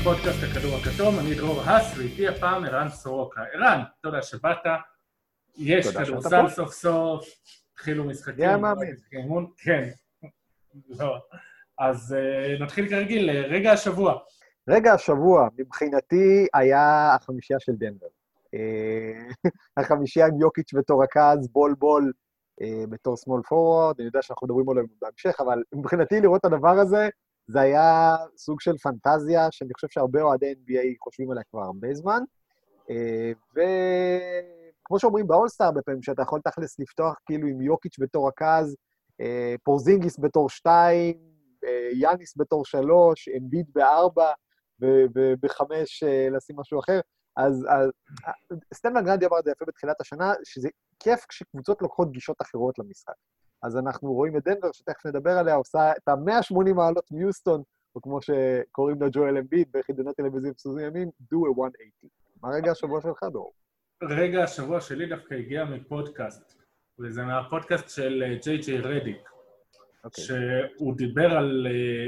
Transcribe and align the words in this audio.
לפודקאסט 0.00 0.38
הכדור 0.50 0.76
הכתום, 0.76 1.18
אני 1.18 1.34
דרור 1.34 1.60
האס, 1.60 1.98
ואיתי 1.98 2.28
הפעם 2.28 2.64
ערן 2.64 2.88
סורוקה. 2.88 3.40
ערן, 3.52 3.82
תודה 4.02 4.22
שבאת, 4.22 4.58
יש 5.58 5.96
כדורסל 5.96 6.48
סוף 6.48 6.72
סוף, 6.72 7.28
התחילו 7.72 8.04
משחקים. 8.04 8.44
היה 8.44 8.56
מאמין. 8.56 8.96
כן, 9.56 9.88
לא. 10.88 11.16
אז 11.78 12.16
uh, 12.16 12.62
נתחיל 12.62 12.88
כרגיל, 12.88 13.30
רגע 13.30 13.72
השבוע. 13.72 14.18
רגע 14.68 14.92
השבוע, 14.92 15.48
מבחינתי, 15.58 16.46
היה 16.54 17.14
החמישייה 17.14 17.60
של 17.60 17.72
דנבר. 17.72 18.06
Uh, 18.06 19.50
החמישייה 19.82 20.26
עם 20.26 20.40
יוקיץ' 20.40 20.74
בתור 20.74 21.04
רכז, 21.04 21.48
בול 21.52 21.74
בול 21.78 22.12
בתור 22.88 23.14
small 23.14 23.42
forward, 23.48 23.94
אני 23.98 24.06
יודע 24.06 24.22
שאנחנו 24.22 24.46
מדברים 24.46 24.68
עליהם 24.68 24.86
בהמשך, 25.02 25.40
אבל 25.40 25.62
מבחינתי 25.74 26.20
לראות 26.20 26.40
את 26.40 26.44
הדבר 26.44 26.78
הזה, 26.78 27.08
זה 27.52 27.60
היה 27.60 28.16
סוג 28.36 28.60
של 28.60 28.78
פנטזיה, 28.78 29.48
שאני 29.50 29.74
חושב 29.74 29.88
שהרבה 29.90 30.22
אוהדי 30.22 30.52
NBA 30.52 30.96
חושבים 31.04 31.30
עליה 31.30 31.42
כבר 31.50 31.60
הרבה 31.60 31.94
זמן. 31.94 32.22
וכמו 33.52 34.98
שאומרים 34.98 35.26
באולסטאר 35.26 35.66
הרבה 35.66 35.82
פעמים, 35.82 36.02
שאתה 36.02 36.22
יכול 36.22 36.40
תכלס 36.44 36.78
לפתוח 36.78 37.14
כאילו 37.26 37.48
עם 37.48 37.60
יוקיץ' 37.60 37.98
בתור 37.98 38.28
רכז, 38.28 38.76
פורזינגיס 39.64 40.18
בתור 40.18 40.50
שתיים, 40.50 41.18
יאניס 41.92 42.34
בתור 42.36 42.64
שלוש, 42.64 43.28
אמביט 43.28 43.66
בארבע, 43.74 44.32
ובחמש 45.14 46.02
לשים 46.30 46.56
משהו 46.60 46.80
אחר. 46.80 47.00
אז, 47.36 47.66
אז 47.68 47.90
סטן 48.74 48.87
ואן 48.87 49.00
גנדי 49.00 49.26
אמר 49.26 49.38
את 49.38 49.44
זה 49.44 49.50
יפה 49.50 49.64
בתחילת 49.64 50.00
השנה, 50.00 50.32
שזה 50.44 50.68
כיף 50.98 51.26
כשקבוצות 51.28 51.82
לוקחות 51.82 52.12
גישות 52.12 52.36
אחרות 52.42 52.78
למשחק. 52.78 53.14
אז 53.62 53.76
אנחנו 53.76 54.12
רואים 54.12 54.36
את 54.36 54.44
דנבר, 54.44 54.72
שתכף 54.72 55.06
נדבר 55.06 55.30
עליה, 55.30 55.54
עושה 55.54 55.92
את 55.92 56.08
ה-180 56.08 56.74
מעלות 56.74 57.12
מיוסטון, 57.12 57.62
או 57.94 58.02
כמו 58.02 58.18
שקוראים 58.22 59.00
לו 59.00 59.06
ג'ואל 59.12 59.38
אמביט 59.38 59.68
בחידונות 59.72 60.16
טלוויזיה 60.16 60.54
פסוזים 60.54 60.86
ימים, 60.86 61.08
do 61.08 61.36
a 61.36 61.56
180. 61.56 61.90
מה 62.42 62.48
רגע 62.48 62.70
השבוע 62.70 63.00
שלך, 63.00 63.22
דור? 63.32 63.52
רגע 64.02 64.42
השבוע 64.42 64.80
שלי 64.80 65.06
דווקא 65.06 65.34
הגיע 65.34 65.64
מפודקאסט, 65.64 66.54
וזה 66.98 67.22
מהפודקאסט 67.22 67.88
של 67.88 68.38
ג'יי 68.42 68.58
ג'יי 68.58 68.80
רדיק, 68.80 69.28
okay. 70.06 70.20
שהוא 70.20 70.96
דיבר 70.96 71.36
על 71.36 71.66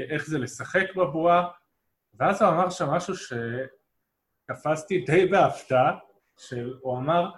איך 0.09 0.27
זה 0.27 0.39
לשחק 0.39 0.95
בבועה, 0.95 1.47
ואז 2.19 2.41
הוא 2.41 2.49
אמר 2.49 2.69
שם 2.69 2.89
משהו 2.89 3.13
שתפסתי 4.49 5.05
די 5.05 5.25
בהפתעה, 5.25 5.97
שהוא 6.37 6.97
אמר 6.97 7.31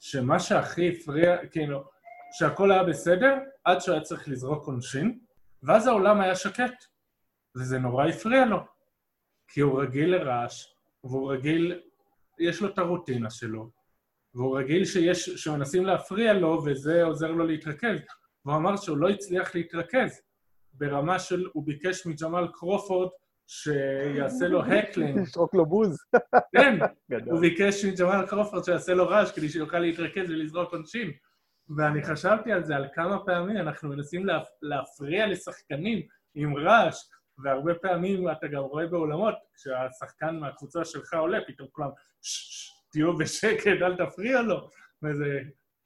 שמה 0.00 0.38
שהכי 0.38 0.88
הפריע, 0.88 1.46
כאילו, 1.46 1.84
שהכל 2.32 2.72
היה 2.72 2.84
בסדר, 2.84 3.38
עד 3.64 3.80
שהוא 3.80 3.92
היה 3.92 4.02
צריך 4.02 4.28
לזרוק 4.28 4.66
עונשין, 4.66 5.18
ואז 5.62 5.86
העולם 5.86 6.20
היה 6.20 6.34
שקט, 6.34 6.84
וזה 7.56 7.78
נורא 7.78 8.06
הפריע 8.06 8.46
לו, 8.46 8.58
כי 9.48 9.60
הוא 9.60 9.82
רגיל 9.82 10.16
לרעש, 10.16 10.74
והוא 11.04 11.32
רגיל, 11.32 11.80
יש 12.38 12.60
לו 12.60 12.68
את 12.68 12.78
הרוטינה 12.78 13.30
שלו, 13.30 13.70
והוא 14.34 14.58
רגיל 14.58 14.84
שיש, 14.84 15.30
שמנסים 15.30 15.84
להפריע 15.86 16.32
לו, 16.32 16.62
וזה 16.66 17.04
עוזר 17.04 17.30
לו 17.30 17.46
להתרכז. 17.46 17.98
והוא 18.44 18.56
אמר 18.56 18.76
שהוא 18.76 18.96
לא 18.96 19.08
הצליח 19.08 19.54
להתרכז, 19.54 20.20
ברמה 20.72 21.18
של, 21.18 21.46
הוא 21.52 21.66
ביקש 21.66 22.06
מג'מאל 22.06 22.48
קרופורד 22.52 23.08
שיעשה 23.46 24.48
לו 24.48 24.62
heckling. 24.62 25.18
לשרוק 25.22 25.54
לו 25.54 25.66
בוז. 25.66 25.98
כן, 26.56 26.78
הוא 27.30 27.40
ביקש 27.40 27.84
מג'מאל 27.84 28.26
קרופורד 28.26 28.64
שיעשה 28.64 28.94
לו 28.94 29.08
רעש 29.08 29.32
כדי 29.32 29.48
שיוכל 29.48 29.78
להתרכז 29.78 30.30
ולזרוק 30.30 30.72
עונשין. 30.72 31.10
ואני 31.76 32.02
חשבתי 32.02 32.52
על 32.52 32.64
זה, 32.64 32.76
על 32.76 32.86
כמה 32.94 33.24
פעמים 33.24 33.56
אנחנו 33.56 33.88
מנסים 33.88 34.26
להפ... 34.26 34.48
להפריע 34.62 35.26
לשחקנים 35.26 36.06
עם 36.34 36.56
רעש, 36.56 36.96
והרבה 37.38 37.74
פעמים 37.74 38.30
אתה 38.30 38.46
גם 38.46 38.62
רואה 38.62 38.86
בעולמות, 38.86 39.34
כשהשחקן 39.54 40.36
מהקבוצה 40.36 40.84
שלך 40.84 41.14
עולה, 41.14 41.38
פתאום 41.46 41.68
כולם, 41.72 41.88
תהיו 42.92 43.16
בשקט, 43.18 43.82
אל 43.82 43.96
תפריע 43.96 44.42
לו, 44.42 44.68
וזה 45.02 45.40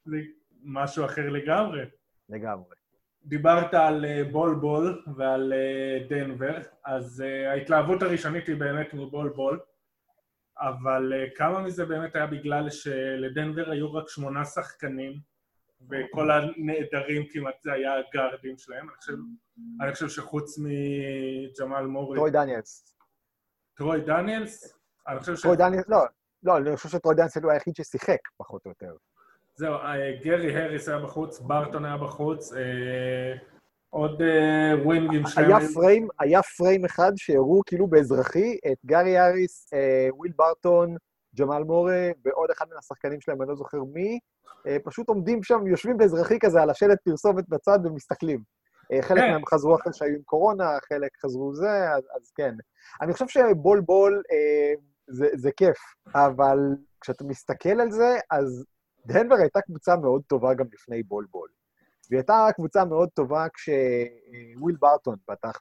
זה 0.05 0.17
משהו 0.63 1.05
אחר 1.05 1.29
לגמרי. 1.29 1.81
לגמרי. 2.29 2.75
דיברת 3.23 3.73
על 3.73 4.05
בול 4.31 4.55
בול 4.55 5.03
ועל 5.17 5.53
דנבר, 6.09 6.57
אז 6.85 7.23
ההתלהבות 7.47 8.01
הראשונית 8.01 8.47
היא 8.47 8.55
באמת 8.55 8.93
מבול 8.93 9.29
בול, 9.29 9.59
אבל 10.59 11.13
כמה 11.35 11.61
מזה 11.61 11.85
באמת 11.85 12.15
היה 12.15 12.27
בגלל 12.27 12.69
שלדנבר 12.69 13.71
היו 13.71 13.93
רק 13.93 14.09
שמונה 14.09 14.45
שחקנים, 14.45 15.19
וכל 15.81 16.31
הנעדרים 16.31 17.23
כמעט 17.31 17.61
זה 17.61 17.73
היה 17.73 17.91
הגארדים 17.97 18.57
שלהם. 18.57 18.89
אני 18.89 18.97
חושב, 18.97 19.13
אני 19.81 19.93
חושב 19.93 20.09
שחוץ 20.09 20.59
מג'מאל 20.59 21.85
מורי... 21.85 22.17
טרוי 22.17 22.31
דניאלס. 22.31 22.95
טרוי 23.77 24.01
דניאלס? 24.01 24.77
אני 25.07 25.19
חושב 25.19 25.35
ש... 25.35 25.41
טרוי 25.41 25.57
דניאלס, 25.57 25.85
לא, 25.89 26.05
לא, 26.43 26.57
אני 26.57 26.75
חושב 26.75 26.89
שטרוי 26.89 27.15
דניאלס 27.15 27.37
הוא 27.37 27.51
היחיד 27.51 27.75
ששיחק, 27.75 28.19
פחות 28.37 28.65
או 28.65 28.71
יותר. 28.71 28.95
זהו, 29.55 29.73
גרי 30.23 30.63
הריס 30.63 30.89
היה 30.89 30.99
בחוץ, 30.99 31.39
ברטון 31.39 31.85
היה 31.85 31.97
בחוץ, 31.97 32.53
עוד 33.89 34.21
ווינגים 34.83 35.27
שלהם. 35.27 35.45
היה 35.45 35.57
פריים, 35.73 36.07
היה 36.19 36.39
פריים 36.57 36.85
אחד 36.85 37.11
שהראו 37.15 37.61
כאילו 37.65 37.87
באזרחי 37.87 38.57
את 38.71 38.77
גרי 38.85 39.17
הריס, 39.17 39.69
וויל 40.09 40.31
ברטון, 40.35 40.95
ג'מאל 41.39 41.63
מורה 41.63 42.09
ועוד 42.25 42.51
אחד 42.51 42.65
מן 42.71 42.77
השחקנים 42.77 43.21
שלהם, 43.21 43.41
אני 43.41 43.49
לא 43.49 43.55
זוכר 43.55 43.83
מי, 43.93 44.19
פשוט 44.83 45.09
עומדים 45.09 45.43
שם, 45.43 45.67
יושבים 45.67 45.97
באזרחי 45.97 46.39
כזה 46.39 46.61
על 46.61 46.69
השלט 46.69 46.97
פרסומת 47.03 47.49
בצד 47.49 47.79
ומסתכלים. 47.83 48.43
חלק 49.01 49.23
כן. 49.23 49.31
מהם 49.31 49.45
חזרו 49.45 49.75
אחרי 49.75 49.93
שהיו 49.93 50.15
עם 50.15 50.21
קורונה, 50.25 50.77
חלק 50.89 51.11
חזרו 51.25 51.55
זה, 51.55 51.93
אז, 51.93 52.03
אז 52.15 52.31
כן. 52.35 52.55
אני 53.01 53.13
חושב 53.13 53.27
שבול 53.27 53.81
בול 53.81 54.23
אה, 54.31 54.73
זה, 55.07 55.27
זה 55.33 55.51
כיף, 55.57 55.77
אבל 56.15 56.59
כשאתה 57.01 57.23
מסתכל 57.23 57.81
על 57.81 57.91
זה, 57.91 58.17
אז 58.31 58.65
דנבר 59.05 59.35
הייתה 59.35 59.61
קבוצה 59.61 59.95
מאוד 59.95 60.21
טובה 60.27 60.53
גם 60.53 60.65
לפני 60.73 61.03
בול 61.03 61.27
בול. 61.31 61.49
והיא 62.09 62.17
הייתה 62.19 62.47
קבוצה 62.55 62.85
מאוד 62.85 63.09
טובה 63.09 63.47
כשוויל 63.53 64.75
ברטון 64.79 65.15
פתח, 65.25 65.59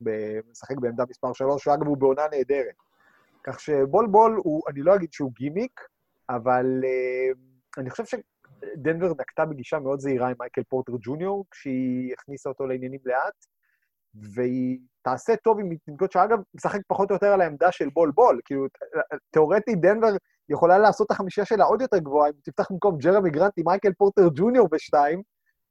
משחק 0.50 0.76
בעמדה 0.76 1.04
מספר 1.10 1.32
3, 1.32 1.64
שאגב 1.64 1.86
הוא 1.86 1.96
בעונה 1.96 2.22
נהדרת. 2.32 2.74
כך 3.46 3.60
שבול 3.60 4.06
בול 4.06 4.40
הוא, 4.44 4.62
אני 4.68 4.82
לא 4.82 4.94
אגיד 4.94 5.12
שהוא 5.12 5.32
גימיק, 5.34 5.80
אבל 6.28 6.80
uh, 6.82 7.38
אני 7.80 7.90
חושב 7.90 8.04
שדנבר 8.04 9.10
נקטה 9.20 9.44
בגישה 9.44 9.78
מאוד 9.78 10.00
זהירה 10.00 10.28
עם 10.28 10.34
מייקל 10.38 10.62
פורטר 10.68 10.92
ג'וניור, 11.00 11.44
כשהיא 11.50 12.12
הכניסה 12.12 12.48
אותו 12.48 12.66
לעניינים 12.66 13.00
לאט, 13.04 13.46
והיא 14.14 14.78
תעשה 15.02 15.36
טוב 15.36 15.60
עם 15.60 15.68
מתנגדות 15.68 16.12
שאגב, 16.12 16.38
משחק 16.54 16.80
פחות 16.86 17.10
או 17.10 17.14
יותר 17.14 17.26
על 17.26 17.40
העמדה 17.40 17.72
של 17.72 17.88
בול 17.88 18.10
בול. 18.10 18.40
כאילו, 18.44 18.66
תאורטית 19.30 19.80
דנבר 19.80 20.08
יכולה 20.48 20.78
לעשות 20.78 21.06
את 21.06 21.10
החמישייה 21.10 21.46
שלה 21.46 21.64
עוד 21.64 21.80
יותר 21.80 21.98
גבוהה, 21.98 22.28
אם 22.28 22.34
תפתח 22.42 22.70
במקום 22.70 22.98
ג'רמי 22.98 23.30
גרנט 23.30 23.52
עם 23.56 23.64
מייקל 23.66 23.92
פורטר 23.92 24.28
ג'וניור 24.34 24.68
בשתיים, 24.68 25.22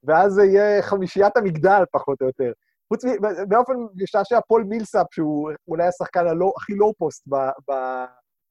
ואז 0.03 0.33
זה 0.33 0.43
יהיה 0.45 0.81
חמישיית 0.81 1.37
המגדל, 1.37 1.83
פחות 1.91 2.21
או 2.21 2.27
יותר. 2.27 2.51
חוץ 2.93 3.05
מ... 3.05 3.09
באופן 3.49 3.73
משעשע, 3.95 4.39
פול 4.47 4.63
מילסאפ, 4.63 5.07
שהוא 5.11 5.51
אולי 5.67 5.87
השחקן 5.87 6.27
הלא, 6.27 6.53
הכי 6.57 6.73
low 6.73 6.93
post 6.97 7.27
ב, 7.27 7.35
ב, 7.35 7.73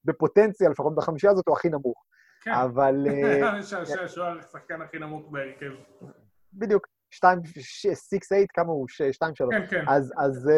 בפוטנציה, 0.04 0.68
לפחות 0.68 0.94
בחמישייה 0.94 1.32
הזאת, 1.32 1.48
הוא 1.48 1.56
הכי 1.56 1.68
נמוך. 1.68 2.04
כן. 2.40 2.50
אבל... 2.50 2.94
משעשע 3.58 4.08
שהוא 4.08 4.24
השחקן 4.24 4.82
הכי 4.82 4.98
נמוך 4.98 5.30
בהרכב. 5.30 5.72
בדיוק. 6.52 6.86
2, 7.10 7.40
6, 7.44 7.86
8, 7.86 8.46
כמה 8.54 8.72
הוא? 8.72 8.88
2, 8.88 9.34
3. 9.34 9.54
כן, 9.54 9.66
כן. 9.70 9.84
אז, 9.88 10.12
אז, 10.18 10.50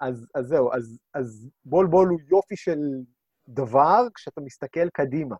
אז, 0.00 0.26
אז 0.34 0.46
זהו, 0.46 0.72
אז, 0.72 0.98
אז 1.14 1.50
בול 1.64 1.86
בול 1.86 2.08
הוא 2.08 2.18
יופי 2.30 2.56
של 2.56 2.78
דבר 3.48 4.06
כשאתה 4.14 4.40
מסתכל 4.40 4.88
קדימה. 4.88 5.36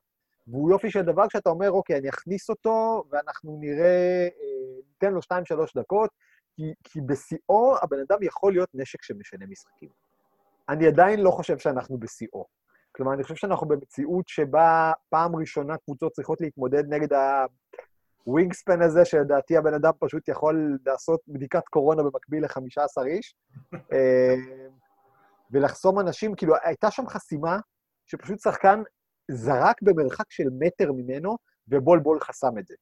והוא 0.46 0.70
יופי 0.70 0.90
של 0.90 1.02
דבר 1.02 1.28
כשאתה 1.28 1.50
אומר, 1.50 1.70
אוקיי, 1.70 1.98
אני 1.98 2.08
אכניס 2.08 2.50
אותו 2.50 3.04
ואנחנו 3.10 3.58
נראה, 3.60 4.28
ניתן 4.88 5.12
לו 5.12 5.20
2-3 5.20 5.32
דקות, 5.76 6.10
כי, 6.56 6.74
כי 6.84 7.00
בשיאו 7.00 7.76
הבן 7.82 7.96
אדם 8.08 8.22
יכול 8.22 8.52
להיות 8.52 8.68
נשק 8.74 9.02
שמשנה 9.02 9.46
משחקים. 9.46 9.88
אני 10.68 10.86
עדיין 10.86 11.20
לא 11.20 11.30
חושב 11.30 11.58
שאנחנו 11.58 11.98
בשיאו. 11.98 12.46
כלומר, 12.92 13.14
אני 13.14 13.22
חושב 13.22 13.34
שאנחנו 13.34 13.68
במציאות 13.68 14.28
שבה 14.28 14.92
פעם 15.08 15.36
ראשונה 15.36 15.76
קבוצות 15.78 16.12
צריכות 16.12 16.40
להתמודד 16.40 16.84
נגד 16.88 17.08
הווינגספן 18.24 18.82
הזה, 18.82 19.04
שלדעתי 19.04 19.56
הבן 19.56 19.74
אדם 19.74 19.92
פשוט 19.98 20.28
יכול 20.28 20.78
לעשות 20.86 21.20
בדיקת 21.28 21.68
קורונה 21.70 22.02
במקביל 22.02 22.44
ל-15 22.44 23.06
איש, 23.06 23.34
ולחסום 25.50 26.00
אנשים, 26.00 26.34
כאילו, 26.34 26.54
הייתה 26.62 26.90
שם 26.90 27.06
חסימה 27.06 27.58
שפשוט 28.06 28.40
שחקן 28.40 28.82
זרק 29.30 29.82
במרחק 29.82 30.30
של 30.30 30.48
מטר 30.58 30.92
ממנו, 30.92 31.36
ובול 31.68 31.98
בול 31.98 32.20
חסם 32.20 32.58
את 32.58 32.66
זה. 32.66 32.74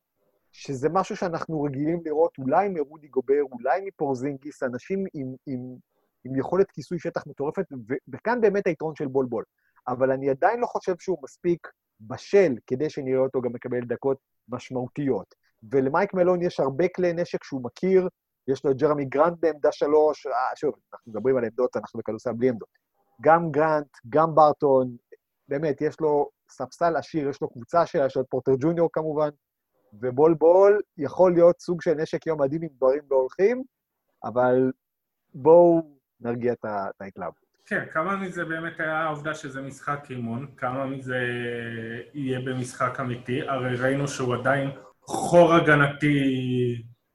שזה 0.52 0.88
משהו 0.88 1.17
שאנחנו 1.17 1.62
רגילים 1.62 2.00
לראות 2.05 2.38
אולי 2.38 2.69
מרודי 2.69 3.08
גובר, 3.08 3.43
אולי 3.52 3.81
מפורזינגיס, 3.85 4.62
אנשים 4.62 5.05
עם, 5.14 5.35
עם, 5.47 5.76
עם 6.25 6.37
יכולת 6.37 6.70
כיסוי 6.70 6.99
שטח 6.99 7.26
מטורפת, 7.26 7.64
וכאן 8.12 8.41
באמת 8.41 8.67
היתרון 8.67 8.94
של 8.94 9.06
בול 9.06 9.26
בול. 9.26 9.44
אבל 9.88 10.11
אני 10.11 10.31
עדיין 10.31 10.61
לא 10.61 10.67
חושב 10.67 10.94
שהוא 10.99 11.19
מספיק 11.23 11.69
בשל 12.00 12.55
כדי 12.67 12.91
שנראה 12.91 13.20
אותו 13.20 13.41
גם 13.41 13.52
מקבל 13.52 13.81
דקות 13.81 14.19
משמעותיות. 14.49 15.35
ולמייק 15.70 16.14
מלון 16.14 16.43
יש 16.43 16.61
הרבה 16.61 16.85
כלי 16.97 17.12
נשק 17.12 17.44
שהוא 17.44 17.64
מכיר, 17.64 18.08
יש 18.49 18.64
לו 18.64 18.70
את 18.70 18.76
ג'רמי 18.76 19.05
גרנט 19.05 19.37
בעמדה 19.41 19.73
שלוש, 19.73 20.26
אה, 20.26 20.56
שוב, 20.56 20.75
אנחנו 20.93 21.12
מדברים 21.12 21.37
על 21.37 21.44
עמדות, 21.44 21.76
אנחנו 21.76 22.00
בכדורסל 22.00 22.32
בלי 22.32 22.49
עמדות. 22.49 22.69
גם 23.20 23.50
גרנט, 23.50 23.97
גם 24.08 24.35
ברטון, 24.35 24.97
באמת, 25.49 25.81
יש 25.81 26.00
לו 26.00 26.31
ספסל 26.50 26.97
עשיר, 26.97 27.29
יש 27.29 27.41
לו 27.43 27.50
קבוצה 27.50 27.87
שלמה, 27.87 28.07
יש 28.06 28.17
לו 28.17 28.23
את 28.23 28.26
פורטר 28.31 28.52
ג'וניור 28.61 28.88
כמובן, 28.93 29.29
ובול 29.93 30.35
בול 30.35 30.81
יכול 30.97 31.33
להיות 31.33 31.61
סוג 31.61 31.83
של 31.83 31.95
נשק 31.95 32.27
יום 32.27 32.43
מדהים 32.43 32.63
אם 32.63 32.69
דברים 32.77 33.03
לא 33.11 33.17
הולכים, 33.17 33.63
אבל 34.25 34.73
בואו 35.35 35.99
נרגיע 36.21 36.53
את 36.53 36.65
ההתלהבות. 37.01 37.51
כן, 37.67 37.85
כמה 37.93 38.17
מזה 38.17 38.45
באמת 38.45 38.81
היה 38.81 38.99
העובדה 38.99 39.35
שזה 39.35 39.63
משחק 39.63 40.07
אימון, 40.11 40.47
כמה 40.57 40.87
מזה 40.87 41.19
יהיה 42.15 42.41
במשחק 42.41 43.01
אמיתי, 43.01 43.49
הרי 43.49 43.77
ראינו 43.77 44.09
שהוא 44.09 44.35
עדיין 44.35 44.71
חור 45.03 45.55
הגנתי, 45.55 46.17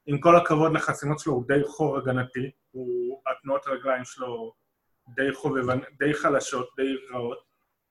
עם 0.06 0.20
כל 0.20 0.36
הכבוד 0.36 0.72
לחסימות 0.72 1.18
שלו, 1.18 1.32
הוא 1.32 1.44
די 1.48 1.64
חור 1.64 1.98
הגנתי, 1.98 2.50
הוא, 2.70 3.20
התנועות 3.26 3.66
הרגליים 3.66 4.04
שלו 4.04 4.52
די 5.16 5.32
חובבן, 5.32 5.78
די 5.98 6.14
חלשות, 6.14 6.68
די 6.76 6.96
רעות, 7.12 7.38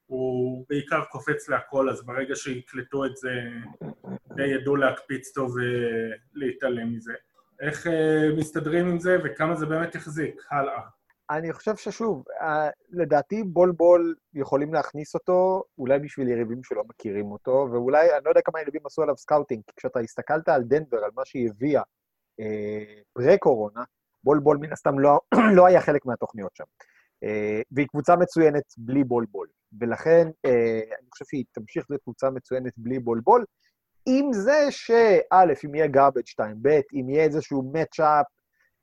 הוא 0.06 0.66
בעיקר 0.69 1.04
קופץ 1.12 1.50
להכל, 1.50 1.90
אז 1.90 2.06
ברגע 2.06 2.36
שיקלטו 2.36 3.06
את 3.06 3.18
זה, 3.18 3.31
ידעו 4.38 4.75
להקפיץ 4.75 5.31
טוב 5.31 5.56
ולהתעלם 6.36 6.94
מזה. 6.94 7.13
איך 7.62 7.88
אה, 7.88 7.90
מסתדרים 8.38 8.88
עם 8.88 9.00
זה 9.00 9.18
וכמה 9.24 9.56
זה 9.56 9.66
באמת 9.66 9.96
יחזיק 9.96 10.42
הלאה? 10.52 10.81
אני 11.30 11.54
חושב 11.54 11.75
ששוב, 11.75 12.24
אה, 12.42 12.69
לדעתי 12.90 13.44
בול 13.44 13.72
בול 13.72 14.16
יכולים 14.34 14.74
להכניס 14.74 15.16
אותו, 15.16 15.63
אולי 15.78 16.00
בשביל 16.00 16.28
יריבים 16.28 16.63
שלא 16.63 16.84
מכירים 16.90 17.31
אותו, 17.31 17.68
ואולי, 17.72 18.16
אני 18.16 18.24
לא 18.25 18.30
יודע 18.30 18.42
כמה 18.42 18.62
יריבים 18.62 18.81
עשו 18.86 19.02
עליו 19.02 19.18
scouting, 19.18 19.63
כי 19.68 19.74
כשאתה 19.75 20.00
הסתכלת 20.00 20.50
על 20.50 20.63
דנבר, 20.63 20.98
על 20.98 21.12
מה 21.16 21.25
שהיא 21.25 21.50
הביאה 21.50 21.81
אה, 22.40 23.02
פרה-קורונה, 23.13 23.84
בול 24.24 24.40
בול 24.40 24.57
מן 24.57 24.72
הסתם 24.72 25.00
לא, 25.00 25.19
לא 25.57 25.66
היה 25.66 25.81
חלק 25.81 26.06
מהתוכניות 26.06 26.56
שם. 26.56 26.63
אה, 27.25 27.62
והיא 27.72 27.88
קבוצה 27.88 28.16
מצוינת 28.16 28.63
בלי 28.77 29.04
בול 29.04 29.25
בול. 29.31 29.48
ולכן 29.80 30.27
אה, 30.45 30.80
אני 31.00 31.07
חושב 31.12 31.25
שהיא 31.25 31.45
תמשיך 31.51 31.86
להיות 31.89 32.04
קבוצה 32.04 32.30
מצוינת 32.30 32.74
בלי 32.77 33.00
בול 33.00 33.22
בול, 33.24 33.45
עם 34.06 34.33
זה 34.33 34.68
שא', 34.69 35.44
אם 35.66 35.75
יהיה 35.75 35.88
garbage 35.88 36.25
2, 36.25 36.57
ב', 36.62 36.80
אם 36.94 37.10
יהיה 37.10 37.24
איזשהו 37.24 37.74
match-up 37.75 38.25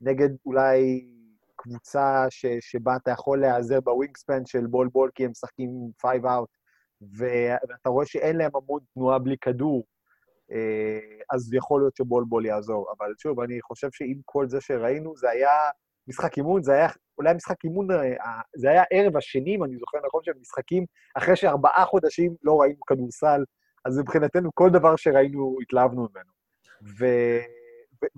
נגד 0.01 0.29
אולי 0.45 1.07
קבוצה 1.55 2.25
ש, 2.29 2.45
שבה 2.59 2.95
אתה 2.95 3.11
יכול 3.11 3.41
להיעזר 3.41 3.81
בווינגספן 3.81 4.45
של 4.45 4.67
בול 4.67 4.87
בול, 4.87 5.11
כי 5.15 5.25
הם 5.25 5.31
משחקים 5.31 5.69
5 6.01 6.11
out, 6.23 6.51
ואתה 7.17 7.89
רואה 7.89 8.05
שאין 8.05 8.37
להם 8.37 8.51
המון 8.55 8.79
תנועה 8.93 9.19
בלי 9.19 9.35
כדור, 9.41 9.83
אה, 10.51 10.99
אז 11.33 11.53
יכול 11.53 11.81
להיות 11.81 11.95
שבול 11.95 12.25
בול 12.29 12.45
יעזור. 12.45 12.93
אבל 12.97 13.13
שוב, 13.17 13.39
אני 13.39 13.61
חושב 13.61 13.87
שעם 13.91 14.21
כל 14.25 14.49
זה 14.49 14.61
שראינו, 14.61 15.15
זה 15.17 15.29
היה 15.29 15.51
משחק 16.07 16.37
אימון, 16.37 16.63
זה 16.63 16.73
היה 16.73 16.87
אולי 17.17 17.33
משחק 17.33 17.63
אימון, 17.63 17.91
אה, 17.91 18.41
זה 18.55 18.69
היה 18.69 18.83
ערב 18.91 19.17
השני, 19.17 19.55
אם 19.55 19.63
אני 19.63 19.77
זוכר 19.77 19.97
נכון, 20.05 20.23
של 20.23 20.31
משחקים, 20.41 20.85
אחרי 21.17 21.35
שארבעה 21.35 21.85
חודשים 21.85 22.35
לא 22.43 22.61
ראינו 22.61 22.79
כדורסל, 22.87 23.43
אז 23.85 23.99
מבחינתנו 23.99 24.49
כל 24.53 24.69
דבר 24.69 24.95
שראינו, 24.95 25.57
התלהבנו 25.61 26.07
ממנו. 26.11 26.31
ו... 26.99 27.05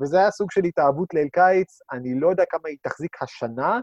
וזה 0.02 0.18
היה 0.18 0.32
סוג 0.32 0.52
של 0.52 0.64
התאהבות 0.64 1.14
ליל 1.14 1.28
קיץ, 1.34 1.80
אני 1.92 2.20
לא 2.20 2.30
יודע 2.30 2.44
כמה 2.50 2.62
היא 2.66 2.78
תחזיק 2.82 3.22
השנה. 3.22 3.80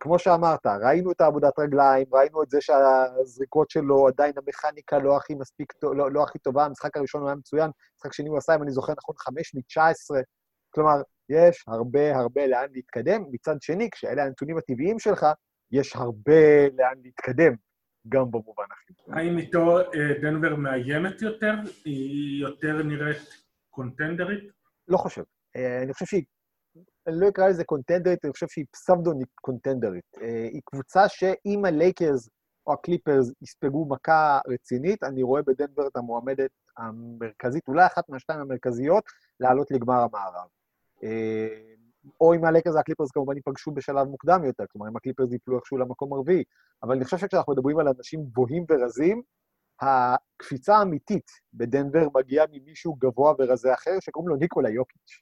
כמו 0.00 0.18
שאמרת, 0.18 0.66
ראינו 0.66 1.12
את 1.12 1.20
העבודת 1.20 1.58
רגליים, 1.58 2.06
ראינו 2.12 2.42
את 2.42 2.50
זה 2.50 2.60
שהזריקות 2.60 3.70
שלו, 3.70 4.08
עדיין 4.08 4.32
המכניקה 4.36 4.98
לא 4.98 5.16
הכי 5.16 5.34
מספיק, 5.34 5.72
לא, 5.82 6.12
לא 6.12 6.22
הכי 6.22 6.38
טובה, 6.38 6.64
המשחק 6.64 6.96
הראשון 6.96 7.26
היה 7.26 7.34
מצוין, 7.34 7.70
המשחק 7.94 8.12
שני 8.12 8.28
הוא 8.28 8.38
עשה, 8.38 8.54
אם 8.54 8.62
אני 8.62 8.70
זוכר 8.70 8.92
נכון, 8.98 9.14
5 9.18 9.54
מ-19. 9.54 10.22
כלומר, 10.70 11.02
יש 11.32 11.64
הרבה 11.68 12.16
הרבה 12.16 12.46
לאן 12.46 12.66
להתקדם. 12.72 13.24
מצד 13.30 13.62
שני, 13.62 13.90
כשאלה 13.90 14.24
הנתונים 14.24 14.58
הטבעיים 14.58 14.98
שלך, 14.98 15.26
יש 15.72 15.96
הרבה 15.96 16.68
לאן 16.78 16.94
להתקדם, 17.02 17.54
גם 18.08 18.30
במובן 18.30 18.64
אחר. 18.72 19.12
האם 19.12 19.38
איתו 19.38 19.78
אה, 19.78 19.84
דנבר 20.22 20.56
מאיימת 20.56 21.22
יותר? 21.22 21.54
היא 21.84 22.42
יותר 22.42 22.82
נראית 22.82 23.22
קונטנדרית? 23.70 24.44
לא 24.88 24.96
חושב. 24.96 25.22
אה, 25.56 25.82
אני 25.82 25.92
חושב 25.92 26.06
שהיא, 26.06 26.24
אני 27.06 27.20
לא 27.20 27.28
אקרא 27.28 27.48
לזה 27.48 27.64
קונטנדרית, 27.64 28.24
אני 28.24 28.32
חושב 28.32 28.48
שהיא 28.48 28.64
פסבדונית 28.70 29.28
קונטנדרית. 29.40 30.04
אה, 30.22 30.48
היא 30.52 30.60
קבוצה 30.64 31.08
שאם 31.08 31.64
הלייקרס 31.64 32.28
או 32.66 32.72
הקליפרס 32.72 33.32
יספגו 33.42 33.88
מכה 33.88 34.38
רצינית, 34.48 35.02
אני 35.02 35.22
רואה 35.22 35.42
בדנבר 35.42 35.86
את 35.86 35.96
המועמדת 35.96 36.50
המרכזית, 36.76 37.68
אולי 37.68 37.86
אחת 37.86 38.08
מהשתיים 38.08 38.40
המרכזיות, 38.40 39.04
לעלות 39.40 39.70
לגמר 39.70 39.94
המערב. 39.94 40.48
אה, 41.04 41.72
או 42.20 42.34
אם 42.34 42.44
הלייקרס 42.44 42.74
והקליפרס 42.74 43.10
כמובן 43.10 43.36
ייפגשו 43.36 43.70
בשלב 43.70 44.08
מוקדם 44.08 44.44
יותר, 44.44 44.64
כלומר, 44.72 44.88
אם 44.88 44.96
הקליפרס 44.96 45.32
ייפלו 45.32 45.56
איכשהו 45.56 45.78
למקום 45.78 46.12
הרביעי. 46.12 46.44
אבל 46.82 46.94
אני 46.94 47.04
חושב 47.04 47.18
שכשאנחנו 47.18 47.52
מדברים 47.52 47.78
על 47.78 47.88
אנשים 47.88 48.24
גבוהים 48.24 48.64
ורזים, 48.70 49.22
הקפיצה 49.80 50.76
האמיתית 50.76 51.30
בדנבר 51.54 52.08
מגיעה 52.14 52.46
ממישהו 52.52 52.94
גבוה 52.94 53.34
ורזה 53.38 53.74
אחר, 53.74 54.00
שקוראים 54.00 54.28
לו 54.28 54.36
ניקולה 54.36 54.70
יוקיץ'. 54.70 55.20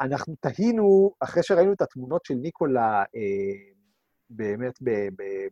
אנחנו 0.00 0.34
תהינו, 0.40 1.12
אחרי 1.20 1.42
שראינו 1.42 1.72
את 1.72 1.82
התמונות 1.82 2.24
של 2.24 2.34
ניקולה, 2.34 3.02
אה, 3.16 3.72
באמת 4.30 4.78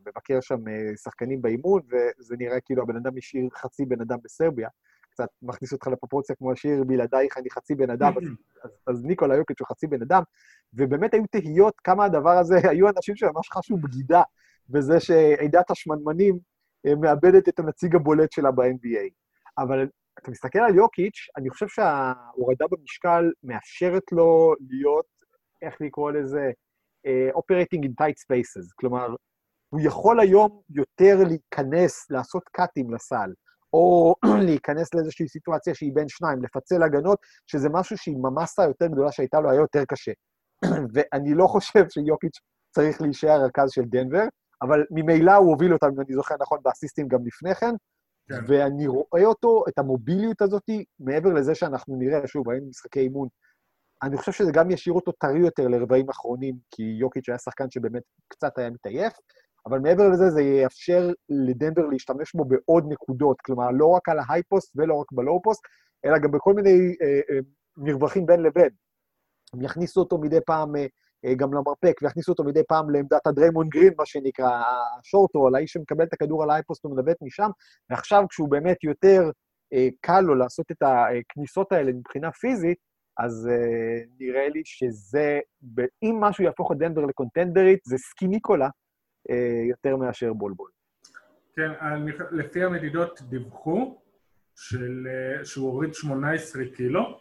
מבקר 0.05 0.41
שם 0.41 0.67
אה, 0.67 0.97
שחקנים 1.03 1.41
באימון, 1.41 1.81
וזה 1.91 2.35
נראה 2.37 2.59
כאילו 2.59 2.83
הבן 2.83 2.95
אדם 2.95 3.17
השאיר 3.17 3.49
חצי 3.55 3.85
בן 3.85 4.01
אדם 4.01 4.17
בסרביה, 4.23 4.69
קצת 5.17 5.29
מכניס 5.41 5.73
אותך 5.73 5.87
לפרופורציה 5.87 6.35
כמו 6.35 6.51
השיר 6.51 6.83
בלעדייך 6.83 7.37
אני 7.37 7.49
חצי 7.49 7.75
בן 7.75 7.89
אדם, 7.89 8.13
אז, 8.17 8.23
אז, 8.63 8.71
אז 8.87 9.05
ניקולה 9.05 9.35
יוקיץ' 9.35 9.59
הוא 9.59 9.67
חצי 9.67 9.87
בן 9.87 10.01
אדם, 10.01 10.23
ובאמת 10.73 11.13
היו 11.13 11.23
תהיות 11.31 11.73
כמה 11.83 12.05
הדבר 12.05 12.37
הזה, 12.37 12.55
היו 12.71 12.89
אנשים 12.89 13.15
שממש 13.15 13.49
חשו 13.51 13.77
בגידה 13.77 14.21
בזה 14.69 14.99
שעידת 14.99 15.71
השמנמנים 15.71 16.39
אה, 16.85 16.95
מאבדת 16.95 17.49
את 17.49 17.59
הנציג 17.59 17.95
הבולט 17.95 18.31
שלה 18.31 18.51
ב-NBA. 18.51 19.09
אבל 19.57 19.87
אתה 20.19 20.31
מסתכל 20.31 20.59
על 20.59 20.75
יוקיץ', 20.75 21.27
אני 21.37 21.49
חושב 21.49 21.67
שההורדה 21.67 22.65
במשקל 22.71 23.31
מאפשרת 23.43 24.11
לו 24.11 24.53
להיות, 24.69 25.05
איך 25.61 25.75
לקרוא 25.81 26.11
לזה, 26.11 26.51
uh, 27.07 27.37
operating 27.37 27.83
in 27.83 27.91
tight 28.01 28.17
spaces. 28.25 28.73
כלומר, 28.75 29.07
הוא 29.69 29.81
יכול 29.83 30.19
היום 30.19 30.61
יותר 30.69 31.23
להיכנס, 31.27 32.11
לעשות 32.11 32.43
קאטים 32.51 32.93
לסל, 32.93 33.31
או 33.77 34.15
להיכנס 34.47 34.93
לאיזושהי 34.93 35.27
סיטואציה 35.27 35.75
שהיא 35.75 35.91
בין 35.93 36.07
שניים, 36.09 36.43
לפצל 36.43 36.83
הגנות, 36.83 37.19
שזה 37.47 37.69
משהו 37.69 37.97
שעם 37.97 38.25
המסה 38.25 38.63
היותר 38.63 38.87
גדולה 38.87 39.11
שהייתה 39.11 39.39
לו 39.39 39.49
היה 39.49 39.59
יותר 39.59 39.85
קשה. 39.85 40.11
ואני 40.93 41.33
לא 41.33 41.47
חושב 41.47 41.89
שיוקיץ' 41.89 42.39
צריך 42.75 43.01
להישאר 43.01 43.45
רכז 43.45 43.71
של 43.71 43.81
דנבר, 43.81 44.23
אבל 44.61 44.85
ממילא 44.91 45.33
הוא 45.33 45.49
הוביל 45.49 45.73
אותם, 45.73 45.87
אם 45.87 46.01
אני 46.01 46.13
זוכר 46.13 46.35
נכון, 46.41 46.59
באסיסטים 46.63 47.07
גם 47.07 47.19
לפני 47.25 47.55
כן, 47.55 47.73
כן. 48.29 48.35
ואני 48.47 48.87
רואה 48.87 49.25
אותו, 49.25 49.63
את 49.69 49.79
המוביליות 49.79 50.41
הזאת, 50.41 50.63
מעבר 50.99 51.33
לזה 51.33 51.55
שאנחנו 51.55 51.95
נראה, 51.95 52.27
שוב, 52.27 52.49
היינו 52.49 52.67
משחקי 52.69 52.99
אימון, 52.99 53.27
אני 54.03 54.17
חושב 54.17 54.31
שזה 54.31 54.51
גם 54.51 54.71
ישאיר 54.71 54.93
אותו 54.93 55.11
טרי 55.11 55.39
יותר 55.39 55.67
לרבעים 55.67 56.09
אחרונים, 56.09 56.55
כי 56.71 56.83
יוקיץ' 56.83 57.29
היה 57.29 57.37
שחקן 57.37 57.69
שבאמת 57.69 58.03
קצת 58.27 58.57
היה 58.57 58.69
מתעייף, 58.69 59.13
אבל 59.67 59.79
מעבר 59.79 60.09
לזה, 60.09 60.29
זה 60.29 60.41
יאפשר 60.41 61.11
לדנבר 61.29 61.85
להשתמש 61.85 62.35
בו 62.35 62.45
בעוד 62.45 62.85
נקודות, 62.89 63.41
כלומר, 63.41 63.71
לא 63.71 63.87
רק 63.87 64.09
על 64.09 64.17
ה 64.19 64.25
high 64.25 64.49
post 64.49 64.73
ולא 64.75 64.93
רק 64.93 65.11
ב 65.11 65.17
low 65.17 65.33
post, 65.33 65.61
אלא 66.05 66.17
גם 66.17 66.31
בכל 66.31 66.53
מיני 66.53 66.95
אה, 67.01 67.35
אה, 67.35 67.39
מרווחים 67.77 68.25
בין 68.25 68.43
לבין. 68.43 68.69
הם 69.53 69.61
יכניסו 69.61 69.99
אותו 69.99 70.17
מדי 70.17 70.39
פעם 70.45 70.75
אה, 70.75 70.85
אה, 71.25 71.35
גם 71.35 71.53
למרפק, 71.53 71.99
ויכניסו 72.01 72.31
אותו 72.31 72.43
מדי 72.43 72.63
פעם 72.67 72.89
לעמדת 72.89 73.27
הדריימון 73.27 73.69
גרין, 73.69 73.93
מה 73.97 74.05
שנקרא, 74.05 74.63
ה 74.99 75.03
short 75.03 75.25
roll, 75.25 75.47
על 75.47 75.55
האיש 75.55 75.71
שמקבל 75.71 76.03
את 76.03 76.13
הכדור 76.13 76.43
על 76.43 76.49
ה 76.49 76.53
high 76.53 76.69
post 76.69 76.85
ומנווט 76.85 77.17
משם, 77.21 77.49
ועכשיו, 77.89 78.23
כשהוא 78.29 78.49
באמת 78.49 78.83
יותר 78.83 79.31
אה, 79.73 79.87
קל 80.01 80.21
לו 80.21 80.35
לעשות 80.35 80.71
את 80.71 80.83
הכניסות 80.83 81.71
האלה 81.71 81.91
מבחינה 81.93 82.31
פיזית, 82.31 82.77
אז 83.17 83.49
אה, 83.51 84.01
נראה 84.19 84.49
לי 84.49 84.61
שזה, 84.65 85.39
אם 86.03 86.17
משהו 86.19 86.43
יהפוך 86.43 86.71
את 86.71 86.77
דנבר 86.77 87.05
לקונטנדרית, 87.05 87.79
זה 87.85 87.97
skinny 87.97 88.27
ניקולה 88.27 88.65
אה, 88.65 88.71
יותר 89.69 89.95
מאשר 89.95 90.33
בול 90.33 90.48
בול. 90.48 90.69
כן, 91.55 91.71
לפי 92.31 92.63
המדידות 92.63 93.21
דיווחו 93.21 94.01
של, 94.55 95.07
אה, 95.07 95.45
שהוא 95.45 95.71
הוריד 95.71 95.93
18 95.93 96.63
קילו. 96.75 97.19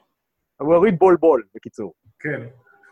הוא 0.61 0.75
הוריד 0.75 0.99
בול 0.99 1.18
בול, 1.18 1.43
בקיצור. 1.55 1.95
כן. 2.19 2.43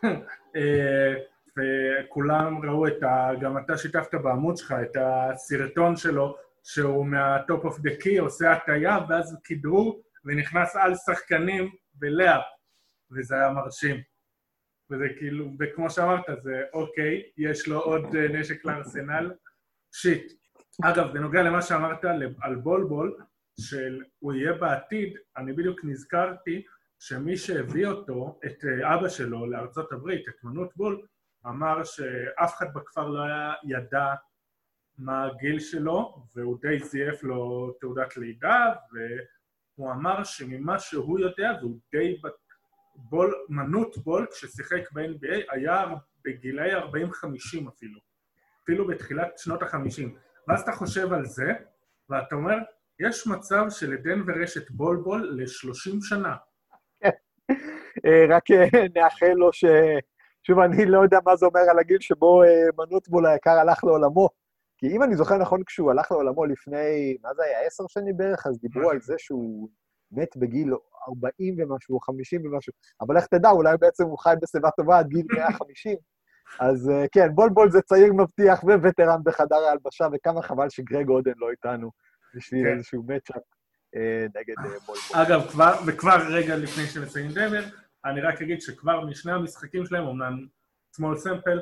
אה, 0.57 1.15
וכולם 1.57 2.65
ראו 2.65 2.87
את 2.87 3.03
ה... 3.03 3.31
גם 3.41 3.59
אתה 3.59 3.77
שיתפת 3.77 4.15
בעמוד 4.15 4.57
שלך 4.57 4.75
את 4.83 4.97
הסרטון 5.01 5.97
שלו, 5.97 6.37
שהוא 6.63 7.07
מה 7.07 7.30
top 7.30 7.65
of 7.65 7.79
the 7.79 7.91
key, 8.01 8.19
עושה 8.19 8.53
הטיה, 8.53 8.99
ואז 9.09 9.37
כדרור 9.45 10.03
ונכנס 10.25 10.77
על 10.77 10.95
שחקנים 10.95 11.71
ב 11.95 12.02
layup, 12.02 12.43
וזה 13.13 13.35
היה 13.35 13.51
מרשים. 13.53 13.97
וזה 14.91 15.05
כאילו, 15.19 15.51
וכמו 15.59 15.91
שאמרת, 15.91 16.25
זה 16.43 16.63
אוקיי, 16.73 17.23
יש 17.37 17.69
לו 17.69 17.81
עוד 17.81 18.17
אה, 18.17 18.29
נשק 18.29 18.65
לארסנל, 18.65 19.33
שיט. 19.93 20.33
אגב, 20.83 21.13
בנוגע 21.13 21.43
למה 21.43 21.63
שאמרת 21.63 22.05
על 22.43 22.57
בולבול, 22.57 23.17
שהוא 23.61 24.33
יהיה 24.33 24.53
בעתיד, 24.53 25.17
אני 25.37 25.53
בדיוק 25.53 25.81
נזכרתי 25.85 26.63
שמי 26.99 27.37
שהביא 27.37 27.87
אותו, 27.87 28.39
את 28.47 28.65
אה, 28.65 28.95
אבא 28.95 29.09
שלו 29.09 29.47
לארצות 29.47 29.93
הברית, 29.93 30.29
את 30.29 30.45
מנות 30.45 30.77
בול, 30.77 31.07
אמר 31.47 31.85
שאף 31.85 32.55
אחד 32.57 32.75
בכפר 32.75 33.09
לא 33.09 33.23
היה 33.23 33.53
ידע 33.65 34.15
מה 34.99 35.25
הגיל 35.25 35.61
שלו, 35.61 36.27
והוא 36.35 36.59
די 36.61 36.79
זייף 36.79 37.23
לו 37.23 37.73
תעודת 37.81 38.17
לידה, 38.17 38.73
והוא 38.93 39.93
אמר 39.93 40.25
שממה 40.25 40.79
שהוא 40.79 41.21
יודע, 41.21 41.53
והוא 41.61 41.79
די 41.93 42.21
בול, 42.97 43.35
מנות 43.49 43.99
בול, 43.99 44.27
כששיחק 44.33 44.93
ב-NBA, 44.93 45.37
היה 45.51 45.85
בגילאי 46.25 46.75
40-50 46.75 46.85
אפילו, 47.69 48.01
אפילו 48.63 48.87
בתחילת 48.87 49.39
שנות 49.39 49.63
ה-50. 49.63 50.09
ואז 50.49 50.61
אתה 50.61 50.73
חושב 50.73 51.13
על 51.13 51.25
זה, 51.25 51.53
ואתה 52.11 52.35
אומר, 52.35 52.57
יש 53.01 53.27
מצב 53.27 53.65
שלדנבר 53.71 54.41
יש 54.41 54.57
את 54.57 54.71
בולבול 54.71 55.29
ל-30 55.31 55.97
שנה. 56.01 56.37
אה, 58.07 58.25
רק 58.29 58.51
אה, 58.51 58.87
נאחל 58.95 59.33
לו 59.37 59.53
ש... 59.53 59.65
שוב, 60.43 60.59
אני 60.59 60.87
לא 60.87 61.03
יודע 61.03 61.19
מה 61.27 61.37
זה 61.37 61.47
אומר 61.47 61.61
על 61.71 61.79
הגיל 61.79 62.01
שבו 62.01 62.43
אה, 62.43 62.49
מנוטבול 62.79 63.27
היקר 63.27 63.51
הלך 63.51 63.85
לעולמו. 63.85 64.29
כי 64.79 64.97
אם 64.97 65.03
אני 65.03 65.17
זוכר 65.17 65.37
נכון, 65.37 65.65
כשהוא 65.67 65.91
הלך 65.91 66.13
לעולמו 66.13 66.47
לפני, 66.47 67.17
מה 67.23 67.35
זה 67.35 67.43
היה, 67.45 67.67
עשר 67.67 67.85
שנים 67.89 68.17
בערך, 68.17 68.47
אז 68.47 68.61
דיברו 68.61 68.91
על 68.91 69.01
זה 69.01 69.15
שהוא 69.19 69.69
מת 70.17 70.37
בגיל 70.37 70.73
40 71.09 71.55
ומשהו, 71.59 71.95
או 71.95 72.01
50 72.01 72.47
ומשהו. 72.47 72.73
אבל 73.01 73.17
איך 73.17 73.27
תדע, 73.27 73.51
אולי 73.51 73.77
בעצם 73.81 74.05
הוא 74.05 74.19
חי 74.19 74.35
בשיבה 74.43 74.71
טובה 74.71 74.99
עד 74.99 75.09
גיל 75.09 75.27
150. 75.35 75.97
אז 76.61 76.91
כן, 77.13 77.35
בולבול 77.35 77.71
זה 77.71 77.81
צעיר 77.81 78.13
מבטיח 78.13 78.65
ווטרן 78.65 79.21
בחדר 79.25 79.57
ההלבשה, 79.57 80.07
וכמה 80.13 80.43
חבל 80.43 80.69
שגרג 80.69 81.09
אודן 81.09 81.33
לא 81.37 81.51
איתנו 81.51 81.91
בשביל 82.35 82.65
כן. 82.65 82.77
איזשהו 82.77 83.03
מצ'אפ 83.09 83.43
נגד 84.35 84.55
בולבול. 84.63 84.97
אגב, 85.13 85.49
כבר, 85.51 85.73
וכבר 85.87 86.17
רגע 86.31 86.57
לפני 86.57 86.87
שנסיים 86.87 87.31
דבר, 87.31 87.65
אני 88.05 88.21
רק 88.21 88.43
אגיד 88.43 88.61
שכבר 88.61 89.07
משני 89.07 89.33
המשחקים 89.33 89.87
שלהם, 89.87 90.07
אמנם 90.07 90.47
small 90.97 91.27
sample, 91.27 91.61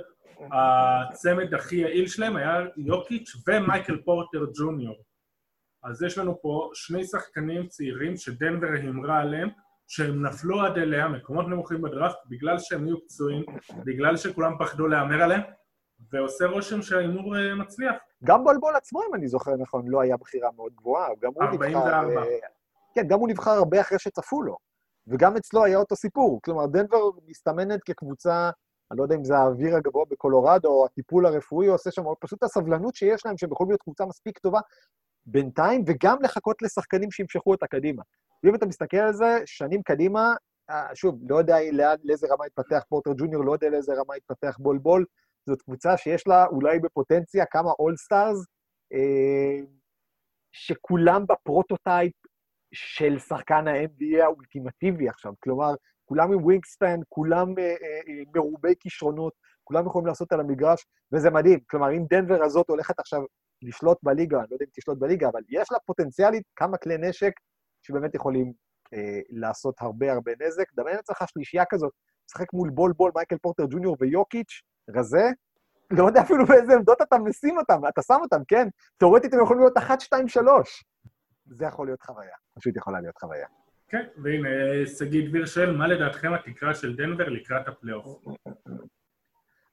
הצמד 0.53 1.55
הכי 1.55 1.77
יעיל 1.77 2.07
שלהם 2.07 2.37
היה 2.37 2.61
יוקיץ' 2.77 3.37
ומייקל 3.49 4.03
פורטר 4.05 4.45
ג'וניור. 4.59 4.97
אז 5.83 6.03
יש 6.03 6.19
לנו 6.19 6.41
פה 6.43 6.71
שני 6.75 7.05
שחקנים 7.05 7.67
צעירים 7.67 8.17
שדנבר 8.17 8.67
הימרה 8.73 9.21
עליהם, 9.21 9.49
שהם 9.87 10.27
נפלו 10.27 10.61
עד 10.61 10.79
אליה, 10.79 11.09
מקומות 11.09 11.49
נמוכים 11.49 11.83
בדראפט, 11.83 12.17
בגלל 12.27 12.59
שהם 12.59 12.85
היו 12.85 13.05
פצועים, 13.05 13.45
בגלל 13.85 14.17
שכולם 14.17 14.53
פחדו 14.59 14.87
להמר 14.87 15.23
עליהם, 15.23 15.41
ועושה 16.13 16.47
רושם 16.47 16.83
שההימור 16.83 17.37
אה, 17.37 17.55
מצליח. 17.55 17.95
גם 18.25 18.45
בולבול 18.45 18.77
עצמו, 18.77 19.01
אם 19.09 19.15
אני 19.15 19.29
זוכר 19.29 19.57
נכון, 19.57 19.89
לא 19.89 20.01
היה 20.01 20.17
בחירה 20.17 20.51
מאוד 20.57 20.73
גבוהה, 20.75 21.09
גם 21.21 21.31
הוא 21.35 21.45
44. 21.45 22.01
נבחר... 22.01 22.19
אה, 22.19 22.39
כן, 22.95 23.09
גם 23.09 23.19
הוא 23.19 23.29
נבחר 23.29 23.51
הרבה 23.51 23.81
אחרי 23.81 23.99
שצפו 23.99 24.43
לו. 24.43 24.57
וגם 25.07 25.37
אצלו 25.37 25.65
היה 25.65 25.79
אותו 25.79 25.97
סיפור. 25.97 26.41
כלומר, 26.45 26.67
דנבר 26.67 26.99
מסתמנת 27.27 27.83
כקבוצה, 27.85 28.51
אני 28.91 28.99
לא 28.99 29.03
יודע 29.03 29.17
אם 29.17 29.25
זה 29.25 29.37
האוויר 29.37 29.77
הגבוה 29.77 30.05
בקולורדו, 30.11 30.69
או 30.69 30.87
הטיפול 30.87 31.27
הרפואי 31.27 31.67
עושה 31.67 31.91
שם, 31.91 32.07
או 32.07 32.17
פשוט 32.21 32.43
הסבלנות 32.43 32.95
שיש 32.95 33.27
להם, 33.27 33.37
שהם 33.39 33.53
יכולים 33.53 33.71
להיות 33.71 33.83
קבוצה 33.83 34.07
מספיק 34.07 34.39
טובה 34.39 34.61
בינתיים, 35.27 35.85
וגם 35.87 36.17
לחכות 36.23 36.63
לשחקנים 36.63 37.11
שימשכו 37.11 37.51
אותה 37.51 37.67
קדימה. 37.67 38.03
ואם 38.45 38.55
אתה 38.55 38.67
מסתכל 38.67 38.97
על 38.97 39.13
זה, 39.13 39.39
שנים 39.47 39.83
קדימה, 39.83 40.35
אה, 40.71 40.95
שוב, 40.95 41.19
לא 41.29 41.37
יודע 41.37 41.57
לאן, 41.73 41.97
לאיזה 42.05 42.27
רמה 42.31 42.47
יתפתח 42.47 42.83
פורטר 42.89 43.11
ג'וניור, 43.17 43.45
לא 43.45 43.53
יודע 43.53 43.69
לאיזה 43.69 43.93
רמה 43.95 44.17
יתפתח 44.17 44.57
בול 44.59 44.79
בול, 44.79 45.05
זאת 45.47 45.63
קבוצה 45.63 45.97
שיש 45.97 46.27
לה 46.27 46.47
אולי 46.47 46.79
בפוטנציה 46.79 47.45
כמה 47.47 47.71
all-stars, 47.79 48.47
אה, 48.93 49.67
שכולם 50.53 51.25
ב 51.29 51.37
prototype 51.37 52.13
של 52.75 53.19
שחקן 53.19 53.69
ה-NBA 53.69 54.23
האולטימטיבי 54.23 55.09
עכשיו. 55.09 55.33
כלומר, 55.41 55.75
כולם 56.05 56.33
עם 56.33 56.45
wingspan, 56.45 57.01
כולם 57.09 57.59
אה, 57.59 57.75
מרובי 58.35 58.75
כישרונות, 58.81 59.33
כולם 59.65 59.87
יכולים 59.87 60.07
לעשות 60.07 60.33
על 60.33 60.41
המגרש, 60.41 60.87
וזה 61.13 61.31
מדהים. 61.31 61.61
כלומר, 61.71 61.93
אם 61.93 62.05
דנבר 62.11 62.43
הזאת 62.43 62.69
הולכת 62.69 62.99
עכשיו 62.99 63.21
לשלוט 63.63 63.99
בליגה, 64.03 64.39
אני 64.39 64.47
לא 64.51 64.55
יודע 64.55 64.65
אם 64.65 64.71
תשלוט 64.75 64.99
בליגה, 64.99 65.29
אבל 65.29 65.41
יש 65.49 65.73
לה 65.73 65.79
פוטנציאלית 65.87 66.43
כמה 66.57 66.77
כלי 66.77 66.99
נשק 66.99 67.33
שבאמת 67.83 68.15
יכולים 68.15 68.53
אה, 68.95 69.21
לעשות 69.31 69.75
הרבה 69.81 70.13
הרבה 70.13 70.33
נזק. 70.41 70.65
דמיין 70.75 70.99
אצלך 70.99 71.29
שלישייה 71.29 71.65
כזאת, 71.71 71.93
משחק 72.31 72.53
מול 72.53 72.71
בול 72.71 72.93
בול, 72.93 73.13
מייקל 73.15 73.37
פורטר 73.43 73.65
ג'וניור 73.71 73.97
ויוקיץ', 74.01 74.63
רזה, 74.97 75.31
לא 75.91 76.07
יודע 76.07 76.21
אפילו 76.21 76.47
באיזה 76.47 76.75
עמדות 76.75 77.03
אתה 77.03 77.19
משים 77.19 77.59
אותם, 77.59 77.81
אתה 77.89 78.03
שם 78.03 78.19
אותם, 78.23 78.43
כן? 78.49 78.69
תאורטית 78.97 79.35
הם 79.35 79.43
יכולים 79.43 79.63
להיות 79.63 79.79
אחת, 79.79 80.01
שתיים, 80.01 80.29
שלוש. 80.29 80.85
זה 81.47 81.65
יכול 81.65 81.87
להיות 81.87 82.03
חוויה, 82.03 82.35
פשוט 82.59 82.77
יכולה 82.77 83.01
להיות 83.01 83.19
חוויה. 83.19 83.47
כן, 83.89 84.07
והנה, 84.23 84.49
שגיא 84.99 85.29
דביר 85.29 85.47
שואל, 85.47 85.77
מה 85.77 85.87
לדעתכם 85.87 86.33
התקרה 86.33 86.75
של 86.75 86.97
דנבר 86.97 87.29
לקראת 87.29 87.69
הפלייאוף? 87.69 88.25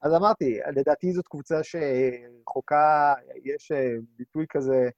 אז 0.02 0.14
אמרתי, 0.14 0.58
לדעתי 0.76 1.12
זאת 1.12 1.28
קבוצה 1.28 1.60
שרחוקה, 1.62 3.14
יש 3.44 3.72
אה, 3.72 3.94
ביטוי 4.16 4.46
כזה, 4.48 4.88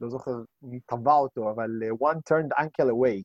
לא 0.00 0.08
זוכר 0.08 0.32
מי 0.62 0.80
טבע 0.80 1.12
אותו, 1.12 1.50
אבל 1.50 1.70
אה, 1.82 2.10
one 2.10 2.16
turned 2.16 2.64
ankle 2.64 2.90
away. 2.90 3.22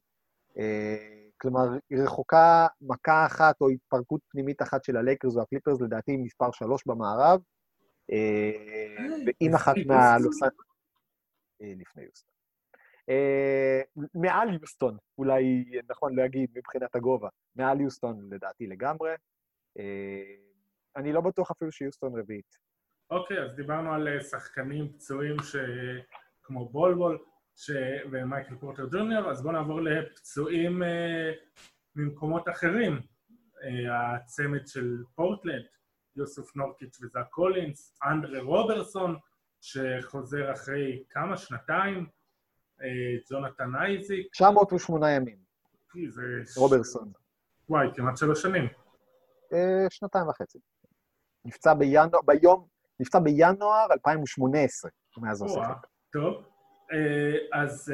אה, 0.57 1.27
כלומר, 1.37 1.67
היא 1.89 1.99
רחוקה 2.03 2.67
מכה 2.81 3.25
אחת 3.25 3.61
או 3.61 3.69
התפרקות 3.69 4.21
פנימית 4.29 4.61
אחת 4.61 4.83
של 4.83 4.97
הלייקרס 4.97 5.35
או 5.35 5.41
הקליפרס, 5.41 5.81
לדעתי 5.81 6.17
מספר 6.17 6.51
שלוש 6.51 6.81
במערב, 6.85 7.39
ועם 9.25 9.55
אחת 9.55 9.75
מהלוסן... 9.85 10.47
לפני 11.59 12.03
יוסטון. 12.03 12.31
מעל 14.13 14.53
יוסטון, 14.61 14.97
אולי 15.17 15.65
נכון 15.89 16.15
להגיד 16.15 16.49
מבחינת 16.55 16.95
הגובה. 16.95 17.29
מעל 17.55 17.81
יוסטון 17.81 18.29
לדעתי 18.31 18.67
לגמרי. 18.67 19.11
אני 20.95 21.13
לא 21.13 21.21
בטוח 21.21 21.51
אפילו 21.51 21.71
שיוסטון 21.71 22.19
רביעית. 22.19 22.57
אוקיי, 23.09 23.43
אז 23.43 23.55
דיברנו 23.55 23.93
על 23.93 24.07
אה, 24.07 24.21
שחקנים 24.21 24.93
פצועים 24.93 25.35
ש... 25.43 25.55
כמו 26.43 26.69
בול 26.69 26.93
בול 26.93 27.17
ש... 27.55 27.71
ומייקל 28.11 28.55
פורטר 28.55 28.87
ג'וניור, 28.91 29.31
אז 29.31 29.41
בואו 29.41 29.53
נעבור 29.53 29.81
לפצועים 29.81 30.83
אה, 30.83 31.31
ממקומות 31.95 32.49
אחרים. 32.49 32.99
אה, 33.63 34.15
הצמד 34.15 34.67
של 34.67 35.03
פורטלנד, 35.15 35.65
יוסוף 36.15 36.55
נורקיץ' 36.55 37.01
וזאק 37.01 37.27
קולינס, 37.29 37.97
אנדרה 38.03 38.41
רוברסון, 38.41 39.15
שחוזר 39.61 40.53
אחרי 40.53 41.03
כמה? 41.09 41.37
שנתיים? 41.37 42.07
אה, 42.81 42.87
ג'ונתן 43.31 43.75
אייזיק. 43.75 44.31
908 44.31 45.11
ימים. 45.11 45.37
זה... 46.09 46.21
רוברסון. 46.57 47.11
וואי, 47.69 47.87
כמעט 47.95 48.17
שלוש 48.17 48.41
שנים. 48.41 48.67
אה, 49.53 49.85
שנתיים 49.89 50.27
וחצי. 50.27 50.59
נפצע 51.45 51.73
בינואר, 51.73 52.21
ביום, 52.25 52.67
נפצע 52.99 53.19
בינואר 53.19 53.87
2018, 53.91 54.91
מאז 55.17 55.41
הוא 55.41 55.49
שיחק. 55.49 55.87
טוב. 56.13 56.33
אה, 56.91 57.61
אז 57.61 57.93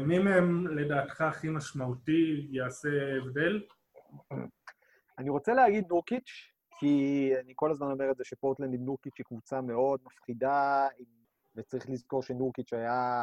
מי 0.00 0.18
מהם 0.18 0.66
לדעתך 0.66 1.20
הכי 1.20 1.48
משמעותי 1.48 2.48
יעשה 2.50 2.88
הבדל? 3.16 3.62
אני 5.18 5.30
רוצה 5.30 5.52
להגיד 5.54 5.84
נורקיץ', 5.88 6.52
כי 6.78 7.32
אני 7.44 7.52
כל 7.56 7.70
הזמן 7.70 7.90
אומר 7.90 8.10
את 8.10 8.16
זה 8.16 8.24
שפורטלנד 8.24 8.74
עם 8.74 8.84
נורקיץ' 8.84 9.18
היא 9.18 9.24
קבוצה 9.24 9.60
מאוד 9.60 10.00
מפחידה, 10.04 10.86
וצריך 11.56 11.90
לזכור 11.90 12.22
שנורקיץ' 12.22 12.72
היה 12.72 13.22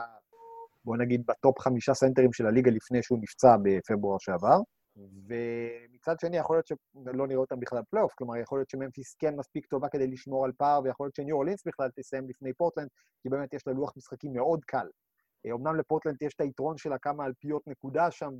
בוא 0.85 0.97
נגיד, 0.97 1.23
ב 1.27 1.35
top 1.35 1.59
חמישה 1.59 1.93
סנטרים 1.93 2.33
של 2.33 2.45
הליגה 2.45 2.71
לפני 2.71 3.03
שהוא 3.03 3.19
נפצע 3.21 3.55
בפברואר 3.63 4.17
שעבר. 4.19 4.59
ומצד 4.97 6.19
שני, 6.19 6.37
יכול 6.37 6.55
להיות 6.55 6.67
שלא 6.67 7.27
נראה 7.27 7.39
אותם 7.39 7.59
בכלל 7.59 7.81
פלייאוף, 7.89 8.13
כלומר, 8.13 8.37
יכול 8.37 8.59
להיות 8.59 8.69
שממפיס 8.69 9.15
כן 9.19 9.35
מספיק 9.35 9.65
טובה 9.65 9.89
כדי 9.89 10.07
לשמור 10.07 10.45
על 10.45 10.51
פער, 10.57 10.81
ויכול 10.83 11.05
להיות 11.05 11.15
שניו 11.15 11.35
אורלינס 11.35 11.63
בכלל 11.67 11.89
תסיים 11.95 12.29
לפני 12.29 12.53
פורטלנד, 12.53 12.89
כי 13.21 13.29
באמת 13.29 13.53
יש 13.53 13.67
לה 13.67 13.73
לוח 13.73 13.93
משחקים 13.97 14.33
מאוד 14.33 14.65
קל. 14.65 14.87
אמנם 15.51 15.75
לפורטלנד 15.75 16.21
יש 16.21 16.33
את 16.33 16.41
היתרון 16.41 16.77
שלה 16.77 16.97
כמה 16.97 17.25
אלפיות 17.25 17.67
נקודה 17.67 18.11
שם 18.11 18.33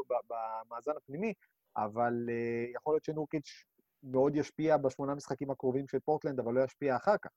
במאזן 0.00 0.92
הפנימי, 0.96 1.32
אבל 1.76 2.26
אה, 2.28 2.66
יכול 2.74 2.94
להיות 2.94 3.04
שנורקיץ' 3.04 3.64
מאוד 4.02 4.36
ישפיע 4.36 4.76
בשמונה 4.76 5.14
משחקים 5.14 5.50
הקרובים 5.50 5.88
של 5.88 5.98
פורטלנד, 6.00 6.40
אבל 6.40 6.54
לא 6.54 6.64
ישפיע 6.64 6.96
אחר 6.96 7.16
כך. 7.22 7.30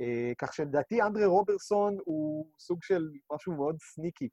אה, 0.00 0.32
כך 0.38 0.52
שלדעתי 0.52 1.02
אנדרה 1.02 1.24
רוברסון 1.24 1.96
הוא 2.04 2.46
סוג 2.58 2.82
של 2.82 3.10
משהו 3.32 3.52
מאוד 3.52 3.76
sneaky. 3.80 4.28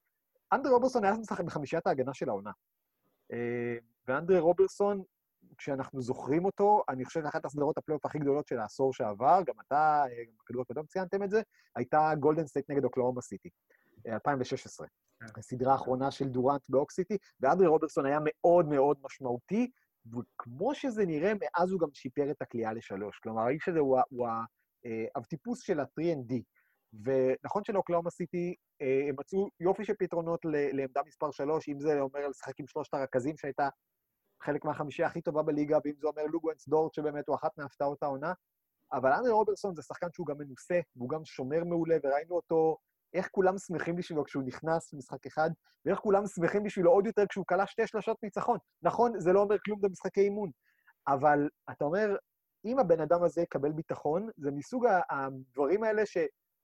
אנדרה 0.53 0.71
רוברסון 0.71 1.03
היה 1.03 1.13
משחק 1.13 1.43
בחמישיית 1.43 1.87
ההגנה 1.87 2.13
של 2.13 2.29
העונה. 2.29 2.51
אה, 3.33 3.77
ואנדרה 4.07 4.39
רוברסון, 4.39 5.03
כשאנחנו 5.57 6.01
זוכרים 6.01 6.45
אותו, 6.45 6.83
אני 6.89 7.05
חושב 7.05 7.23
שאחת 7.23 7.45
הסדרות 7.45 7.77
הפלייאוף 7.77 8.05
הכי 8.05 8.19
גדולות 8.19 8.47
של 8.47 8.59
העשור 8.59 8.93
שעבר, 8.93 9.39
גם 9.45 9.53
אתה, 9.67 10.03
אה, 10.11 10.25
גם 10.25 10.33
בכדור 10.39 10.61
הקודם 10.61 10.85
ציינתם 10.85 11.23
את 11.23 11.29
זה, 11.29 11.41
הייתה 11.75 12.11
גולדן 12.19 12.47
סטייט 12.47 12.69
נגד 12.69 12.83
אוקלהומה 12.83 13.21
סיטי, 13.21 13.49
2016. 14.07 14.87
כן. 15.19 15.25
הסדרה 15.37 15.71
האחרונה 15.71 16.11
של 16.11 16.27
דורנט 16.29 16.69
באוק 16.69 16.91
סיטי, 16.91 17.17
ואנדרה 17.39 17.67
רוברסון 17.67 18.05
היה 18.05 18.19
מאוד 18.23 18.67
מאוד 18.67 18.97
משמעותי, 19.03 19.71
וכמו 20.05 20.75
שזה 20.75 21.05
נראה, 21.05 21.33
מאז 21.39 21.71
הוא 21.71 21.79
גם 21.79 21.87
שיפר 21.93 22.31
את 22.31 22.41
הכלייה 22.41 22.73
לשלוש. 22.73 23.19
כלומר, 23.19 23.41
האיש 23.41 23.69
הזה 23.69 23.79
הוא, 23.79 24.27
הטיפוס 25.15 25.61
של 25.61 25.79
ה-3ND. 25.79 26.33
ונכון 26.93 27.63
שלאוקלאומה 27.63 28.09
סיטי 28.09 28.55
אה, 28.81 29.05
הם 29.09 29.15
מצאו 29.19 29.47
יופי 29.59 29.85
של 29.85 29.93
פתרונות 29.99 30.39
לעמדה 30.73 31.01
מספר 31.07 31.31
3, 31.31 31.69
אם 31.69 31.79
זה 31.79 31.99
אומר 31.99 32.27
לשחק 32.27 32.59
עם 32.59 32.67
שלושת 32.67 32.93
הרכזים 32.93 33.37
שהייתה 33.37 33.69
חלק 34.43 34.65
מהחמישייה 34.65 35.07
הכי 35.07 35.21
טובה 35.21 35.43
בליגה, 35.43 35.77
ואם 35.85 35.93
זה 35.99 36.07
אומר 36.07 36.23
לוגוונס 36.23 36.67
דורט, 36.67 36.93
שבאמת 36.93 37.27
הוא 37.27 37.35
אחת 37.35 37.57
מהפתעות 37.57 38.03
העונה. 38.03 38.33
אבל 38.93 39.11
אנדרי 39.11 39.31
רוברטסון 39.31 39.75
זה 39.75 39.81
שחקן 39.81 40.07
שהוא 40.13 40.27
גם 40.27 40.37
מנוסה, 40.37 40.79
והוא 40.95 41.09
גם 41.09 41.25
שומר 41.25 41.63
מעולה, 41.63 41.97
וראינו 42.03 42.35
אותו, 42.35 42.77
איך 43.13 43.27
כולם 43.31 43.57
שמחים 43.57 43.95
בשבילו 43.95 44.23
כשהוא 44.23 44.43
נכנס 44.43 44.93
למשחק 44.93 45.25
אחד, 45.25 45.49
ואיך 45.85 45.99
כולם 45.99 46.27
שמחים 46.27 46.63
בשבילו 46.63 46.91
עוד 46.91 47.05
יותר 47.05 47.25
כשהוא 47.29 47.45
קלע 47.47 47.67
שתי 47.67 47.87
שלשות 47.87 48.17
ניצחון. 48.23 48.57
נכון, 48.81 49.19
זה 49.19 49.33
לא 49.33 49.41
אומר 49.41 49.55
כלום 49.65 49.81
במשחקי 49.81 50.21
אימון, 50.21 50.49
אבל 51.07 51.49
אתה 51.71 51.85
אומר, 51.85 52.15
אם 52.65 52.79
הבן 52.79 53.01
אדם 53.01 53.23
הזה 53.23 53.41
יקבל 53.41 53.71
ביטחון, 53.71 54.29
זה 54.37 54.51
מסוג 54.51 54.85
הדברים 55.09 55.83
האלה 55.83 56.05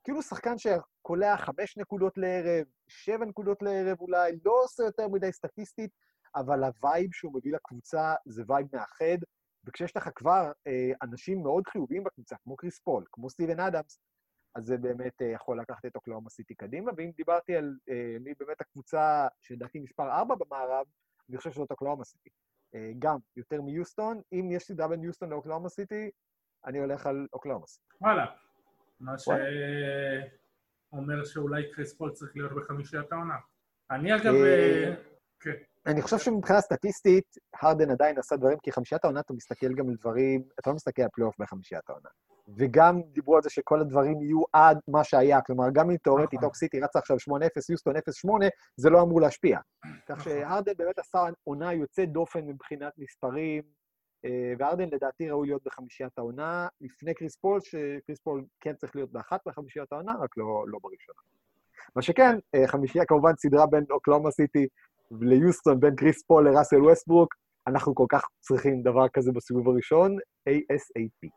שכאילו 0.06 0.22
שחקן 0.22 0.58
שקולע 0.58 1.38
חמש 1.38 1.78
נקודות 1.78 2.18
לערב, 2.18 2.66
שבע 2.88 3.26
נקודות 3.26 3.62
לערב 3.62 4.02
אולי, 4.02 4.40
לא 4.46 4.64
עושה 4.64 4.84
יותר 4.84 5.08
מדי 5.08 5.32
סטטיסטית, 5.32 5.92
אבל 6.36 6.64
ה 6.64 6.74
vibe 6.74 7.14
שהוא 7.14 7.34
מביא 7.36 7.54
לקבוצה 7.54 8.14
זה 8.26 8.44
vibe 8.48 8.68
מאחד, 8.74 9.18
וכשיש 9.66 9.98
לך 9.98 10.10
כבר 10.16 10.52
אה, 10.68 10.92
אנשים 11.04 11.44
מאוד 11.44 11.68
חיוביים 11.68 12.04
בקבוצה, 12.04 12.36
כמו 12.44 12.56
קריס 12.56 12.80
פול, 12.80 13.04
כמו 13.12 13.30
סטיבן 13.30 13.60
אדמס, 13.60 14.00
אז 14.56 14.64
זה 14.66 14.78
באמת 14.78 15.22
אה, 15.22 15.28
יכול 15.28 15.60
לקחת 15.60 15.86
את 15.86 15.96
אוקלהומה 15.96 16.30
סיטי 16.30 16.56
קדימה. 16.56 16.92
ואם 16.98 17.12
דיברתי 17.18 17.56
על 17.56 17.78
אה, 17.90 18.18
מי 18.20 18.34
באמת 18.40 18.62
הקבוצה 18.62 19.28
שלדעתי 19.42 19.80
מספר 19.80 20.12
4 20.12 20.36
במערב, 20.36 20.86
אני 21.30 21.38
חושב 21.38 21.52
שזאת 21.52 21.72
אוקלהומה 21.72 22.04
סיטי. 22.04 22.30
אה, 22.76 22.92
גם 23.00 23.18
יותר 23.36 23.62
מיוסטון, 23.62 24.22
אם 24.34 24.52
יש 24.52 24.64
סדרה 24.64 24.88
בין 24.88 25.04
יוסטון 25.04 25.30
לאוקלהומה 25.30 25.70
סיטי, 25.70 26.10
אני 26.66 26.80
הולך 26.80 27.06
על 27.06 27.28
אוקלהומה 27.34 27.68
סיטי. 27.68 27.86
וואלה. 28.02 28.45
מה 29.00 29.16
שאומר 30.92 31.24
שאולי 31.24 31.72
קריס 31.72 31.98
פול 31.98 32.12
צריך 32.12 32.32
להיות 32.36 32.52
בחמישיית 32.56 33.12
העונה. 33.12 33.36
אני 33.92 34.16
אגב... 34.16 34.34
אה, 34.34 34.90
אה, 34.90 34.94
כן. 35.40 35.52
אני 35.86 36.02
חושב 36.02 36.18
שמבחינה 36.18 36.62
סטטיסטית, 36.62 37.38
הרדן 37.62 37.92
עדיין 37.92 38.18
עשה 38.18 38.36
דברים, 38.36 38.58
כי 38.64 38.72
חמישיית 38.72 39.04
העונה 39.04 39.20
אתה 39.20 39.34
מסתכל 39.34 39.74
גם 39.74 39.90
על 39.90 39.96
דברים, 39.96 40.44
אתה 40.60 40.70
לא 40.70 40.76
מסתכל 40.76 41.02
על 41.02 41.08
פלייאוף 41.14 41.36
בחמישיית 41.40 41.90
העונה. 41.90 42.10
וגם 42.58 43.02
דיברו 43.02 43.36
על 43.36 43.42
זה 43.42 43.50
שכל 43.50 43.82
הדברים 43.82 44.22
יהיו 44.22 44.44
עד 44.54 44.80
מה 44.88 45.04
שהיה, 45.04 45.42
כלומר, 45.42 45.66
גם 45.74 45.90
אם 45.90 45.98
תאורטית 45.98 46.42
אוק 46.42 46.56
סיטי 46.56 46.80
רצה 46.80 47.00
עכשיו 47.00 47.18
8-0, 47.18 47.22
יוסטון 47.70 47.96
0-8, 47.96 48.00
זה 48.78 48.90
לא 48.90 49.02
אמור 49.02 49.22
להשפיע. 49.22 49.60
כך 50.06 50.18
נכון. 50.18 50.24
שהרדן 50.24 50.74
באמת 50.78 51.00
עשה 51.00 51.20
עונה 51.44 51.74
יוצאת 51.74 52.12
דופן 52.12 52.46
מבחינת 52.46 52.94
מספרים, 52.98 53.64
אה, 54.26 54.54
והרדן 54.60 54.90
לדעתי 54.92 55.30
ראוי 55.30 55.48
להיות 55.48 55.62
בחמישיית 55.66 56.18
העונה, 56.18 56.68
לפני 56.82 57.14
קריס 57.14 57.36
פול, 57.36 57.60
שקריס 57.62 58.20
פול 58.20 58.44
כן 58.62 58.74
צריך 58.76 58.96
להיות 58.96 59.12
באחת 59.12 59.42
בחמישיית 59.46 59.92
העונה, 59.92 60.12
רק 60.22 60.38
לא, 60.38 60.66
לא 60.68 60.80
בראשונה. 60.82 61.20
מה 61.96 62.02
שכן, 62.02 62.38
אה, 62.56 62.68
חמישייה 62.68 63.06
כמובן 63.06 63.36
סדרה 63.36 63.66
בין 63.66 63.84
אוקלהומה 63.90 64.32
סיטי 64.32 64.68
ליוסטון 65.12 65.80
בין 65.80 65.96
קריס 65.96 66.24
פול 66.24 66.50
לראסל 66.50 66.82
ווסטברוק, 66.82 67.36
אנחנו 67.68 67.96
כל 67.96 68.06
כך 68.10 68.28
צריכים 68.40 68.82
דבר 68.84 69.08
כזה 69.14 69.32
בסיבוב 69.32 69.70
הראשון, 69.70 70.18
ASAP. 70.50 71.30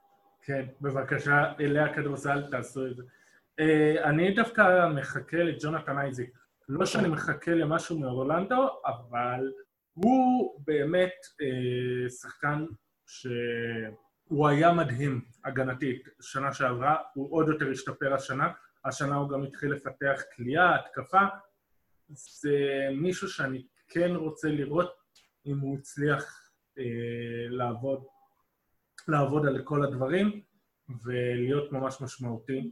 כן, 0.42 0.66
בבקשה, 0.80 1.52
אלי 1.60 1.80
הכדורסל, 1.80 2.50
תעשו 2.50 2.86
את 2.86 2.96
זה. 2.96 3.02
Uh, 3.60 4.04
אני 4.04 4.34
דווקא 4.34 4.88
מחכה 4.96 5.36
לג'ונתן 5.36 5.98
אייזיק. 5.98 6.38
לא 6.68 6.86
שאני 6.86 7.08
מחכה 7.08 7.50
למשהו 7.50 7.98
מאורלנדו, 7.98 8.68
אבל 8.86 9.52
הוא 10.02 10.60
באמת 10.66 11.12
uh, 11.24 12.10
שחקן 12.10 12.64
שהוא 13.06 14.48
היה 14.48 14.72
מדהים 14.72 15.24
הגנתית 15.44 16.08
שנה 16.20 16.52
שעברה, 16.52 16.96
הוא 17.14 17.32
עוד 17.32 17.48
יותר 17.48 17.70
השתפר 17.70 18.14
השנה. 18.14 18.52
השנה 18.84 19.16
הוא 19.16 19.28
גם 19.28 19.42
התחיל 19.42 19.72
לפתח 19.72 20.22
כליאה, 20.36 20.74
התקפה, 20.74 21.22
זה 22.08 22.88
מישהו 22.92 23.28
שאני 23.28 23.66
כן 23.88 24.10
רוצה 24.14 24.48
לראות 24.48 24.94
אם 25.46 25.58
הוא 25.58 25.78
הצליח 25.78 26.50
אה, 26.78 26.84
לעבוד, 27.48 28.04
לעבוד 29.08 29.46
על 29.46 29.62
כל 29.64 29.84
הדברים 29.84 30.40
ולהיות 31.04 31.72
ממש 31.72 32.00
משמעותי. 32.00 32.70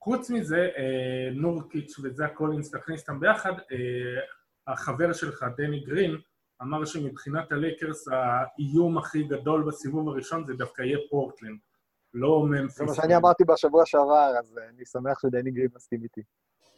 חוץ 0.00 0.30
מזה, 0.30 0.68
אה, 0.76 1.30
נורקיץ' 1.34 1.98
וזק 1.98 2.32
קולינס, 2.34 2.70
תכניס 2.70 3.00
אותם 3.00 3.20
ביחד, 3.20 3.52
אה, 3.52 4.20
החבר 4.66 5.12
שלך, 5.12 5.46
דני 5.56 5.80
גרין, 5.80 6.16
אמר 6.62 6.84
שמבחינת 6.84 7.52
הלייקרס 7.52 8.08
האיום 8.08 8.98
הכי 8.98 9.22
גדול 9.22 9.64
בסיבוב 9.68 10.08
הראשון 10.08 10.46
זה 10.46 10.54
דווקא 10.54 10.82
יהיה 10.82 10.98
פורטלנד, 11.10 11.58
לא 12.14 12.46
ממפיס. 12.50 12.78
זה 12.78 12.84
מה 12.84 12.94
שאני 12.94 13.16
אמרתי 13.16 13.44
בשבוע 13.44 13.86
שעבר, 13.86 14.32
אז 14.38 14.58
אני 14.68 14.84
שמח 14.84 15.18
שדני 15.18 15.50
גרין 15.50 15.68
מסכים 15.74 16.02
איתי. 16.02 16.22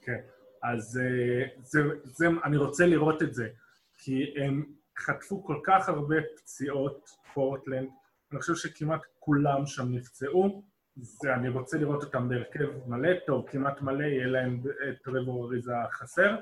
כן. 0.02 0.20
אז 0.62 1.00
אה, 1.02 1.46
זה, 1.62 1.80
זה, 2.04 2.26
אני 2.44 2.56
רוצה 2.56 2.86
לראות 2.86 3.22
את 3.22 3.34
זה, 3.34 3.48
כי 3.94 4.34
הם 4.36 4.64
חטפו 4.98 5.44
כל 5.44 5.60
כך 5.64 5.88
הרבה 5.88 6.16
פציעות, 6.36 7.10
פורטלנד, 7.34 7.88
אני 8.32 8.40
חושב 8.40 8.54
שכמעט 8.54 9.00
כולם 9.18 9.66
שם 9.66 9.92
נפצעו, 9.92 10.62
זה, 10.96 11.34
אני 11.34 11.48
רוצה 11.48 11.78
לראות 11.78 12.02
אותם 12.02 12.28
בהרכב 12.28 12.68
מלא, 12.86 13.08
טוב, 13.26 13.46
כמעט 13.50 13.80
מלא, 13.80 14.04
יהיה 14.04 14.26
להם 14.26 14.60
את 14.88 15.02
טרבור 15.02 15.46
אריזה 15.46 15.72
חסר, 15.90 16.36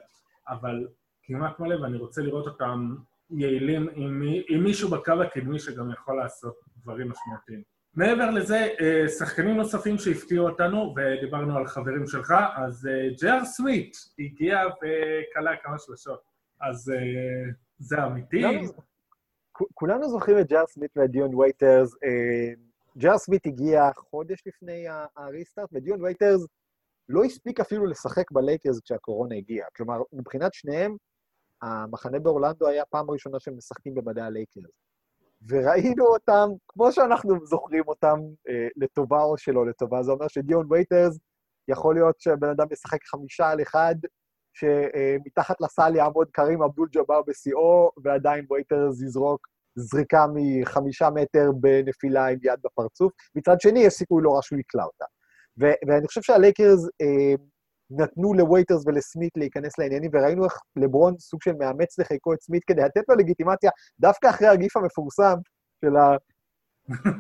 אבל 0.49 0.89
כמעט 1.23 1.61
מלא, 1.61 1.81
ואני 1.83 1.97
רוצה 1.97 2.23
לראות 2.23 2.47
אותם 2.47 2.97
יעילים 3.31 3.89
עם, 3.95 4.23
עם 4.49 4.65
מישהו 4.65 4.91
בקו 4.91 5.23
הקדמי 5.23 5.59
שגם 5.59 5.91
יכול 5.91 6.17
לעשות 6.17 6.55
דברים 6.83 7.11
משמעותיים. 7.11 7.63
מעבר 7.95 8.31
לזה, 8.31 8.69
אה, 8.81 9.09
שחקנים 9.09 9.57
נוספים 9.57 9.99
שהפתיעו 9.99 10.49
אותנו, 10.49 10.95
ודיברנו 10.97 11.57
על 11.57 11.67
חברים 11.67 12.07
שלך, 12.07 12.35
אז 12.57 12.87
אה, 12.87 13.09
ג'ר 13.23 13.45
סוויט 13.45 13.97
הגיע 14.19 14.59
וכלה 14.67 15.57
כמה 15.63 15.79
שלושות. 15.79 16.21
אז 16.61 16.91
אה, 16.91 17.53
זה 17.79 18.05
אמיתי. 18.05 18.45
כולנו 19.75 20.09
זוכרים 20.09 20.39
את 20.39 20.49
ג'יי.אר 20.49 20.67
סמית 20.67 20.91
ודיון 20.97 21.35
וייטרס. 21.35 21.95
ג'יי.אר 22.99 23.19
סמית 23.19 23.47
הגיע 23.47 23.91
חודש 23.97 24.43
לפני 24.47 24.85
ה 25.17 25.23
restart, 25.23 25.69
ודיון 25.73 26.03
וייטרס 26.03 26.47
לא 27.09 27.25
הספיק 27.25 27.61
אפילו 27.61 27.87
לשחק 27.87 28.33
בלייקרס 28.33 28.81
כשהקורונה 28.81 29.37
הגיעה. 29.37 29.69
כלומר, 29.77 30.03
מבחינת 30.13 30.55
שניהם, 30.55 30.97
המחנה 31.63 32.19
באורלנדו 32.19 32.69
היה 32.69 32.85
פעם 32.85 33.11
ראשונה 33.11 33.41
שהם 33.41 33.57
משחקים 33.57 33.95
במדי 33.95 34.25
הלייקרס. 34.25 34.71
וראינו 35.49 36.07
אותם, 36.07 36.49
כמו 36.69 36.93
שאנחנו 36.93 37.47
זוכרים 37.47 37.85
אותם, 37.89 38.19
אה, 38.49 38.69
לטובה 38.77 39.23
או 39.23 39.39
שלא 39.39 39.67
לטובה. 39.67 40.03
זה 40.03 40.13
אומר 40.13 40.29
שדיון 40.29 40.67
וייטרס, 40.71 41.19
יכול 41.69 41.95
להיות 41.95 42.21
שבן 42.21 42.49
אדם 42.49 42.67
ישחק 42.73 43.05
חמישה 43.05 43.49
על 43.49 43.63
אחד, 43.63 43.95
שמתחת 44.53 45.61
לסל 45.61 45.97
יעמוד 45.97 46.29
קרים 46.31 46.63
אבדול 46.63 46.89
ג'אבר 46.93 47.23
בשיאו, 47.27 47.91
ועדיין 48.05 48.47
וייטרס 48.51 49.03
יזרוק 49.03 49.49
זריקה 49.75 50.27
מחמישה 50.35 51.11
מטר 51.11 51.51
בנפילה 51.61 52.27
עם 52.27 52.39
יד 52.43 52.61
בפרצוף. 52.65 53.13
מצד 53.35 53.61
שני, 53.61 53.81
יש 53.81 53.93
סיכוי 53.93 54.23
לא 54.23 54.35
רע 54.35 54.43
שהוא 54.43 54.59
יקלע 54.59 54.85
אותה. 54.85 55.05
ואני 55.59 56.07
חושב 56.07 56.23
שהלייקרס 56.23 56.85
אה, 57.03 57.35
נתנו 57.91 58.35
לווייטרס 58.35 58.83
ולסמית 58.87 59.37
להיכנס 59.37 59.79
לעניינים, 59.79 60.11
וראינו 60.15 60.45
איך 60.45 60.59
לברון 60.77 61.19
סוג 61.19 61.43
של 61.43 61.53
מאמץ 61.59 61.99
לחיקו 61.99 62.33
את 62.33 62.43
סמית 62.43 62.65
כדי 62.65 62.83
לתת 62.83 63.03
לו 63.09 63.15
לגיטימציה, 63.15 63.71
דווקא 64.01 64.31
אחרי 64.31 64.49
הגיף 64.49 64.77
המפורסם 64.77 65.35
של 65.85 65.97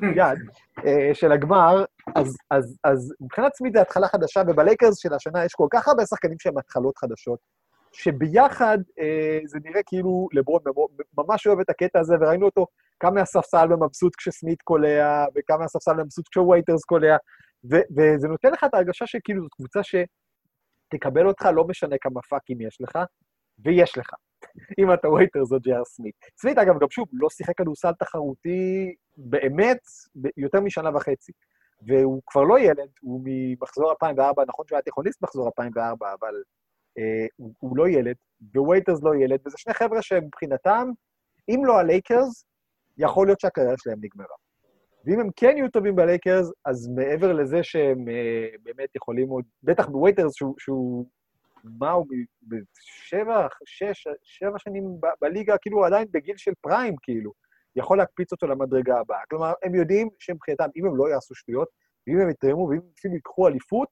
היד, 0.02 0.38
אה, 0.86 1.10
של 1.14 1.32
הגמר, 1.32 1.84
אז, 2.14 2.36
אז, 2.50 2.76
אז 2.84 3.14
מבחינת 3.20 3.54
סמית 3.54 3.72
זה 3.72 3.80
התחלה 3.80 4.08
חדשה, 4.08 4.42
ובלייקרס 4.48 4.98
של 4.98 5.14
השנה 5.14 5.44
יש 5.44 5.52
כל 5.52 5.66
כך 5.70 5.88
הרבה 5.88 6.06
שחקנים 6.06 6.38
שהם 6.38 6.58
התחלות 6.58 6.98
חדשות, 6.98 7.38
שביחד 7.92 8.78
אה, 8.98 9.38
זה 9.46 9.58
נראה 9.64 9.80
כאילו 9.86 10.28
לברון 10.32 10.60
ממש 11.18 11.46
אוהב 11.46 11.60
את 11.60 11.70
הקטע 11.70 12.00
הזה, 12.00 12.14
וראינו 12.20 12.46
אותו 12.46 12.66
קם 12.98 13.14
מהספסל 13.14 13.72
ומבסוט 13.72 14.16
כשסמית 14.16 14.62
קולע, 14.62 15.24
וקם 15.34 15.60
מהספסל 15.60 16.00
ומבסוט 16.00 16.28
כשווייטרס 16.28 16.84
קולע, 16.84 17.16
וזה 17.64 18.28
נותן 18.28 18.50
לך 18.50 18.64
את 18.64 18.74
ההרגשה 18.74 19.06
שכאילו 19.06 19.42
זאת 19.42 19.52
קבוצה 19.54 19.82
ש... 19.82 19.94
תקבל 20.90 21.26
אותך, 21.26 21.48
לא 21.54 21.64
משנה 21.64 21.96
כמה 22.00 22.22
פאקים 22.22 22.60
יש 22.60 22.80
לך, 22.80 22.98
ויש 23.58 23.98
לך. 23.98 24.10
אם 24.78 24.92
אתה 24.94 25.08
ווייטרס 25.08 25.44
או 25.44 25.60
ג'יי.אר 25.60 25.84
סמית. 25.84 26.14
סמית, 26.40 26.58
אגב, 26.58 26.74
גם 26.80 26.90
שוב, 26.90 27.08
לא 27.12 27.28
שיחק 27.30 27.58
כדורסל 27.58 27.92
תחרותי 27.92 28.94
באמת 29.16 29.80
יותר 30.36 30.60
משנה 30.60 30.96
וחצי. 30.96 31.32
והוא 31.86 32.22
כבר 32.26 32.42
לא 32.42 32.58
ילד, 32.58 32.88
הוא 33.00 33.20
ממחזור 33.24 33.90
2004, 33.90 34.44
נכון 34.48 34.64
שהוא 34.68 34.76
היה 34.76 34.82
תיכוניסט 34.82 35.22
מחזור 35.22 35.46
2004, 35.46 36.14
אבל 36.20 36.34
אה, 36.98 37.26
הוא, 37.36 37.54
הוא 37.58 37.76
לא 37.76 37.88
ילד, 37.88 38.16
ווייטרס 38.56 39.02
לא 39.02 39.14
ילד, 39.14 39.40
וזה 39.46 39.58
שני 39.58 39.74
חבר'ה 39.74 40.02
שמבחינתם, 40.02 40.88
אם 41.48 41.62
לא 41.64 41.78
הלייקרס, 41.78 42.44
יכול 42.98 43.26
להיות 43.26 43.40
שהקריירה 43.40 43.74
שלהם 43.78 43.98
נגמרה. 44.00 44.36
ואם 45.08 45.20
הם 45.20 45.28
כן 45.36 45.56
יהיו 45.56 45.70
טובים 45.70 45.96
בלייקרס, 45.96 46.52
אז 46.64 46.88
מעבר 46.88 47.32
לזה 47.32 47.62
שהם 47.62 47.98
uh, 48.08 48.58
באמת 48.62 48.96
יכולים 48.96 49.28
עוד, 49.28 49.44
בטח 49.62 49.86
בווייטרס, 49.86 50.34
שהוא, 50.34 50.54
שהוא 50.58 51.06
מה 51.64 51.90
הוא, 51.90 52.06
בשבע, 52.42 53.46
שש, 53.64 54.08
שבע 54.22 54.58
שנים 54.58 54.84
ב- 55.00 55.06
בליגה, 55.20 55.58
כאילו 55.58 55.84
עדיין 55.84 56.06
בגיל 56.10 56.36
של 56.36 56.52
פריים, 56.60 56.94
כאילו, 57.02 57.32
יכול 57.76 57.98
להקפיץ 57.98 58.32
אותו 58.32 58.46
למדרגה 58.46 58.98
הבאה. 58.98 59.20
כלומר, 59.30 59.52
הם 59.62 59.74
יודעים 59.74 60.08
שמבחינתם, 60.18 60.68
אם 60.76 60.86
הם 60.86 60.96
לא 60.96 61.08
יעשו 61.10 61.34
שטויות, 61.34 61.68
ואם 62.06 62.20
הם 62.20 62.30
יתרמו, 62.30 62.68
ואם 62.70 62.80
אפילו 62.98 63.14
ייקחו 63.14 63.48
אליפות, 63.48 63.88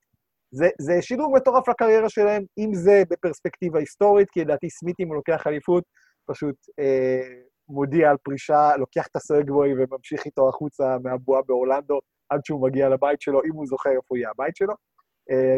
זה, 0.50 0.68
זה 0.80 1.02
שדרוג 1.02 1.36
מטורף 1.36 1.68
לקריירה 1.68 2.08
שלהם, 2.08 2.42
אם 2.58 2.74
זה 2.74 3.02
בפרספקטיבה 3.10 3.78
היסטורית, 3.78 4.30
כי 4.30 4.40
לדעתי 4.40 4.70
סמית, 4.70 5.00
אם 5.00 5.08
הוא 5.08 5.16
לוקח 5.16 5.46
אליפות, 5.46 5.84
פשוט 6.26 6.56
אה, 6.78 7.28
מודיע 7.68 8.10
על 8.10 8.16
פרישה, 8.16 8.76
לוקח 8.76 9.06
את 9.06 9.16
הסגווי 9.16 9.72
וממשיך 9.74 10.24
איתו 10.24 10.48
החוצה 10.48 10.96
מהבועה 11.02 11.42
באורלנדו, 11.42 11.98
עד 12.28 12.40
שהוא 12.44 12.62
מגיע 12.62 12.88
לבית 12.88 13.20
שלו, 13.20 13.40
אם 13.44 13.52
הוא 13.52 13.66
זוכר 13.66 13.90
איפה 13.90 14.18
יהיה 14.18 14.30
הבית 14.30 14.56
שלו. 14.56 14.74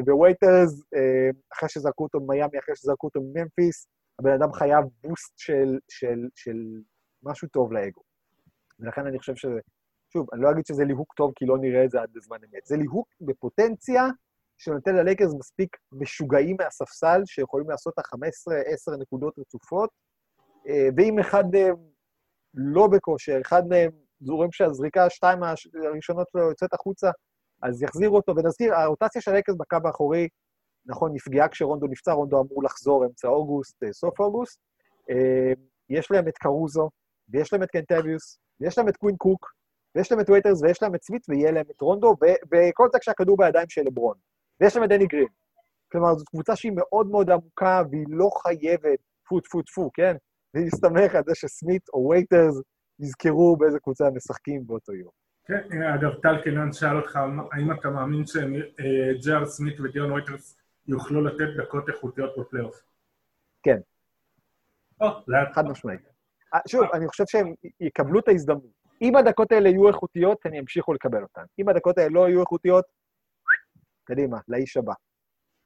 ווייטרס, 0.09 0.83
אחרי 1.53 1.69
שזרקו 1.69 2.05
אותו 2.05 2.21
ממיאמי, 2.21 2.59
אחרי 2.59 2.77
שזרקו 2.77 3.07
אותו 3.07 3.21
מממפיס, 3.21 3.87
הבן 4.19 4.33
אדם 4.33 4.53
חייב 4.53 4.85
boost 5.03 5.33
של, 5.39 5.79
של, 5.89 6.29
של 6.35 6.57
משהו 7.23 7.49
טוב 7.49 7.73
לאגו. 7.73 8.01
ולכן 8.81 9.07
אני 9.07 9.19
חושב 9.19 9.37
שזה, 9.37 9.61
שוב, 10.13 10.27
אני 10.33 10.43
לא 10.43 10.51
אגיד 10.51 10.67
שזה 10.67 10.85
ליהוק 10.85 11.15
טוב, 11.15 11.33
כי 11.37 11.47
לא 11.47 11.59
נראה 11.59 11.85
את 11.85 11.91
זה 11.91 12.01
עד 12.01 12.11
בזמן 12.13 12.37
אמת. 12.37 12.67
זה 12.67 12.77
ליהוק 12.77 13.09
בפוטנציה 13.21 14.05
שנותן 14.59 14.95
ללייקרס 14.95 15.35
מספיק 15.39 15.77
משוגעים 15.93 16.57
מהספסל, 16.61 17.23
שיכולים 17.27 17.71
לעשות 17.71 17.95
את 17.95 17.99
ה-15-10 17.99 19.01
נקודות 19.01 19.39
רצופות, 19.39 19.91
ואם 20.97 21.19
אחד 21.19 21.45
לא 22.55 22.87
בכושר, 22.87 23.41
אחד 23.41 23.63
מהם, 23.69 23.91
רואים 24.29 24.53
שהזריקה 24.53 25.07
השתיים 25.07 25.39
הראשונות 25.85 26.29
שלו 26.29 26.43
יוצאת 26.43 26.75
החוצה, 26.75 27.11
אז 27.63 27.83
יחזירו 27.83 28.17
אותו, 28.17 28.37
ונזכיר, 28.37 28.75
הרוטציה 28.75 29.23
של 29.23 29.31
לייקרס 29.33 29.57
בקו 29.57 29.77
האחורי, 29.85 30.29
נכון, 30.87 31.15
נפגעה 31.15 31.49
כשרונדו 31.49 31.87
נפצע, 31.87 32.13
רונדו 32.13 32.41
אמור 32.41 32.63
לחזור 32.63 33.05
אמצע 33.05 33.29
אוגוסט, 33.29 33.85
סוף 33.93 34.21
אוגוסט. 34.21 34.61
יש 35.91 36.11
להם 36.11 36.29
את 36.29 36.39
קרוזו, 36.39 36.91
ויש 37.29 37.53
להם 37.53 37.63
את 37.63 37.71
קנטוויוס, 37.71 38.39
ויש 38.61 38.79
להם 38.79 38.89
את 38.89 38.97
קווין 38.97 39.17
קוק, 39.17 39.53
ויש 39.95 40.13
להם 40.13 40.21
את 40.21 40.31
וייטרס, 40.31 40.63
ויש 40.63 40.83
להם 40.83 40.95
את 40.95 41.03
סמית, 41.03 41.23
ויהיה 41.29 41.51
להם 41.51 41.67
את 41.71 41.81
רונדו, 41.81 42.17
וכל 42.53 42.89
זה 42.93 42.99
כשהכדור 42.99 43.37
בידיים 43.37 43.69
של 43.69 43.83
לברון. 43.87 44.17
ויש 44.61 44.77
להם 44.77 44.85
את 44.85 44.89
דני 44.89 45.07
גרין. 45.07 45.29
כלומר, 45.93 46.15
זו 46.15 46.25
קבוצה 46.25 46.57
שהיא 46.57 46.73
מאוד 46.75 47.07
מאוד 47.07 47.31
עמוקה, 47.31 47.83
והיא 47.91 48.05
לא 48.09 48.31
חייבת, 48.43 48.99
טפו 49.25 49.41
טפו 49.41 49.63
טפו, 49.63 49.91
כן? 49.95 50.17
להסתמך 50.55 51.15
על 51.15 51.23
זה 51.27 51.35
שסמית 51.35 51.89
או 51.89 52.09
וייטרס 52.09 52.63
יזכרו 52.99 53.57
באיזה 53.57 53.79
קבוצה 53.79 54.07
הם 54.07 54.17
משחקים 54.17 54.67
באותו 54.67 54.95
יום. 54.95 55.11
כן, 55.45 55.83
אגב, 55.83 56.11
טל 56.23 56.43
קינן 56.43 56.73
שאל 56.73 56.97
אותך, 56.97 57.19
האם 57.53 57.73
אתה 57.73 57.91
מאמין 57.91 58.25
שג'יי.אר 58.27 59.47
סמית 59.47 59.81
ודיון 59.81 60.13
וייטרס 60.13 60.57
יוכלו 60.87 61.25
לתת 61.25 61.47
דקות 61.57 61.89
איכותיות 61.89 62.39
בפלייאוף? 62.39 62.83
כן. 63.63 63.79
חד 65.55 65.65
משמעית. 65.65 66.01
שוב, 66.69 66.83
אני 66.95 67.09
חושב 67.09 67.25
שהם 67.27 67.55
יקבלו 67.81 68.21
את 68.21 68.29
ההזדמנות. 68.29 68.79
אם 69.03 69.17
הדקות 69.17 69.53
האלה 69.53 69.69
יהיו 69.69 69.89
איכותיות, 69.89 70.47
הם 70.47 70.55
ימשיכו 70.55 70.95
לקבל 70.95 71.23
אותן. 71.23 71.45
אם 71.59 71.69
הדקות 71.69 71.99
האלה 71.99 72.09
לא 72.13 72.29
יהיו 72.29 72.41
איכותיות, 72.41 72.85
קדימה, 74.05 74.39
לאיש 74.49 74.77
הבא. 74.77 74.93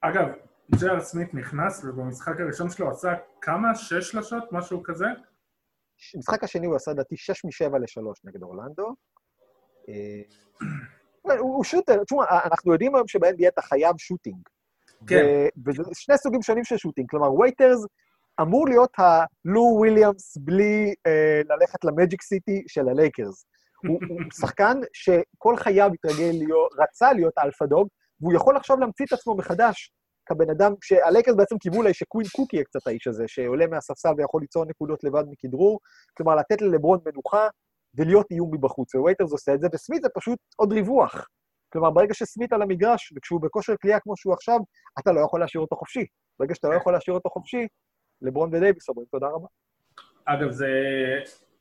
אגב, 0.01 0.29
ג'יי.אר 0.71 1.01
סמית 1.01 1.35
נכנס, 1.35 1.85
ובמשחק 1.85 2.41
הראשון 2.41 2.71
שלו 2.71 2.91
עשה 2.91 3.15
כמה? 3.41 3.75
שש 3.75 4.11
שלשות? 4.11 4.45
משהו 4.53 4.83
כזה? 4.83 5.07
במשחק 6.15 6.45
השני 6.45 6.67
הוא 6.67 6.77
עשה, 6.77 6.91
לדעתי, 6.91 7.17
שש 7.17 7.45
משבע 7.45 7.79
לשלוש 7.79 8.21
נגד 8.25 8.43
אורלנדו. 8.43 8.95
הוא 11.39 11.65
shooter, 11.65 12.05
תשמע, 12.05 12.25
אנחנו 12.45 12.73
יודעים 12.73 12.95
היום 12.95 13.09
שב-NBA 13.09 13.49
אתה 13.49 13.63
חייב 13.63 13.95
shooting. 13.99 14.49
כן. 15.07 15.25
וזה 15.67 15.83
שני 15.95 16.19
סוגים 16.19 16.43
שונים 16.43 16.65
של 16.65 16.77
shooting. 16.77 17.11
כלומר, 17.11 17.35
וייטרס 17.35 17.87
אמור 18.41 18.69
להיות 18.69 18.93
הלו 18.99 19.63
וויליאמס 19.63 20.37
בלי 20.37 20.95
אה, 21.07 21.41
ללכת 21.49 21.85
למג'יק 21.85 22.23
סיטי 22.23 22.65
של 22.69 22.89
הלייקרס. 22.89 23.47
הוא, 23.89 24.01
הוא 24.09 24.21
שחקן 24.41 24.81
שכל 24.93 25.57
חייו 25.57 25.91
התרגל 25.95 26.31
להיות, 26.33 26.71
רצה 26.79 27.13
להיות 27.13 27.33
alpha 27.39 27.67
dog, 27.67 27.89
והוא 28.21 28.35
יכול 28.35 28.57
עכשיו 28.57 28.77
להמציא 28.77 29.05
את 29.07 29.13
עצמו 29.13 29.37
מחדש 29.37 29.93
כבן 30.27 30.51
אדם, 30.51 30.73
שהלייקרס 30.83 31.37
בעצם 31.37 31.59
קיוו 31.59 31.77
אולי 31.77 31.95
שקווין 31.95 32.27
קוק 32.37 32.55
יהיה 32.55 32.65
קצת 32.65 32.87
האיש 32.87 33.07
הזה, 33.07 33.25
שעולה 33.27 33.67
מהספסל 33.67 34.09
ויכול 34.17 34.41
ליצור 34.41 34.65
נקודות 34.65 35.05
לבד 35.05 35.25
מכדרור, 35.31 35.81
כלומר, 36.17 36.35
לתת 36.37 36.63
ללברון 36.63 36.99
מנוחה 37.07 37.49
ולהיות 37.95 38.27
איום 38.31 38.55
מבחוץ, 38.55 38.95
ווייטרס 38.95 39.33
עושה 39.33 39.55
את 39.55 39.61
זה, 39.61 39.69
וסמית 39.75 40.03
זה 40.03 40.09
פשוט 40.15 40.39
עוד 40.57 40.73
ריווח. 40.73 41.29
כלומר, 41.73 41.91
ברגע 41.91 42.15
שסמית 42.15 42.53
על 42.53 42.63
המגרש, 42.63 43.13
וכשהוא 43.17 43.41
בכושר 43.41 43.75
קליעה 43.83 44.01
כמו 44.01 44.17
שהוא 44.17 44.35
עכשיו, 44.35 44.59
אתה 44.99 45.13
לא 45.13 45.21
יכול 45.21 45.41
להשאיר 45.41 45.63
אותו 45.63 45.77
חופשי. 45.77 46.07
ברגע 46.39 46.55
שאתה 46.55 46.69
לא 46.69 46.75
יכול 46.75 46.93
להשאיר 46.93 47.17
אותו 47.17 47.31
חופשי, 47.31 47.67
לברון 48.23 48.55
ודייוויס 48.55 48.89
אומרים 48.89 49.07
תודה 49.11 49.27
רבה. 49.27 49.47
אגב, 50.25 50.51
זה 50.51 50.69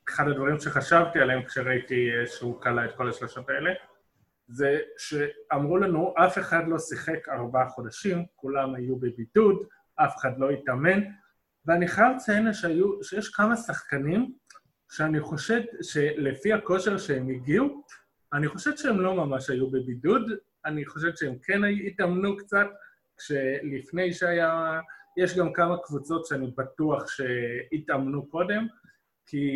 אחד 0.08 0.28
הדברים 0.28 0.58
שחשבתי 0.58 1.18
עליהם 1.18 1.42
כשראיתי 1.42 2.08
שהוא 2.26 2.60
קלע 2.60 2.84
את 2.84 2.96
כל 2.96 3.08
השלושות 3.08 3.50
האלה, 3.50 3.70
זה 4.52 4.78
שאמרו 4.98 5.78
לנו, 5.78 6.14
אף 6.26 6.38
אחד 6.38 6.62
לא 6.68 6.78
שיחק 6.78 7.28
ארבעה 7.28 7.68
חודשים, 7.68 8.24
כולם 8.36 8.74
היו 8.74 8.96
בבידוד, 8.96 9.66
אף 9.96 10.16
אחד 10.16 10.38
לא 10.38 10.50
התאמן, 10.50 11.00
ואני 11.66 11.88
חייב 11.88 12.16
לציין 12.16 12.52
שהיו, 12.52 13.02
שיש 13.04 13.28
כמה 13.28 13.56
שחקנים 13.56 14.32
שאני 14.92 15.20
חושד 15.20 15.60
שלפי 15.82 16.52
הכושר 16.52 16.98
שהם 16.98 17.28
הגיעו, 17.28 17.84
אני 18.32 18.48
חושד 18.48 18.76
שהם 18.76 19.00
לא 19.00 19.14
ממש 19.14 19.50
היו 19.50 19.70
בבידוד, 19.70 20.22
אני 20.64 20.86
חושד 20.86 21.16
שהם 21.16 21.34
כן 21.42 21.60
התאמנו 21.86 22.36
קצת, 22.36 22.66
כשלפני 23.16 24.12
שהיה... 24.12 24.80
יש 25.16 25.38
גם 25.38 25.52
כמה 25.52 25.76
קבוצות 25.84 26.26
שאני 26.26 26.52
בטוח 26.56 27.04
שהתאמנו 27.06 28.26
קודם, 28.26 28.66
כי 29.26 29.46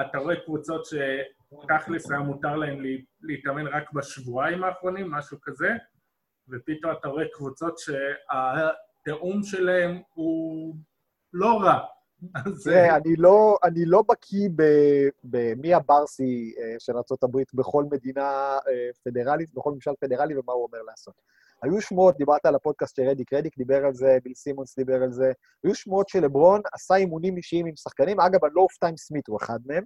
אתה 0.00 0.18
רואה 0.18 0.36
קבוצות 0.44 0.86
שתכלס 1.62 2.10
היה 2.10 2.20
מותר 2.20 2.56
להן 2.56 2.82
להתאמן 3.20 3.66
רק 3.66 3.92
בשבועיים 3.92 4.64
האחרונים, 4.64 5.10
משהו 5.10 5.38
כזה, 5.42 5.68
ופתאום 6.48 6.92
אתה 6.92 7.08
רואה 7.08 7.24
קבוצות 7.32 7.78
שהתיאום 7.78 9.42
שלהן 9.42 10.02
הוא 10.14 10.74
לא 11.32 11.60
רע. 11.62 11.78
תראה, 12.64 12.96
אני 12.96 13.16
לא, 13.16 13.56
אני 13.64 13.84
לא 13.86 14.02
בקיא 14.08 14.48
במי 15.24 15.74
הברסי 15.74 16.54
אה, 16.58 16.74
של 16.78 16.92
ארה"ב 16.92 17.36
בכל 17.54 17.84
מדינה 17.90 18.58
אה, 18.68 18.88
פדרלית, 19.04 19.54
בכל 19.54 19.72
ממשל 19.72 19.90
פדרלי, 20.00 20.38
ומה 20.38 20.52
הוא 20.52 20.64
אומר 20.64 20.82
לעשות. 20.82 21.14
היו 21.62 21.80
שמועות, 21.80 22.16
דיברת 22.16 22.46
על 22.46 22.54
הפודקאסט 22.54 22.96
של 22.96 23.02
רדיק, 23.02 23.58
דיבר 23.58 23.84
על 23.86 23.94
זה, 23.94 24.18
ביל 24.24 24.34
סימונס 24.34 24.76
דיבר 24.78 25.02
על 25.02 25.12
זה, 25.12 25.32
היו 25.64 25.74
שמועות 25.74 26.08
שלברון 26.08 26.60
עשה 26.72 26.94
אימונים 26.94 27.36
אישיים 27.36 27.66
עם 27.66 27.76
שחקנים, 27.76 28.20
אגב, 28.20 28.44
אני 28.44 28.52
לא 28.54 28.60
אופתע 28.60 28.86
אם 28.86 28.96
סמית 28.96 29.26
הוא 29.28 29.38
אחד 29.42 29.58
מהם, 29.66 29.84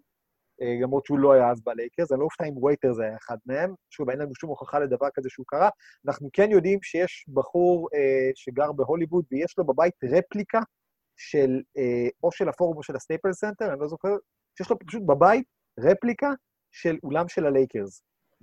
למרות 0.83 1.07
שהוא 1.07 1.19
לא 1.19 1.33
היה 1.33 1.51
אז 1.51 1.61
בלייקרס, 1.65 2.13
אני 2.13 2.21
לא 2.21 2.25
אופתע 2.25 2.45
אם 2.45 2.65
וייטרס 2.65 3.03
היה 3.03 3.17
אחד 3.17 3.37
מהם, 3.47 3.75
שוב, 3.91 4.11
אין 4.11 4.19
לנו 4.19 4.35
שום 4.35 4.51
הוכחה 4.51 4.79
לדבר 4.79 5.07
כזה 5.15 5.29
שהוא 5.31 5.47
קרה. 5.49 5.69
אנחנו 6.07 6.29
כן 6.33 6.51
יודעים 6.51 6.79
שיש 6.83 7.27
בחור 7.29 7.89
אה, 7.95 8.31
שגר 8.35 8.73
בהוליווד 8.73 9.25
ויש 9.33 9.59
לו 9.59 9.65
בבית 9.65 9.95
רפליקה 10.05 10.61
של, 11.17 11.63
אה, 11.79 12.09
או 12.23 12.33
של 12.33 12.49
הפורום 12.49 12.77
או 12.77 12.83
של 12.83 12.97
הסטייפלס 12.97 13.33
סנטר, 13.33 13.73
אני 13.73 13.81
לא 13.81 13.89
זוכר, 13.89 14.17
שיש 14.59 14.71
לו 14.71 14.79
פשוט 14.79 15.03
בבית 15.07 15.47
רפליקה 15.79 16.31
של 16.73 16.97
אולם 17.03 17.29
של 17.29 17.47
הלייקרס. 17.47 18.03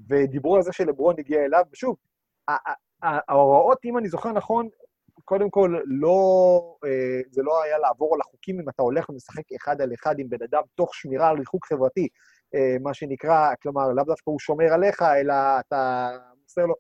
ודיברו 0.10 0.56
על 0.56 0.62
זה 0.62 0.74
שלברון 0.74 1.16
הגיע 1.20 1.46
אליו, 1.46 1.64
ושוב, 1.72 1.96
ההוראות, 3.02 3.78
אם 3.86 3.98
אני 3.98 4.10
זוכר 4.10 4.32
נכון, 4.32 4.70
קודם 5.24 5.50
כל, 5.50 5.80
לא, 5.86 6.78
אה, 6.86 7.22
זה 7.32 7.44
לא 7.44 7.64
היה 7.64 7.78
לעבור 7.78 8.16
על 8.16 8.22
החוקים 8.22 8.60
אם 8.60 8.70
אתה 8.70 8.84
הולך 8.84 9.10
ומשחק 9.10 9.44
אחד 9.62 9.82
על 9.82 9.94
אחד 9.94 10.20
עם 10.20 10.30
בן 10.30 10.44
אדם 10.44 10.62
תוך 10.76 10.96
שמירה 10.96 11.30
על 11.30 11.38
ריחוק 11.38 11.66
חברתי, 11.66 12.08
אה, 12.56 12.76
מה 12.82 12.94
שנקרא, 12.94 13.54
כלומר, 13.62 13.92
לאו 13.94 14.04
דווקא 14.04 14.30
הוא 14.32 14.40
שומר 14.40 14.74
עליך, 14.74 15.02
אלא 15.02 15.34
אתה 15.60 16.10
מוסר 16.42 16.66
לו... 16.66 16.76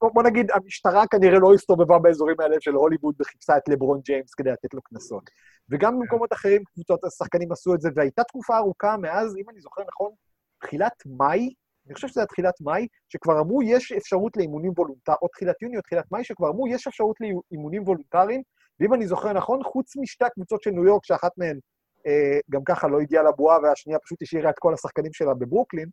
בוא 0.00 0.22
נגיד, 0.22 0.50
המשטרה 0.50 1.06
כנראה 1.06 1.38
לא 1.38 1.54
הסתובבה 1.54 1.98
באזורים 1.98 2.40
האלה 2.40 2.56
של 2.60 2.74
הוליווד 2.74 3.14
וחיפשה 3.20 3.56
את 3.56 3.68
לברון 3.68 4.00
ג'יימס 4.04 4.34
כדי 4.34 4.50
לתת 4.50 4.74
לו 4.74 4.82
קנסות. 4.82 5.30
וגם 5.70 5.98
במקומות 5.98 6.32
אחרים 6.32 6.64
קבוצות 6.64 7.04
השחקנים 7.04 7.52
עשו 7.52 7.74
את 7.74 7.80
זה, 7.80 7.88
והייתה 7.94 8.24
תקופה 8.24 8.56
ארוכה 8.56 8.96
מאז, 8.96 9.36
אם 9.36 9.50
אני 9.50 9.60
זוכר 9.60 9.82
נכון, 9.88 10.12
תחילת 10.60 11.02
מאי 11.06 11.54
אני 11.90 11.94
חושב 11.94 12.08
שזה 12.08 12.20
היה 12.20 12.26
תחילת 12.26 12.60
מאי, 12.60 12.86
שכבר 13.08 13.40
אמרו, 13.40 13.62
יש 13.62 13.92
אפשרות 13.92 14.36
לאימונים 14.36 14.72
וולונטריים, 14.76 15.18
או 15.22 15.28
תחילת 15.28 15.62
יוני 15.62 15.76
או 15.76 15.82
תחילת 15.82 16.12
מאי, 16.12 16.24
שכבר 16.24 16.48
אמרו, 16.48 16.68
יש 16.68 16.86
אפשרות 16.86 17.16
לאימונים 17.20 17.82
וולונטריים, 17.82 18.42
ואם 18.80 18.94
אני 18.94 19.06
זוכר 19.06 19.32
נכון, 19.32 19.62
חוץ 19.62 19.96
משתי 19.96 20.24
הקבוצות 20.24 20.62
של 20.62 20.70
ניו 20.70 20.84
יורק, 20.84 21.04
שאחת 21.04 21.32
מהן 21.38 21.58
אה, 22.06 22.38
גם 22.50 22.60
ככה 22.64 22.88
לא 22.88 23.00
הגיעה 23.00 23.22
לבועה, 23.22 23.58
והשנייה 23.62 23.98
פשוט 23.98 24.22
השאירה 24.22 24.50
את 24.50 24.58
כל 24.58 24.74
השחקנים 24.74 25.12
שלה 25.12 25.34
בברוקלין, 25.34 25.88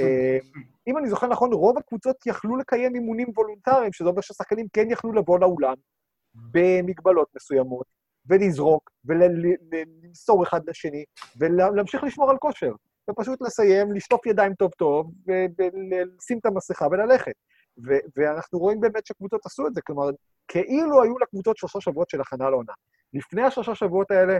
אה, 0.00 0.38
אם 0.88 0.98
אני 0.98 1.08
זוכר 1.08 1.26
נכון, 1.26 1.52
רוב 1.52 1.78
הקבוצות 1.78 2.26
יכלו 2.26 2.56
לקיים 2.56 2.94
אימונים 2.94 3.28
וולונטריים, 3.36 3.92
שזה 3.92 4.08
אומר 4.08 4.20
שהשחקנים 4.20 4.66
כן 4.72 4.90
יכלו 4.90 5.12
לבוא 5.12 5.38
לאולם 5.38 5.74
במגבלות 6.34 7.28
מסוימות, 7.36 7.86
ולזרוק, 8.26 8.90
ולמסור 9.04 10.42
אחד 10.42 10.60
לשני, 10.68 11.04
ולהמשיך 11.36 12.04
לשמור 12.04 12.30
על 12.30 12.38
כושר. 12.38 12.72
ופשוט 13.10 13.42
לסיים, 13.42 13.92
לשטוף 13.92 14.26
ידיים 14.26 14.54
טוב-טוב, 14.54 15.12
ולשים 15.26 16.38
את 16.38 16.46
המסכה 16.46 16.86
וללכת. 16.86 17.32
ו- 17.86 18.04
ואנחנו 18.16 18.58
רואים 18.58 18.80
באמת 18.80 19.06
שקבוצות 19.06 19.46
עשו 19.46 19.66
את 19.66 19.74
זה, 19.74 19.80
כלומר, 19.82 20.10
כאילו 20.48 21.02
היו 21.02 21.18
לקבוצות 21.18 21.56
שלושה 21.56 21.80
שבועות 21.80 22.10
של 22.10 22.20
הכנה 22.20 22.50
לעונה. 22.50 22.72
לפני 23.14 23.42
השלושה 23.42 23.74
שבועות 23.74 24.10
האלה, 24.10 24.38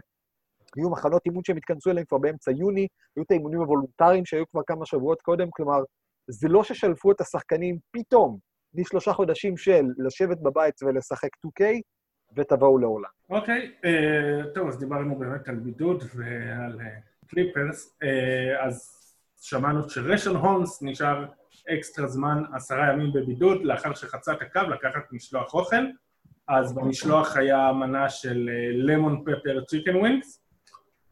היו 0.77 0.90
מחנות 0.90 1.22
אימון 1.27 1.44
שהם 1.44 1.57
התכנסו 1.57 1.90
אליהם 1.90 2.07
כבר 2.07 2.18
באמצע 2.18 2.51
יוני, 2.51 2.87
היו 3.16 3.25
את 3.25 3.31
האימונים 3.31 3.61
הוולונטריים 3.61 4.25
שהיו 4.25 4.44
כבר 4.48 4.61
כמה 4.66 4.87
שבועות 4.87 5.22
קודם, 5.22 5.48
כלומר, 5.51 5.83
זה 6.31 6.48
לא 6.48 6.64
ששלפו 6.64 7.12
את 7.12 7.20
השחקנים 7.20 7.79
פתאום 7.90 8.38
משלושה 8.75 9.12
חודשים 9.12 9.57
של 9.57 9.85
לשבת 9.98 10.38
בבית 10.38 10.83
ולשחק 10.83 11.29
2K, 11.46 11.64
ותבואו 12.37 12.79
לאולם. 12.79 13.11
אוקיי, 13.31 13.72
okay, 13.83 13.87
uh, 13.87 14.55
טוב, 14.55 14.68
אז 14.68 14.79
דיברנו 14.79 15.18
באמת 15.18 15.48
על 15.48 15.57
בידוד 15.57 16.05
ועל 16.14 16.81
uh, 16.81 17.12
קליפרס, 17.35 17.97
אה, 18.03 18.66
אז 18.66 18.99
שמענו 19.40 19.90
שרישון 19.90 20.37
הולמס 20.37 20.83
נשאר 20.83 21.25
אקסטרה 21.68 22.07
זמן, 22.07 22.42
עשרה 22.55 22.92
ימים 22.92 23.12
בבידוד, 23.12 23.62
לאחר 23.62 23.95
שחצה 23.95 24.33
את 24.33 24.42
הקו 24.42 24.61
לקחת 24.71 25.12
משלוח 25.12 25.55
אוכל. 25.55 25.87
אז 26.49 26.75
במשלוח 26.75 27.37
היה 27.37 27.73
מנה 27.73 28.09
של 28.09 28.51
lemon 28.75 29.25
pepper 29.25 29.64
chicken 29.64 29.96
wings, 29.96 30.44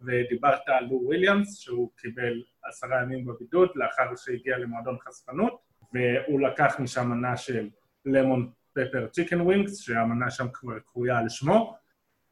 ודיברת 0.00 0.68
על 0.68 0.84
לו 0.84 1.00
וויליאמס, 1.04 1.58
שהוא 1.58 1.90
קיבל 1.96 2.42
עשרה 2.64 3.02
ימים 3.02 3.26
בבידוד 3.26 3.68
לאחר 3.74 4.16
שהגיע 4.16 4.58
למועדון 4.58 4.96
חשפנות, 5.00 5.60
והוא 5.92 6.40
לקח 6.40 6.76
משם 6.80 7.08
מנה 7.08 7.36
של 7.36 7.68
lemon 8.04 8.50
pepper 8.72 9.06
chicken 9.06 9.40
wings, 9.40 9.80
שהמנה 9.80 10.30
שם 10.30 10.46
כבר 10.52 10.78
קרויה 10.78 11.18
על 11.18 11.28
שמו. 11.28 11.76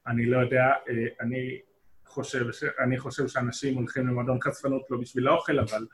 אני 0.06 0.26
לא 0.26 0.38
יודע, 0.38 0.64
אה, 0.64 1.06
אני 1.20 1.58
חושב, 2.18 2.44
אני 2.84 2.98
חושב 2.98 3.28
שאנשים 3.28 3.74
הולכים 3.74 4.06
למועדון 4.06 4.38
חשפנות 4.40 4.82
לא 4.90 4.98
בשביל 4.98 5.28
האוכל, 5.28 5.58
אבל 5.58 5.86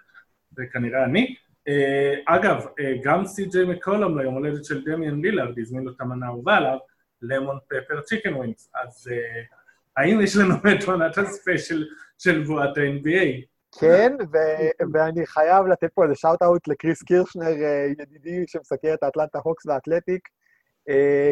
זה 0.50 0.64
כנראה 0.72 1.04
אני. 1.04 1.34
אה, 1.68 2.14
אגב, 2.26 2.66
אה, 2.80 2.92
גם 3.02 3.26
סי.ג'יי 3.26 3.64
מקולום 3.64 4.18
ליום 4.18 4.34
הולדת 4.34 4.64
של 4.64 4.84
דמיאן 4.84 5.20
לילארד 5.20 5.58
הזמין 5.58 5.84
לו 5.84 5.92
את 5.92 6.00
המנה 6.00 6.26
האהובה 6.26 6.56
עליו, 6.56 6.78
lemon 7.22 7.58
pepper 7.68 8.00
chicken 8.00 8.34
wings. 8.34 8.70
אז 8.74 9.10
האם 9.96 10.20
יש 10.20 10.37
לנו 10.37 10.54
את 10.54 10.84
עונת 10.84 11.18
הספיישל 11.18 11.84
של 12.18 12.44
בועת 12.44 12.78
ה-NBA? 12.78 13.44
כן, 13.80 14.12
ו- 14.32 14.92
ואני 14.92 15.26
חייב 15.26 15.66
לתת 15.66 15.92
פה 15.94 16.04
איזה 16.04 16.14
shout-out 16.14 16.68
לקריס 16.68 17.02
קירשנר, 17.02 17.52
ידידי 18.00 18.44
שמסקר 18.46 18.94
את 18.94 19.02
האטלנטה 19.02 19.38
הוקס 19.38 19.66
באתלטיק. 19.66 20.28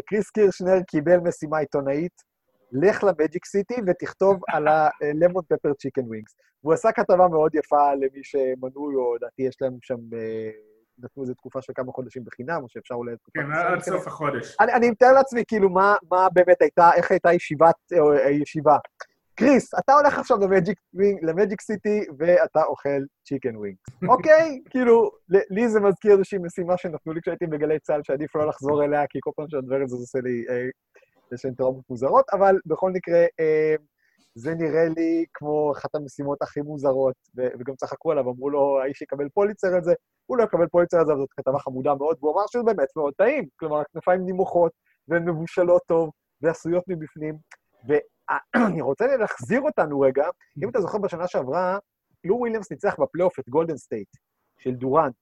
קריס 0.07 0.31
קירשנר 0.31 0.83
קיבל 0.87 1.17
משימה 1.17 1.59
עיתונאית, 1.59 2.32
לך 2.73 3.05
למג'יק 3.05 3.45
סיטי 3.45 3.75
ותכתוב 3.87 4.41
על 4.49 4.69
ה 4.69 4.81
lemon 4.81 5.43
pepper 5.49 5.75
chicken 5.75 6.07
wings. 6.07 6.37
והוא 6.63 6.75
עשה 6.75 6.93
כתבה 6.93 7.29
מאוד 7.29 7.55
יפה 7.55 7.95
למי 7.95 8.23
שמנוי, 8.23 8.95
או 8.95 9.15
לדעתי 9.15 9.43
יש 9.43 9.57
להם 9.61 9.79
שם, 9.83 9.97
אה, 10.15 10.51
נתנו 10.99 11.23
איזו 11.23 11.35
תקופה 11.35 11.63
של 11.63 11.73
כמה 11.77 11.93
חודשים 11.93 12.25
בחינם, 12.25 12.63
או 12.63 12.69
שאפשר 12.69 12.95
אולי... 12.95 13.15
כן, 13.35 13.53
עד 13.53 13.81
סוף 13.81 14.07
החודש. 14.07 14.57
אני, 14.61 14.73
אני 14.73 14.91
מתאר 14.91 15.13
לעצמי, 15.13 15.43
כאילו, 15.49 15.71
מה, 15.71 15.97
מה 16.11 16.29
באמת 16.33 16.63
הייתה, 16.63 16.91
איך 16.95 17.11
הייתה 17.11 17.33
ישיבת, 17.33 17.75
או, 17.99 18.13
אה, 18.13 18.31
ישיבה. 18.31 18.77
קריס, 19.35 19.75
אתה 19.75 19.93
הולך 19.93 20.19
עכשיו 20.19 20.39
למג'יק, 20.39 20.79
למג'יק 21.23 21.61
סיטי 21.61 22.05
ואתה 22.19 22.65
אוכל 22.65 23.03
chicken 23.27 23.57
wings. 23.57 23.81
אוקיי? 24.13 24.61
כאילו, 24.71 25.11
לי 25.29 25.69
זה 25.69 25.81
מזכיר 25.81 26.13
איזושהי 26.13 26.39
משימה 26.39 26.77
שנתנו 26.77 27.13
לי 27.13 27.21
כשהייתי 27.23 27.47
בגלי 27.47 27.79
צה"ל, 27.79 28.01
שעדיף 28.03 28.37
לא 28.37 28.47
לחזור 28.49 28.85
אליה, 28.85 29.07
כי 29.11 29.19
כל 29.23 29.31
פעם 29.37 29.47
זה, 29.51 29.59
זה 29.87 29.97
עושה 29.97 30.19
לי 30.23 30.45
אה, 30.51 30.69
איזשהן 31.33 31.55
טראומות 31.55 31.91
מוזרות, 31.91 32.25
אבל 32.33 32.57
בכל 32.67 32.91
מקרה, 32.91 33.21
אה, 33.41 33.75
זה 34.35 34.55
נראה 34.55 34.85
לי 34.97 35.25
כמו 35.35 35.73
אחת 35.73 35.95
המשימות 35.95 36.43
הכי 36.43 36.61
מוזרות, 36.61 37.15
וגם 37.35 37.75
צחקו 37.77 38.13
עליו, 38.13 38.31
אמרו 38.31 38.51
לו, 38.51 38.81
האיש 38.81 39.03
יקבל 39.03 39.29
פוליצר 39.29 39.75
על 39.75 39.85
זה, 39.85 39.95
הוא 40.27 40.39
לא 40.39 40.45
יקבל 40.45 40.67
פוליצר 40.67 40.99
על 40.99 41.07
זה, 41.07 41.13
אבל 41.13 41.21
זאת 41.21 41.33
כתבה 41.33 41.59
חמודה 41.59 41.95
מאוד, 41.95 42.17
והוא 42.21 42.33
אמר 42.33 42.47
שזה 42.47 42.63
באמת 42.63 42.89
מאוד 42.97 43.15
טעים, 43.17 43.49
כלומר, 43.57 43.81
הכנפיים 43.81 44.21
נימוחות, 44.27 44.73
והן 45.09 45.29
מבושלות 45.29 45.83
טוב, 45.87 46.11
ועשויות 46.43 46.85
מבפנים, 46.89 47.35
ואני 47.89 48.81
רוצה 48.89 49.17
להחזיר 49.17 49.61
אותנו 49.61 50.01
רגע, 50.01 50.25
אם 50.63 50.69
אתה 50.69 50.81
זוכר 50.81 50.99
בשנה 50.99 51.29
שעברה, 51.29 51.79
לו 52.25 52.37
וויליאמס 52.37 52.71
ניצח 52.71 52.97
בפלייאוף 53.01 53.39
את 53.39 53.49
גולדן 53.49 53.77
סטייט 53.77 54.09
של 54.59 54.75
דורנט. 54.75 55.17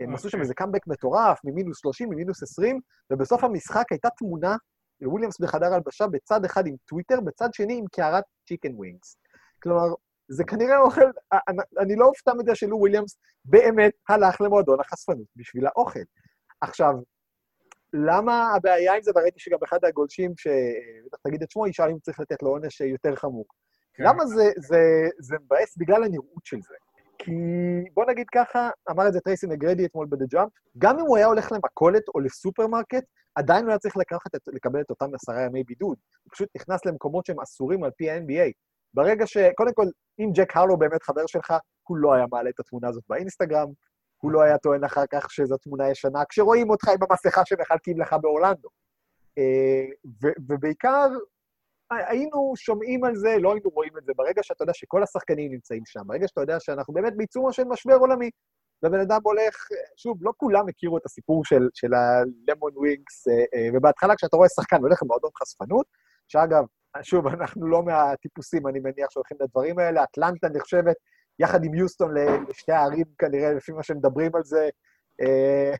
הם 0.00 0.14
עשו 0.14 0.22
שם 0.22 0.28
אוקיי. 0.28 0.40
איזה 0.40 0.54
קאמבק 0.54 0.86
מטורף, 0.86 1.40
ממינוס 1.44 1.78
30, 1.78 2.10
ממינוס 2.10 2.42
20, 2.42 2.80
ובסוף 3.10 3.44
המשחק 3.44 3.84
הייתה 3.90 4.08
תמונה 4.18 4.56
וויליאמס 5.02 5.40
בחדר 5.40 5.74
הלבשה 5.74 6.06
בצד 6.06 6.44
אחד 6.44 6.66
עם 6.66 6.74
טוויטר, 6.88 7.20
בצד 7.20 7.48
שני 7.54 7.78
עם 7.78 7.84
קערת 7.92 8.24
chicken 8.48 8.74
wings. 8.74 9.16
כלומר, 9.62 9.94
זה 10.28 10.44
כנראה 10.44 10.78
אוכל, 10.78 11.10
אני, 11.32 11.58
אני 11.78 11.96
לא 11.96 12.06
אופתע 12.06 12.32
מזה 12.34 12.54
שלו 12.54 12.78
וויליאמס 12.78 13.18
באמת 13.44 13.92
הלך 14.08 14.40
למועדון 14.40 14.80
החשפנות 14.80 15.26
בשביל 15.36 15.66
האוכל. 15.66 16.00
עכשיו, 16.60 16.92
למה 17.92 18.54
הבעיה 18.56 18.94
עם 18.94 19.02
זה, 19.02 19.10
וראיתי 19.14 19.40
שגם 19.40 19.58
אחד 19.64 19.84
הגולשים, 19.84 20.32
שבטח 20.36 21.18
תגיד 21.26 21.42
את 21.42 21.50
שמו, 21.50 21.66
ישאל 21.66 21.90
אם 21.90 21.98
צריך 21.98 22.20
לתת 22.20 22.42
לו 22.42 22.48
עונש 22.48 22.80
יותר 22.80 23.16
חמור. 23.16 23.44
כן. 23.94 24.04
למה 24.04 24.26
זה, 24.26 24.50
זה, 24.56 24.80
זה 25.18 25.36
מבאס? 25.44 25.76
בגלל 25.76 26.04
הנראות 26.04 26.44
של 26.44 26.60
זה. 26.60 26.74
כי 27.24 27.32
בוא 27.94 28.04
נגיד 28.04 28.26
ככה, 28.34 28.70
אמר 28.90 29.08
את 29.08 29.12
זה 29.12 29.20
טרייסי 29.20 29.46
מקגריידי 29.46 29.84
אתמול 29.84 30.06
בדה 30.10 30.24
ג'אמפ, 30.28 30.50
גם 30.78 30.98
אם 30.98 31.06
הוא 31.06 31.16
היה 31.16 31.26
הולך 31.26 31.52
למכולת 31.52 32.02
או 32.14 32.20
לסופרמרקט, 32.20 33.04
עדיין 33.34 33.64
הוא 33.64 33.70
היה 33.70 33.78
צריך 33.78 33.96
לקחת 33.96 34.34
את, 34.34 34.40
לקבל 34.46 34.80
את 34.80 34.90
אותם 34.90 35.14
עשרה 35.14 35.42
ימי 35.42 35.64
בידוד. 35.64 35.96
הוא 36.24 36.30
פשוט 36.32 36.48
נכנס 36.56 36.86
למקומות 36.86 37.26
שהם 37.26 37.40
אסורים 37.40 37.84
על 37.84 37.90
פי 37.96 38.10
ה-NBA. 38.10 38.52
ברגע 38.94 39.26
ש... 39.26 39.36
קודם 39.56 39.72
כל, 39.74 39.86
אם 40.20 40.30
ג'ק 40.34 40.56
הרלו 40.56 40.78
באמת 40.78 41.02
חבר 41.02 41.26
שלך, 41.26 41.54
הוא 41.88 41.96
לא 41.96 42.14
היה 42.14 42.24
מעלה 42.32 42.50
את 42.50 42.60
התמונה 42.60 42.88
הזאת 42.88 43.04
באינסטגרם, 43.08 43.68
הוא 44.22 44.32
לא 44.32 44.42
היה 44.42 44.58
טוען 44.58 44.84
אחר 44.84 45.04
כך 45.12 45.30
שזו 45.30 45.56
תמונה 45.56 45.90
ישנה, 45.90 46.22
כשרואים 46.28 46.70
אותך 46.70 46.88
עם 46.88 46.98
המסכה 47.10 47.42
שמחלקים 47.44 48.00
לך 48.00 48.16
באורלנדו. 48.22 48.68
אה, 49.38 49.84
ובעיקר, 50.48 51.08
היינו 51.90 52.52
שומעים 52.56 53.04
על 53.04 53.16
זה, 53.16 53.36
לא 53.40 53.52
היינו 53.52 53.70
רואים 53.70 53.98
את 53.98 54.04
זה. 54.04 54.12
ברגע 54.16 54.42
שאתה 54.42 54.62
יודע 54.62 54.74
שכל 54.74 55.02
השחקנים 55.02 55.52
נמצאים 55.52 55.82
שם, 55.86 56.00
ברגע 56.06 56.28
שאתה 56.28 56.40
יודע 56.40 56.60
שאנחנו 56.60 56.94
באמת 56.94 57.16
בעיצומו 57.16 57.52
של 57.52 57.64
משבר 57.64 57.94
עולמי, 57.94 58.30
והבן 58.82 59.00
אדם 59.00 59.20
הולך, 59.22 59.68
שוב, 59.96 60.18
לא 60.20 60.32
כולם 60.36 60.68
הכירו 60.68 60.98
את 60.98 61.06
הסיפור 61.06 61.44
של, 61.44 61.68
של 61.74 61.94
הלמון 61.94 62.72
ווינגס, 62.76 63.28
אה, 63.28 63.44
אה, 63.54 63.68
ובהתחלה 63.74 64.16
כשאתה 64.16 64.36
רואה 64.36 64.48
שחקן 64.48 64.76
הולך 64.76 65.02
למועדון 65.02 65.30
חשפנות, 65.42 65.86
שאגב, 66.28 66.64
שוב, 67.02 67.26
אנחנו 67.40 67.66
לא 67.66 67.82
מהטיפוסים, 67.82 68.68
אני 68.68 68.80
מניח, 68.80 69.10
שהולכים 69.10 69.38
לדברים 69.40 69.78
האלה, 69.78 70.02
אטלנטה 70.02 70.48
נחשבת, 70.48 70.96
יחד 71.38 71.64
עם 71.64 71.74
יוסטון, 71.74 72.14
לשתי 72.48 72.72
הערים, 72.72 73.04
כנראה, 73.18 73.52
לפי 73.52 73.72
מה 73.72 73.82
שמדברים 73.82 74.30
על 74.34 74.44
זה, 74.44 74.68
אה, 75.20 75.74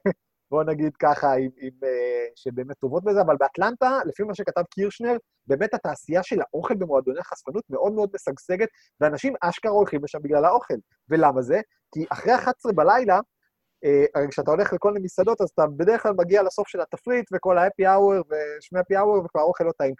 בואו 0.51 0.63
נגיד 0.63 0.97
ככה, 0.97 1.33
עם, 1.33 1.51
עם, 1.57 1.73
אה, 1.85 2.27
שבאמת 2.35 2.77
טובות 2.77 3.05
בזה, 3.05 3.21
אבל 3.21 3.37
באטלנטה, 3.37 3.99
לפי 4.07 4.23
מה 4.23 4.35
שכתב 4.35 4.63
קירשנר, 4.71 5.17
באמת 5.47 5.75
התעשייה 5.75 6.23
של 6.23 6.41
האוכל 6.41 6.75
במועדוני 6.75 7.23
חשפנות 7.23 7.65
מאוד 7.71 7.93
מאוד 7.93 8.11
משגשגת, 8.15 8.69
ואנשים 9.01 9.35
אשכרה 9.41 9.73
הולכים 9.73 10.05
לשם 10.05 10.19
בגלל 10.23 10.45
האוכל. 10.45 10.75
ולמה 11.09 11.43
זה? 11.43 11.61
כי 11.95 12.05
אחרי 12.11 12.35
11 12.35 12.73
בלילה, 12.73 13.21
אה, 13.85 14.29
כשאתה 14.31 14.51
הולך 14.51 14.73
לכל 14.73 14.93
מיני 14.93 15.05
מסעדות, 15.05 15.41
אז 15.41 15.49
אתה 15.51 15.67
בדרך 15.77 16.03
כלל 16.03 16.13
מגיע 16.19 16.43
לסוף 16.43 16.69
של 16.69 16.81
התפריט, 16.81 17.25
וכל 17.33 17.59
האפי 17.59 17.87
האוור 17.87 18.23
ושמי 18.31 18.81
אפי 18.81 18.97
האוור, 18.97 19.25
וכבר 19.25 19.41
האוכל 19.41 19.65
לא 19.65 19.73
טעים. 19.79 19.95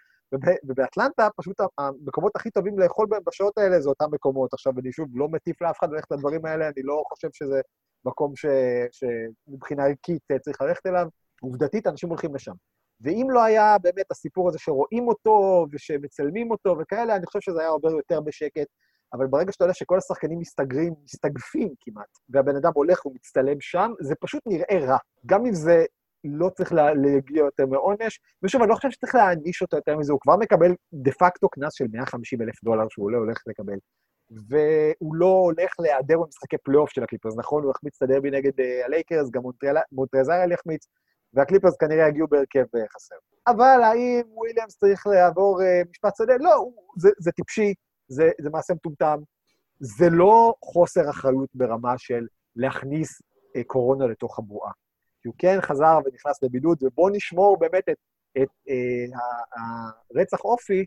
ובאטלנטה, 0.65 1.29
פשוט 1.37 1.57
המקומות 1.79 2.37
הכי 2.37 2.51
טובים 2.51 2.79
לאכול 2.79 3.07
בהם 3.07 3.23
בשעות 3.27 3.59
האלה 3.59 3.81
זה 3.81 3.89
אותם 3.89 4.07
מקומות. 4.13 4.53
עכשיו, 4.53 4.73
אני 4.79 4.93
שוב 4.93 5.09
לא 5.15 5.29
מטיף 5.29 5.63
לאף 5.63 5.79
אחד 5.79 5.93
ללכת 5.93 6.11
לדברים 6.11 6.47
האלה, 6.47 6.69
אני 6.69 6.83
לא 6.83 7.03
חושב 7.09 7.29
שזה 7.33 7.61
מקום 8.05 8.37
ש, 8.37 8.47
שמבחינה 8.91 9.85
ערכית 9.85 10.23
צריך 10.41 10.61
ללכת 10.63 10.87
אליו. 10.87 11.07
עובדתית, 11.43 11.87
אנשים 11.87 12.09
הולכים 12.09 12.35
לשם. 12.35 12.53
ואם 13.01 13.27
לא 13.31 13.43
היה 13.43 13.79
באמת 13.79 14.11
הסיפור 14.11 14.49
הזה 14.49 14.59
שרואים 14.59 15.09
אותו 15.09 15.67
ושמצלמים 15.73 16.51
אותו 16.51 16.77
וכאלה, 16.81 17.17
אני 17.17 17.27
חושב 17.27 17.41
שזה 17.41 17.61
היה 17.61 17.69
עובר 17.69 17.91
יותר 17.91 18.21
בשקט. 18.21 18.67
אבל 19.13 19.27
ברגע 19.27 19.53
שאתה 19.53 19.65
יודע 19.65 19.75
שכל 19.75 19.99
השחקנים 19.99 20.39
מסתגרים, 20.39 20.95
מסתגפים 21.05 21.69
כמעט, 21.81 22.19
והבן 22.29 22.57
אדם 22.57 22.71
הולך 22.75 23.07
ומצטלם 23.07 23.61
שם, 23.61 23.93
זה 24.01 24.15
פשוט 24.21 24.43
נראה 24.47 24.79
רע. 24.87 24.99
גם 25.27 25.47
אם 25.47 25.55
זה 25.55 25.85
לא 26.25 26.49
צריך 26.49 26.73
להגיע 26.73 27.45
יותר 27.45 27.67
מעונש, 27.67 28.21
ושוב, 28.43 28.63
אני 28.63 28.71
לא 28.71 28.75
חושב 28.75 28.91
שצריך 28.91 29.15
להעניש 29.15 29.63
אותו 29.63 29.77
יותר 29.77 29.97
מזה, 29.97 30.13
הוא 30.13 30.21
כבר 30.21 30.37
מקבל 30.37 30.75
דה 30.93 31.13
פקטו 31.13 31.49
קנס 31.49 31.75
של 31.75 31.85
150 31.93 32.43
אלף 32.43 32.65
דולר 32.65 32.85
שהוא 32.91 33.11
לא 33.11 33.19
הולך 33.19 33.39
לקבל. 33.47 33.79
והוא 34.31 35.15
לא 35.15 35.27
הולך 35.27 35.75
להיעדר 35.81 36.19
במשחקי 36.19 36.57
פלייאוף 36.59 36.91
של 36.91 37.03
הקליפרס, 37.03 37.35
נכון? 37.37 37.63
הוא 37.63 37.71
יחמיץ 37.71 37.97
את 37.97 38.03
הדרבי 38.03 38.31
נגד 38.31 38.61
אה, 38.61 38.85
הלייקרס, 38.85 39.31
גם 39.31 39.43
מונטרז 39.93 40.29
הראל 40.29 40.53
יחמיץ, 40.53 40.87
והקליפרס 41.35 41.77
כנראה 41.77 42.09
יגיעו 42.09 42.29
בהרכב 42.29 42.65
אה, 42.77 42.89
חסר. 42.89 43.15
אבל 43.47 43.83
האם 43.83 44.23
וויליאמס 44.27 44.77
צריך 44.77 45.07
לעבור 45.07 45.61
אה, 45.61 45.91
משפט 45.91 46.17
שדה? 46.17 46.35
לא, 46.41 46.69
זה, 46.99 47.11
זה 47.19 47.33
טיפשי, 47.33 47.75
זה, 48.09 48.31
זה 48.41 48.51
מעשה 48.51 48.75
מטומטם. 48.75 49.19
זה 49.81 50.11
לא 50.11 50.55
חוסר 50.65 51.11
אחריות 51.11 51.49
ברמה 51.55 51.99
של 51.99 52.27
להכניס 52.57 53.23
קורונה 53.67 54.07
לתוך 54.07 54.39
הבועה. 54.39 54.73
כי 55.23 55.29
הוא 55.29 55.35
כן 55.39 55.61
חזר 55.61 55.99
ונכנס 56.05 56.43
לבידוד, 56.43 56.83
ובואו 56.83 57.09
נשמור 57.09 57.59
באמת 57.59 57.89
את, 57.89 57.97
את 58.43 58.49
אה, 58.69 59.19
הרצח 60.15 60.41
אופי 60.45 60.85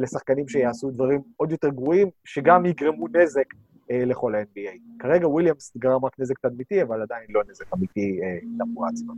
לשחקנים 0.00 0.48
שיעשו 0.48 0.90
דברים 0.90 1.20
עוד 1.36 1.50
יותר 1.50 1.68
גרועים, 1.68 2.08
שגם 2.24 2.66
יגרמו 2.66 3.08
נזק 3.08 3.54
uh, 3.54 3.92
לכל 3.92 4.34
ה-NBA. 4.34 4.78
כרגע 4.98 5.28
וויליאמס 5.28 5.76
גרם 5.76 6.04
רק 6.04 6.20
נזק 6.20 6.38
תדמיתי, 6.38 6.82
אבל 6.82 7.02
עדיין 7.02 7.26
לא 7.30 7.42
נזק 7.50 7.74
אמיתי 7.74 8.20
לבועה 8.58 8.90
עצמה. 8.90 9.12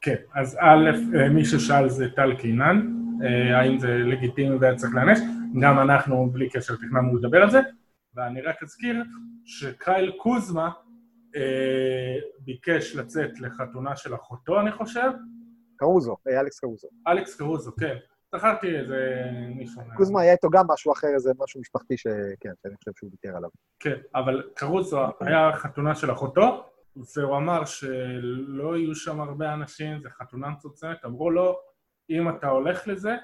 כן, 0.00 0.16
אז 0.34 0.58
א', 0.60 0.90
מי 1.34 1.44
ששאל 1.44 1.88
זה 1.88 2.06
טל 2.16 2.36
קינן, 2.36 2.92
האם 3.54 3.78
זה 3.78 3.88
לגיטימי 3.88 4.56
והיה 4.56 4.74
צריך 4.74 4.94
להיענש, 4.94 5.18
גם 5.60 5.78
אנחנו 5.78 6.30
בלי 6.30 6.48
קשר 6.48 6.74
תכננו 6.76 7.16
לדבר 7.16 7.42
על 7.42 7.50
זה, 7.50 7.60
ואני 8.14 8.40
רק 8.40 8.62
אזכיר 8.62 9.04
שקייל 9.44 10.12
קוזמה 10.16 10.70
אה, 11.36 12.16
ביקש 12.38 12.96
לצאת 12.96 13.40
לחתונה 13.40 13.96
של 13.96 14.14
אחותו, 14.14 14.60
אני 14.60 14.72
חושב. 14.72 15.10
קרוזו, 15.76 16.16
אה, 16.28 16.40
אלכס 16.40 16.60
קרוזו. 16.60 16.88
אלכס 17.08 17.36
קרוזו, 17.36 17.72
כן. 17.80 17.96
זכרתי 18.36 18.78
איזה 18.78 19.30
מישהו. 19.56 19.82
קוזמה 19.96 20.20
היה 20.20 20.32
איתו 20.32 20.50
גם 20.50 20.64
משהו 20.68 20.92
אחר, 20.92 21.08
איזה 21.14 21.32
משהו 21.38 21.60
משפחתי 21.60 21.96
שכן, 21.96 22.52
שאני 22.62 22.76
חושב 22.76 22.90
שהוא 22.96 23.10
ויתר 23.10 23.36
עליו. 23.36 23.50
כן, 23.80 23.96
אבל 24.14 24.50
קרוזו 24.54 25.06
היה 25.20 25.52
חתונה 25.52 25.94
של 25.94 26.12
אחותו, 26.12 26.70
והוא 27.16 27.36
אמר 27.36 27.64
שלא 27.64 28.76
יהיו 28.76 28.94
שם 28.94 29.20
הרבה 29.20 29.54
אנשים, 29.54 30.00
זה 30.02 30.10
חתונה 30.10 30.48
מצוצמת, 30.48 31.04
אמרו 31.04 31.30
לו, 31.30 31.58
אם 32.10 32.28
אתה 32.28 32.48
הולך 32.48 32.88
לזה, 32.88 33.16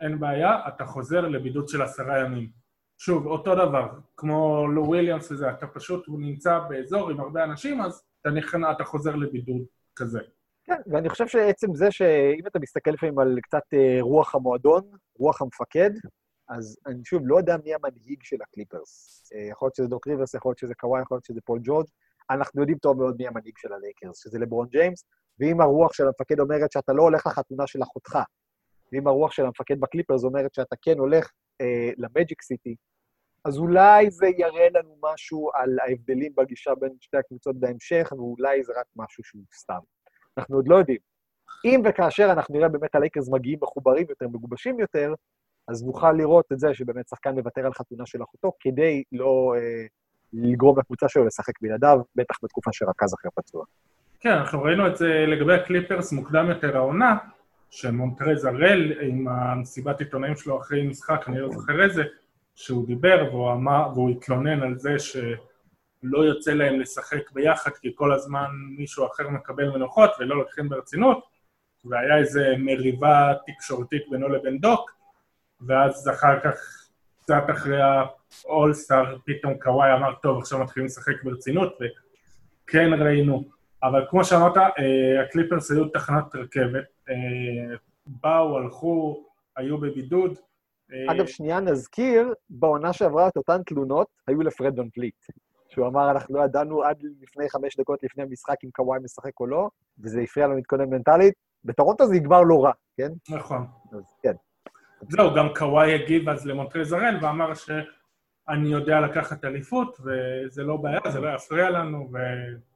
אין 0.00 0.20
בעיה, 0.20 0.68
אתה 0.68 0.86
חוזר 0.86 1.20
לבידוד 1.20 1.68
של 1.68 1.82
עשרה 1.82 2.18
ימים. 2.18 2.50
שוב, 2.98 3.26
אותו 3.26 3.54
דבר, 3.54 3.88
כמו 4.16 4.66
לו 4.68 4.86
וויליאמס 4.86 5.32
וזה, 5.32 5.50
אתה 5.50 5.66
פשוט, 5.66 6.06
הוא 6.06 6.20
נמצא 6.20 6.58
באזור 6.68 7.10
עם 7.10 7.20
הרבה 7.20 7.44
אנשים, 7.44 7.80
אז 7.80 8.02
אתה 8.20 8.30
נכנע, 8.30 8.72
אתה 8.72 8.84
חוזר 8.84 9.16
לבידוד 9.16 9.62
כזה. 9.96 10.20
כן, 10.64 10.80
ואני 10.86 11.08
חושב 11.08 11.26
שעצם 11.26 11.74
זה 11.74 11.90
שאם 11.90 12.46
אתה 12.46 12.58
מסתכל 12.58 12.90
לפעמים 12.90 13.18
על 13.18 13.38
קצת 13.42 13.62
אה, 13.74 13.98
רוח 14.00 14.34
המועדון, 14.34 14.82
רוח 15.18 15.42
המפקד, 15.42 15.90
אז 16.48 16.76
אני 16.86 17.04
שוב 17.04 17.22
לא 17.24 17.36
יודע 17.36 17.56
מי 17.64 17.74
המנהיג 17.74 18.18
של 18.22 18.36
הקליפרס. 18.42 19.22
אה, 19.34 19.48
יכול 19.50 19.66
להיות 19.66 19.74
שזה 19.74 19.86
דוק 19.86 20.06
ריברס, 20.06 20.34
יכול 20.34 20.50
להיות 20.50 20.58
שזה 20.58 20.74
קוואי, 20.74 21.02
יכול 21.02 21.14
להיות 21.14 21.24
שזה 21.24 21.40
פול 21.44 21.60
ג'ורג'. 21.62 21.86
אנחנו 22.30 22.60
יודעים 22.60 22.78
טוב 22.78 22.98
מאוד 22.98 23.16
מי 23.18 23.26
המנהיג 23.26 23.54
של 23.58 23.72
הלייקרס, 23.72 24.18
שזה 24.22 24.38
לברון 24.38 24.68
ג'יימס, 24.68 25.04
ואם 25.40 25.60
הרוח 25.60 25.92
של 25.92 26.06
המפקד 26.06 26.40
אומרת 26.40 26.72
שאתה 26.72 26.92
לא 26.92 27.02
הולך 27.02 27.26
לחתונה 27.26 27.66
של 27.66 27.82
אחותך, 27.82 28.18
ואם 28.92 29.06
הרוח 29.06 29.32
של 29.32 29.46
המפקד 29.46 29.80
בקליפרס 29.80 30.24
אומרת 30.24 30.54
שאתה 30.54 30.76
כן 30.82 30.98
הולך 30.98 31.30
אה, 31.60 31.90
למג'יק 31.96 32.42
סיטי, 32.42 32.76
אז 33.44 33.58
אולי 33.58 34.10
זה 34.10 34.26
יראה 34.26 34.68
לנו 34.74 34.96
משהו 35.02 35.50
על 35.54 35.78
ההבדלים 35.78 36.32
בגישה 36.36 36.74
בין 36.74 36.92
שתי 37.00 37.16
הקבוצות 37.16 37.60
בהמשך, 37.60 38.12
ואולי 38.12 38.64
זה 38.64 38.72
רק 38.76 38.86
משהו 38.96 39.24
שהוא 39.24 39.42
סתם. 39.54 39.80
אנחנו 40.38 40.56
עוד 40.56 40.68
לא 40.68 40.76
יודעים. 40.76 40.98
אם 41.64 41.82
וכאשר 41.84 42.28
אנחנו 42.32 42.54
נראה 42.54 42.68
באמת 42.68 42.94
הלייקרס 42.94 43.28
מגיעים 43.28 43.58
מחוברים 43.62 44.06
יותר, 44.08 44.28
מגובשים 44.28 44.80
יותר, 44.80 45.14
אז 45.68 45.84
נוכל 45.84 46.12
לראות 46.12 46.44
את 46.52 46.58
זה 46.58 46.74
שבאמת 46.74 47.08
שחקן 47.08 47.34
מוותר 47.34 47.66
על 47.66 47.72
חתונה 47.72 48.06
של 48.06 48.22
אחותו, 48.22 48.52
כדי 48.60 49.02
לא 49.12 49.54
אה, 49.56 49.86
לגרום 50.32 50.78
לקבוצה 50.78 51.08
שלו 51.08 51.24
לשחק 51.24 51.52
בלעדיו, 51.62 51.98
בטח 52.16 52.38
בתקופה 52.42 52.70
שרכז 52.72 53.14
אחר 53.14 53.28
פצוע. 53.34 53.64
כן, 54.20 54.32
אנחנו 54.32 54.62
ראינו 54.62 54.86
את 54.86 54.96
זה 54.96 55.24
לגבי 55.28 55.54
הקליפרס 55.54 56.12
מוקדם 56.12 56.48
יותר 56.48 56.76
העונה, 56.76 57.16
שמונטרז 57.70 58.44
הראל, 58.44 58.92
עם 59.00 59.28
המסיבת 59.28 60.00
עיתונאים 60.00 60.36
שלו 60.36 60.58
אחרי 60.58 60.86
משחק, 60.86 61.24
אני 61.28 61.38
לא 61.38 61.50
זוכר 61.50 61.82
איזה, 61.82 62.02
שהוא 62.54 62.86
דיבר 62.86 63.28
והוא 63.30 63.52
אמר, 63.52 63.88
והוא 63.94 64.10
התלונן 64.10 64.62
על 64.62 64.78
זה 64.78 64.98
שלא 66.04 66.18
יוצא 66.18 66.52
להם 66.52 66.80
לשחק 66.80 67.30
ביחד, 67.32 67.70
כי 67.70 67.92
כל 67.94 68.12
הזמן 68.12 68.46
מישהו 68.76 69.06
אחר 69.06 69.28
מקבל 69.28 69.70
מנוחות 69.70 70.10
ולא 70.18 70.36
לוקחים 70.36 70.68
ברצינות, 70.68 71.24
והיה 71.84 72.18
איזה 72.18 72.54
מריבה 72.58 73.32
תקשורתית 73.46 74.02
בינו 74.10 74.28
לבין 74.28 74.58
דוק, 74.58 74.90
ואז 75.60 76.08
אחר 76.08 76.40
כך, 76.40 76.88
קצת 77.22 77.42
אחרי 77.50 77.80
האולסטאר, 78.44 79.18
פתאום 79.26 79.54
קוואי 79.58 79.92
אמר, 79.92 80.14
טוב, 80.14 80.38
עכשיו 80.38 80.58
מתחילים 80.58 80.86
לשחק 80.86 81.24
ברצינות, 81.24 81.78
וכן 81.80 82.90
ראינו. 83.02 83.44
אבל 83.82 84.06
כמו 84.10 84.24
שאמרת, 84.24 84.56
אה, 84.56 85.22
הקליפרס 85.22 85.70
היו 85.70 85.88
תחנת 85.88 86.34
רכבת, 86.34 86.84
אה, 87.08 87.76
באו, 88.06 88.58
הלכו, 88.58 89.24
היו 89.56 89.78
בבידוד. 89.78 90.38
אה, 90.92 91.12
אגב, 91.12 91.26
שנייה 91.26 91.60
נזכיר, 91.60 92.34
בעונה 92.50 92.92
שעברה 92.92 93.28
את 93.28 93.36
אותן 93.36 93.62
תלונות 93.66 94.06
היו 94.28 94.42
לפרד 94.42 94.78
ון 94.78 94.88
פליט. 94.90 95.24
שהוא 95.74 95.86
אמר, 95.86 96.10
אנחנו 96.10 96.38
לא 96.38 96.44
ידענו 96.44 96.82
עד 96.82 97.02
לפני 97.22 97.50
חמש 97.50 97.76
דקות 97.76 98.02
לפני 98.02 98.22
המשחק 98.22 98.54
אם 98.64 98.70
קוואי 98.74 98.98
משחק 99.02 99.40
או 99.40 99.46
לא, 99.46 99.68
וזה 99.98 100.20
הפריע 100.20 100.46
לנו 100.46 100.56
להתכונן 100.56 100.90
מנטלית. 100.90 101.34
בטורונטו 101.64 102.06
זה 102.06 102.16
יגבר 102.16 102.42
לא 102.42 102.64
רע, 102.64 102.72
כן? 102.96 103.12
נכון. 103.28 103.66
אז 103.92 104.14
כן. 104.22 104.32
זהו, 105.08 105.34
גם 105.34 105.48
קוואי 105.56 105.94
הגיב 105.94 106.28
אז 106.28 106.46
למונטרז 106.46 106.92
הראל 106.92 107.18
ואמר 107.22 107.54
שאני 107.54 108.68
יודע 108.68 109.00
לקחת 109.00 109.44
אליפות, 109.44 110.00
וזה 110.00 110.62
לא 110.62 110.76
בעיה, 110.76 111.00
זה 111.12 111.20
לא 111.20 111.34
יפריע 111.34 111.70
לנו, 111.70 112.10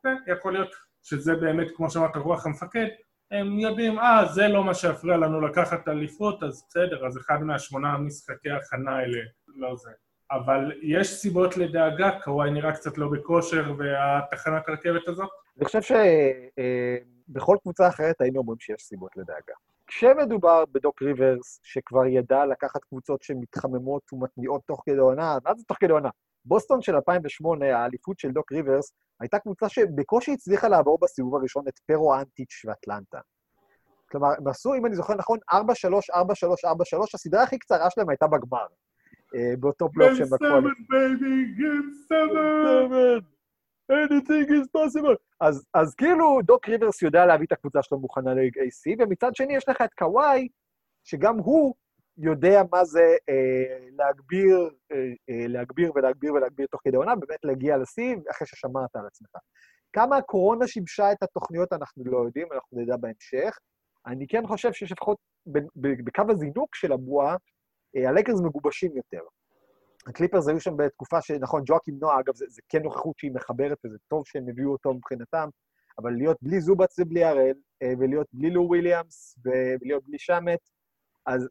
ויכול 0.04 0.52
להיות 0.52 0.70
שזה 1.02 1.37
באמת, 1.37 1.66
כמו 1.76 1.90
שאמרת, 1.90 2.16
רוח 2.16 2.46
המפקד, 2.46 2.87
הם 3.30 3.58
יודעים, 3.58 3.98
אה, 3.98 4.26
זה 4.32 4.48
לא 4.48 4.64
מה 4.64 4.74
שיפריע 4.74 5.16
לנו 5.16 5.40
לקחת 5.40 5.88
אליפות, 5.88 6.42
אז 6.42 6.64
בסדר, 6.68 7.06
אז 7.06 7.18
אחד 7.18 7.42
מהשמונה 7.42 7.98
משחקי 7.98 8.50
הכנה 8.50 8.96
האלה, 8.96 9.18
לא 9.48 9.76
זה. 9.76 9.90
אבל 10.30 10.72
יש 10.82 11.14
סיבות 11.14 11.56
לדאגה, 11.56 12.10
קוואי 12.24 12.50
נראה 12.50 12.72
קצת 12.72 12.98
לא 12.98 13.08
בכושר, 13.08 13.72
והתחנת 13.78 14.68
הרכבת 14.68 15.08
הזאת? 15.08 15.28
אני 15.56 15.64
חושב 15.64 15.82
שבכל 15.82 17.52
אה, 17.52 17.58
קבוצה 17.58 17.88
אחרת 17.88 18.20
היינו 18.20 18.38
אומרים 18.38 18.60
שיש 18.60 18.82
סיבות 18.82 19.16
לדאגה. 19.16 19.54
כשמדובר 19.86 20.64
בדוק 20.72 21.02
ריברס, 21.02 21.60
שכבר 21.62 22.06
ידע 22.06 22.46
לקחת 22.46 22.84
קבוצות 22.84 23.22
שמתחממות 23.22 24.12
ומתניעות 24.12 24.62
תוך 24.66 24.82
כדי 24.86 24.98
עונה, 24.98 25.38
מה 25.44 25.54
זה 25.54 25.64
תוך 25.64 25.76
כדי 25.80 25.92
עונה? 25.92 26.10
בוסטון 26.44 26.82
של 26.82 26.94
2008, 26.94 27.78
האליפות 27.78 28.18
של 28.18 28.30
דוק 28.30 28.52
ריברס, 28.52 28.92
הייתה 29.20 29.38
קבוצה 29.38 29.68
שבקושי 29.68 30.32
הצליחה 30.32 30.68
לעבור 30.68 30.98
בסיבוב 31.02 31.34
הראשון 31.34 31.68
את 31.68 31.78
פרו 31.78 32.14
אנטיץ' 32.14 32.62
ואטלנטה. 32.64 33.18
כלומר, 34.10 34.28
הם 34.38 34.48
עשו, 34.48 34.74
אם 34.74 34.86
אני 34.86 34.94
זוכר 34.94 35.14
נכון, 35.14 35.38
4-3, 35.52 35.54
4-3, 35.54 35.54
4-3, 35.54 35.58
הסדרה 37.14 37.42
הכי 37.42 37.58
קצרה 37.58 37.90
שלהם 37.90 38.08
הייתה 38.08 38.26
בגמר. 38.26 38.66
אה, 39.34 39.56
באותו 39.58 39.88
פלייאוף 39.92 40.18
שהם 40.18 40.26
possible. 44.76 45.16
אז, 45.40 45.66
אז 45.74 45.94
כאילו 45.94 46.38
דוק 46.42 46.68
ריברס 46.68 47.02
יודע 47.02 47.26
להביא 47.26 47.46
את 47.46 47.52
הקבוצה 47.52 47.82
שלו 47.82 47.98
מוכנה 47.98 48.34
ל-AC, 48.34 48.96
ומצד 48.98 49.34
שני 49.34 49.56
יש 49.56 49.68
לך 49.68 49.82
את 49.82 49.94
קוואי, 49.94 50.48
שגם 51.04 51.38
הוא 51.38 51.74
יודע 52.18 52.62
מה 52.72 52.84
זה 52.84 53.16
אה, 53.28 53.88
להגביר, 53.96 54.70
אה, 54.92 54.96
אה, 55.30 55.46
להגביר 55.48 55.92
ולהגביר 55.94 56.32
ולהגביר 56.32 56.66
תוך 56.70 56.80
כדי 56.84 56.96
עונה, 56.96 57.16
באמת 57.16 57.44
להגיע 57.44 57.76
לשיא 57.76 58.16
אחרי 58.30 58.46
ששמרת 58.46 58.96
על 58.96 59.06
עצמך. 59.06 59.30
כמה 59.92 60.16
הקורונה 60.16 60.66
שיבשה 60.66 61.12
את 61.12 61.22
התוכניות 61.22 61.72
אנחנו 61.72 62.04
לא 62.06 62.18
יודעים, 62.18 62.48
אנחנו 62.52 62.80
נדע 62.80 62.96
בהמשך. 62.96 63.58
אני 64.06 64.26
כן 64.28 64.46
חושב 64.46 64.72
שיש 64.72 64.92
לפחות 64.92 65.18
בקו 65.76 66.22
הזינוק 66.28 66.74
של 66.74 66.92
הבועה, 66.92 67.36
אה, 67.96 68.09
הלייקרס 68.09 68.40
מגובשים 68.40 68.96
יותר. 68.96 69.20
הקליפרס 70.07 70.48
היו 70.48 70.61
שם 70.61 70.77
בתקופה 70.77 71.22
שנכון, 71.22 71.62
ג'ואקים 71.66 71.98
נועה, 72.01 72.20
אגב, 72.20 72.35
זה, 72.35 72.44
זה 72.48 72.62
כן 72.68 72.83
נוכחות 72.83 73.18
שהיא 73.18 73.33
מחברת, 73.35 73.79
וזה 73.85 73.96
טוב 74.09 74.22
שהם 74.27 74.48
הביאו 74.48 74.72
אותו 74.72 74.94
מבחינתם, 74.94 75.48
אבל 75.98 76.12
להיות 76.12 76.37
בלי 76.42 76.61
זובץ 76.61 76.98
ובלי 76.98 77.24
הראל, 77.24 77.55
אה, 77.83 77.92
ולהיות 77.98 78.27
בלי 78.33 78.51
לו 78.51 78.62
וויליאמס, 78.62 79.38
ולהיות 79.44 80.05
בלי 80.07 80.18
שמט, 80.18 80.61
אז 81.27 81.48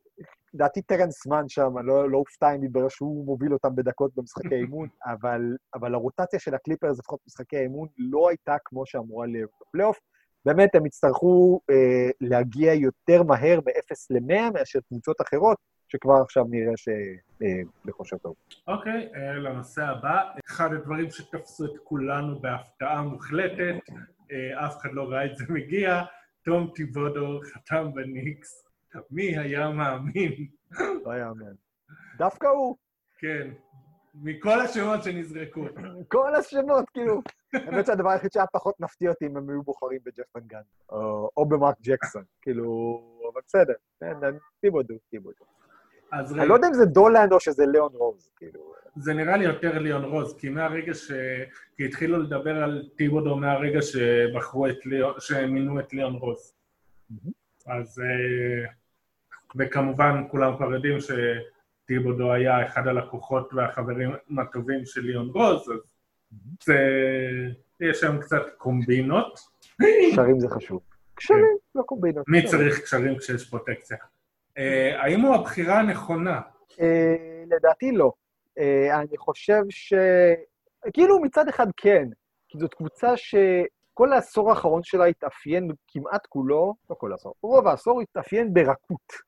לדעתי 0.53 0.81
טרנס 0.81 1.27
מן 1.27 1.49
שם, 1.49 1.77
לא, 1.77 2.09
לא 2.09 2.17
אופתע 2.17 2.55
אם 2.55 2.63
יתברר 2.63 2.89
שהוא 2.89 3.25
מוביל 3.25 3.53
אותם 3.53 3.75
בדקות 3.75 4.15
במשחקי 4.15 4.55
אימון, 4.61 4.87
אבל, 5.05 5.41
אבל 5.75 5.93
הרוטציה 5.93 6.39
של 6.39 6.55
הקליפרס, 6.55 6.99
לפחות 6.99 7.19
במשחקי 7.25 7.57
האימון, 7.57 7.87
לא 7.97 8.29
הייתה 8.29 8.55
כמו 8.65 8.85
שאמורה 8.85 9.27
להיות 9.27 9.49
בפלייאוף. 9.61 9.99
באמת, 10.45 10.75
הם 10.75 10.85
יצטרכו 10.85 11.61
אה, 11.69 12.09
להגיע 12.21 12.73
יותר 12.73 13.23
מהר 13.23 13.59
מ-0 13.59 13.95
ל-100 14.09 14.51
מאשר 14.53 14.79
קבוצות 14.87 15.21
אחרות, 15.21 15.57
שכבר 15.87 16.21
עכשיו 16.21 16.43
נראה 16.49 16.73
שבכושר 16.77 18.15
אה, 18.15 18.19
טוב. 18.19 18.35
אוקיי, 18.67 19.09
okay, 19.13 19.17
אה, 19.17 19.33
לנושא 19.33 19.83
הבא. 19.83 20.23
אחד 20.49 20.73
הדברים 20.73 21.11
שתפסו 21.11 21.65
את 21.65 21.79
כולנו 21.83 22.39
בהפתעה 22.39 23.01
מוחלטת, 23.01 23.75
אה, 24.31 24.65
אף 24.65 24.77
אחד 24.77 24.89
לא 24.93 25.03
ראה 25.03 25.25
את 25.25 25.37
זה 25.37 25.45
מגיע, 25.49 26.03
תום 26.43 26.71
טיבודו 26.75 27.39
חתם 27.53 27.93
בניקס. 27.93 28.67
מי 29.11 29.37
היה 29.37 29.69
מאמין? 29.69 30.47
לא 31.05 31.19
יאמן. 31.19 31.53
דווקא 32.17 32.47
הוא. 32.47 32.75
כן. 33.17 33.51
מכל 34.13 34.59
השמות 34.59 35.03
שנזרקו. 35.03 35.65
כל 36.07 36.35
השמות, 36.35 36.89
כאילו. 36.89 37.21
האמת 37.53 37.85
שהדבר 37.85 38.09
היחיד 38.09 38.31
שהיה 38.31 38.47
פחות 38.47 38.79
מפתיע 38.79 39.09
אותי 39.09 39.25
אם 39.25 39.37
הם 39.37 39.49
היו 39.49 39.63
בוחרים 39.63 39.99
בג'ף 40.05 40.35
ונגן, 40.35 40.61
או 41.37 41.45
במרק 41.49 41.75
ג'קסון, 41.81 42.23
כאילו, 42.41 43.01
אבל 43.33 43.41
בסדר, 43.47 43.73
טיבודו, 44.61 44.95
טיבודו. 45.09 45.56
אני 46.13 46.47
לא 46.47 46.53
יודע 46.53 46.67
אם 46.67 46.73
זה 46.73 46.85
דולנד 46.85 47.33
או 47.33 47.39
שזה 47.39 47.65
ליאון 47.65 47.91
רוז, 47.93 48.29
כאילו. 48.35 48.73
זה 48.95 49.13
נראה 49.13 49.37
לי 49.37 49.45
יותר 49.45 49.79
ליאון 49.79 50.03
רוז, 50.03 50.37
כי 50.37 50.49
מהרגע 50.49 50.93
ש... 50.93 51.11
כי 51.75 51.85
התחילו 51.85 52.17
לדבר 52.17 52.63
על 52.63 52.89
טיבודו 52.95 53.35
מהרגע 53.35 53.81
שבחרו 53.81 54.67
את 54.67 54.85
ליאון, 54.85 55.13
שמינו 55.19 55.79
את 55.79 55.93
ליאון 55.93 56.13
רוז. 56.13 56.53
אז... 57.67 57.99
אה, 57.99 58.69
וכמובן, 59.55 60.23
כולם 60.31 60.57
כבר 60.57 60.73
יודעים 60.73 60.97
שטיבודו 60.99 62.33
היה 62.33 62.65
אחד 62.65 62.87
הלקוחות 62.87 63.53
והחברים 63.53 64.11
הטובים 64.37 64.85
של 64.85 65.01
ליאון 65.01 65.29
רוז, 65.29 65.69
אז 65.71 65.79
זה... 66.63 66.77
יש 67.79 67.99
שם 67.99 68.17
קצת 68.21 68.41
קומבינות. 68.57 69.39
קשרים 70.11 70.39
זה 70.39 70.49
חשוב. 70.49 70.81
קשרים, 71.15 71.57
לא 71.75 71.81
קומבינות. 71.81 72.25
מי 72.27 72.45
צריך 72.45 72.79
קשרים 72.79 73.17
כשיש 73.17 73.49
פרוטקציה? 73.49 73.97
אה, 74.57 75.03
האם 75.03 75.21
הוא 75.21 75.35
הבחירה 75.35 75.79
הנכונה? 75.79 76.41
אה, 76.81 77.43
לדעתי 77.47 77.91
לא. 77.91 78.11
אה, 78.59 78.99
אני 78.99 79.17
חושב 79.17 79.61
ש... 79.69 79.93
כאילו 80.93 81.19
מצד 81.21 81.47
אחד 81.47 81.67
כן, 81.77 82.07
כי 82.47 82.57
זאת 82.59 82.73
קבוצה 82.73 83.17
שכל 83.17 84.13
העשור 84.13 84.49
האחרון 84.49 84.83
שלה 84.83 85.05
התאפיין 85.05 85.71
כמעט 85.87 86.25
כולו, 86.25 86.75
לא 86.89 86.95
כל 86.95 87.11
העשור, 87.11 87.33
רוב 87.43 87.67
העשור 87.67 88.01
התאפיין 88.01 88.53
ברכות. 88.53 89.27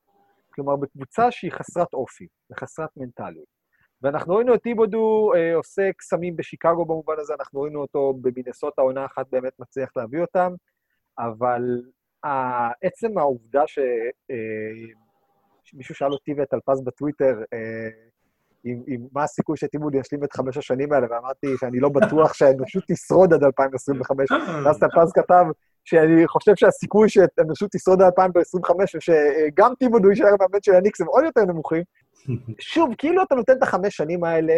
כלומר, 0.54 0.76
בקבוצה 0.76 1.32
שהיא 1.32 1.52
חסרת 1.52 1.94
אופי 1.94 2.28
וחסרת 2.52 2.90
מנטליות. 2.98 3.60
ואנחנו 4.02 4.36
ראינו 4.36 4.56
את 4.56 4.62
טיבודו 4.62 5.32
אה, 5.36 5.56
עושה 5.56 5.90
קסמים 5.98 6.36
בשיקגו 6.36 6.86
במובן 6.86 7.14
הזה, 7.18 7.34
אנחנו 7.40 7.62
ראינו 7.62 7.82
אותו 7.82 8.14
במינסות 8.22 8.80
העונה 8.80 9.06
אחת 9.06 9.26
באמת 9.32 9.54
מצליח 9.60 9.90
להביא 9.96 10.22
אותם, 10.22 10.52
אבל 11.20 11.62
עצם 12.82 13.18
העובדה 13.18 13.68
ש... 13.68 13.80
אה, 14.32 14.94
מישהו 15.74 15.96
שאל 15.96 16.12
אותי 16.12 16.34
ואת 16.38 16.54
אלפז 16.54 16.84
בטוויטר, 16.84 17.36
אה, 17.54 17.90
עם, 18.64 18.84
עם 18.88 19.08
מה 19.12 19.24
הסיכוי 19.24 19.58
שטימוד 19.58 19.96
ישלים 19.96 20.24
את 20.24 20.34
חמש 20.34 20.58
השנים 20.58 20.94
האלה, 20.94 21.08
ואמרתי 21.10 21.48
שאני 21.60 21.80
לא 21.80 21.90
בטוח 21.90 22.34
שהאנושות 22.34 22.84
תשרוד 22.88 23.34
עד 23.34 23.44
2025. 23.44 24.32
ואז 24.66 24.80
טלפז 24.80 25.12
כתב 25.14 25.44
שאני 25.86 26.28
חושב 26.28 26.52
שהסיכוי 26.56 27.10
שהאנושות 27.10 27.72
תשרוד 27.72 28.02
עד 28.02 28.06
2025, 28.06 28.96
ושגם 28.96 29.74
טימוד 29.80 30.04
הוא 30.04 30.12
יישאר 30.12 30.36
מאמן 30.40 30.60
של 30.62 30.74
הניקס, 30.74 31.02
הם 31.02 31.08
עוד 31.08 31.24
יותר 31.24 31.42
נמוכים. 31.42 31.84
שוב, 32.74 32.96
כאילו 32.98 33.24
אתה 33.24 33.36
נותן 33.36 33.54
את 33.54 33.64
החמש 33.64 33.96
שנים 33.96 34.24
האלה 34.24 34.54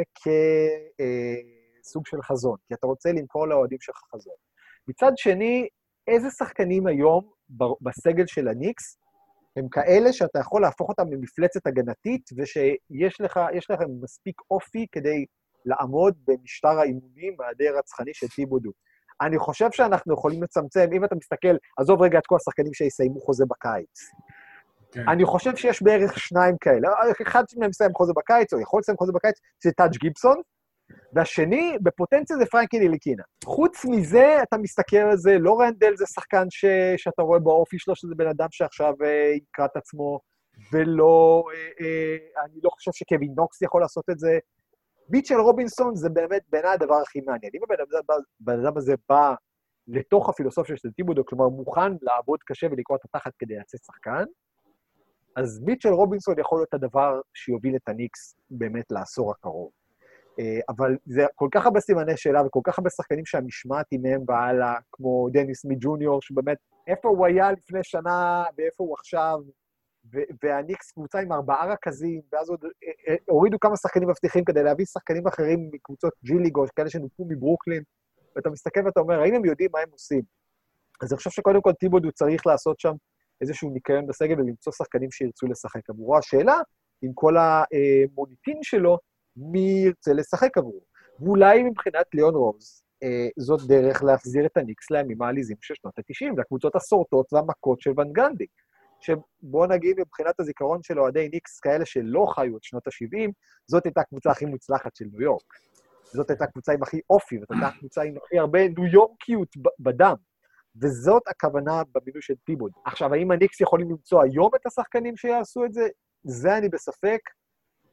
כסוג 1.81 2.07
של 2.07 2.21
חזון, 2.21 2.57
כי 2.67 2.73
אתה 2.73 2.87
רוצה 2.87 3.11
למכור 3.11 3.47
לאוהדים 3.47 3.77
שלך 3.81 3.97
חזון. 4.15 4.35
מצד 4.87 5.11
שני, 5.15 5.67
איזה 6.07 6.29
שחקנים 6.29 6.87
היום 6.87 7.23
בסגל 7.81 8.25
של 8.25 8.47
הניקס 8.47 8.97
הם 9.55 9.69
כאלה 9.69 10.13
שאתה 10.13 10.39
יכול 10.39 10.61
להפוך 10.61 10.89
אותם 10.89 11.11
למפלצת 11.11 11.67
הגנתית, 11.67 12.29
ושיש 12.37 13.21
לך, 13.21 13.39
לכם 13.69 13.85
מספיק 14.01 14.35
אופי 14.51 14.85
כדי 14.91 15.25
לעמוד 15.65 16.15
במשטר 16.27 16.79
האימונים 16.79 17.35
הדי 17.51 17.69
רצחני 17.69 18.13
של 18.13 18.27
טיבודו. 18.27 18.71
אני 19.21 19.37
חושב 19.37 19.71
שאנחנו 19.71 20.13
יכולים 20.13 20.43
לצמצם, 20.43 20.89
אם 20.93 21.05
אתה 21.05 21.15
מסתכל, 21.15 21.55
עזוב 21.77 22.01
רגע 22.01 22.19
את 22.19 22.27
כל 22.27 22.35
השחקנים 22.35 22.73
שיסיימו 22.73 23.19
חוזה 23.19 23.45
בקיץ. 23.49 23.99
כן. 24.91 25.09
אני 25.09 25.25
חושב 25.25 25.55
שיש 25.55 25.83
בערך 25.83 26.19
שניים 26.19 26.55
כאלה. 26.61 26.89
אחד 27.21 27.43
מהם 27.57 27.69
מסיים 27.69 27.91
חוזה 27.93 28.13
בקיץ, 28.15 28.53
או 28.53 28.59
יכול 28.61 28.79
לסיים 28.79 28.97
חוזה 28.97 29.11
בקיץ, 29.11 29.35
זה 29.63 29.71
טאג' 29.71 29.97
גיבסון, 29.97 30.41
והשני, 31.13 31.77
בפוטנציה 31.81 32.37
זה 32.37 32.45
פרנקי 32.45 32.79
ליליקינה. 32.79 33.23
חוץ 33.45 33.85
מזה, 33.85 34.43
אתה 34.43 34.57
מסתכל 34.57 34.97
על 34.97 35.17
זה, 35.17 35.37
לא 35.39 35.59
רנדל 35.59 35.95
זה 35.95 36.05
שחקן 36.05 36.45
ש... 36.49 36.65
שאתה 36.97 37.21
רואה 37.21 37.39
באופי 37.39 37.79
שלו, 37.79 37.95
שזה 37.95 38.15
בן 38.15 38.27
אדם 38.27 38.47
שעכשיו 38.51 38.93
אה, 39.03 39.33
יקרא 39.35 39.65
את 39.65 39.77
עצמו, 39.77 40.19
ולא, 40.73 41.43
אה, 41.53 41.85
אה, 41.85 42.43
אני 42.45 42.59
לא 42.63 42.69
חושב 42.69 42.91
שקווין 42.93 43.33
נוקס 43.37 43.61
יכול 43.61 43.81
לעשות 43.81 44.05
את 44.09 44.19
זה. 44.19 44.39
ביטשל 45.09 45.39
רובינסון 45.39 45.95
זה 45.95 46.09
באמת 46.09 46.41
בעיניי 46.49 46.71
הדבר 46.71 46.95
הכי 46.95 47.21
מעניין. 47.21 47.51
אם 47.55 47.61
הבן 48.39 48.59
אדם 48.59 48.77
הזה 48.77 48.93
בא 49.09 49.33
לתוך 49.87 50.29
הפילוסופיה 50.29 50.77
של 50.77 50.91
טיבודו, 50.91 51.25
כלומר 51.25 51.49
מוכן 51.49 51.91
לעבוד 52.01 52.39
קשה 52.45 52.67
ולקרוא 52.71 52.97
את 52.97 53.05
התחת 53.05 53.31
כדי 53.39 53.55
לצאת 53.59 53.83
שחקן, 53.83 54.23
אז 55.35 55.61
מיטשל 55.65 55.89
רובינסון 55.89 56.39
יכול 56.39 56.59
להיות 56.59 56.73
הדבר 56.73 57.21
שיוביל 57.33 57.75
את 57.75 57.89
הניקס 57.89 58.35
באמת 58.49 58.85
לעשור 58.91 59.31
הקרוב. 59.31 59.80
אה, 60.41 60.59
אבל 60.69 60.97
זה 61.05 61.25
כל 61.35 61.47
כך 61.51 61.65
הרבה 61.65 61.79
סימני 61.79 62.17
שאלה 62.17 62.45
וכל 62.45 62.59
כך 62.63 62.79
הרבה 62.79 62.89
שחקנים 62.89 63.25
שהמשמעת 63.25 63.85
היא 63.91 63.99
מהם 64.03 64.21
והלאה, 64.27 64.75
כמו 64.91 65.29
דניס 65.33 65.65
מי 65.65 65.75
ג'וניור, 65.79 66.21
שבאמת, 66.21 66.57
איפה 66.87 67.09
הוא 67.09 67.25
היה 67.25 67.51
לפני 67.51 67.79
שנה 67.83 68.43
ואיפה 68.57 68.83
הוא 68.83 68.93
עכשיו, 68.93 69.39
והניקס 70.43 70.91
קבוצה 70.91 71.19
עם 71.19 71.31
ארבעה 71.31 71.73
רכזים, 71.73 72.21
ואז 72.31 72.49
עוד 72.49 72.65
אה, 72.65 72.69
אה, 73.07 73.15
הורידו 73.29 73.59
כמה 73.59 73.77
שחקנים 73.77 74.09
מבטיחים 74.09 74.45
כדי 74.45 74.63
להביא 74.63 74.85
שחקנים 74.85 75.27
אחרים 75.27 75.69
מקבוצות 75.71 76.13
ג'י 76.23 76.33
או 76.55 76.65
כאלה 76.75 76.89
שנופו 76.89 77.25
מברוקלין, 77.29 77.83
ואתה 78.35 78.49
מסתכל 78.49 78.79
ואתה 78.85 78.99
אומר, 78.99 79.21
האם 79.21 79.35
הם 79.35 79.45
יודעים 79.45 79.69
מה 79.73 79.79
הם 79.79 79.89
עושים? 79.91 80.21
אז 81.01 81.11
אני 81.11 81.17
חושב 81.17 81.29
שקודם 81.29 81.61
כל 81.61 81.73
טיבודו 81.73 82.11
צריך 82.11 82.47
לעשות 82.47 82.79
שם 82.79 82.93
איזשהו 83.41 83.69
ניקיון 83.69 84.07
בסגל 84.07 84.39
ולמצוא 84.39 84.73
שחקנים 84.73 85.11
שירצו 85.11 85.47
לשחק 85.47 85.89
עבורו. 85.89 86.17
השאלה, 86.17 86.55
עם 87.01 87.11
כל 87.13 87.35
המוניטין 87.37 88.63
שלו, 88.63 88.97
מי 89.37 89.83
ירצה 89.85 90.13
לשחק 90.13 90.57
עבורו. 90.57 90.81
ואולי 91.19 91.63
מבחינת 91.63 92.05
ליאון 92.13 92.35
רוז, 92.35 92.83
אה, 93.03 93.27
זאת 93.39 93.67
דרך 93.67 94.03
להחזיר 94.03 94.45
את 94.45 94.57
הניקס 94.57 94.91
לימים 94.91 95.21
העליזים 95.21 95.57
של 95.61 95.73
שנות 95.75 95.99
ה-90, 95.99 96.39
לקבוצות 96.39 96.75
הסורטות 96.75 97.33
והמכות 97.33 97.81
של 97.81 97.91
ון 97.97 98.13
גנדי. 98.13 98.45
שבוא 99.01 99.67
נגיד, 99.67 99.99
מבחינת 99.99 100.39
הזיכרון 100.39 100.83
של 100.83 100.99
אוהדי 100.99 101.29
ניקס, 101.33 101.59
כאלה 101.59 101.85
שלא 101.85 102.25
חיו 102.35 102.57
את 102.57 102.63
שנות 102.63 102.87
ה-70, 102.87 103.31
זאת 103.67 103.85
הייתה 103.85 104.01
הקבוצה 104.01 104.31
הכי 104.31 104.45
מוצלחת 104.45 104.95
של 104.95 105.05
ניו 105.11 105.21
יורק. 105.21 105.53
זאת 106.03 106.29
הייתה 106.29 106.43
הקבוצה 106.43 106.73
עם 106.73 106.83
הכי 106.83 106.99
אופי, 107.09 107.39
זאת 107.39 107.51
הייתה 107.51 107.67
הקבוצה 107.67 108.01
עם 108.01 108.17
הכי 108.17 108.39
הרבה 108.39 108.67
ניו 108.67 108.85
יורקיות 108.85 109.49
בדם. 109.79 110.15
וזאת 110.81 111.23
הכוונה 111.27 111.83
במינוי 111.93 112.21
של 112.21 112.33
פיבוד. 112.43 112.71
עכשיו, 112.85 113.13
האם 113.13 113.31
הניקס 113.31 113.61
יכולים 113.61 113.89
למצוא 113.89 114.23
היום 114.23 114.49
את 114.55 114.65
השחקנים 114.65 115.17
שיעשו 115.17 115.65
את 115.65 115.73
זה? 115.73 115.87
זה 116.23 116.57
אני 116.57 116.69
בספק. 116.69 117.19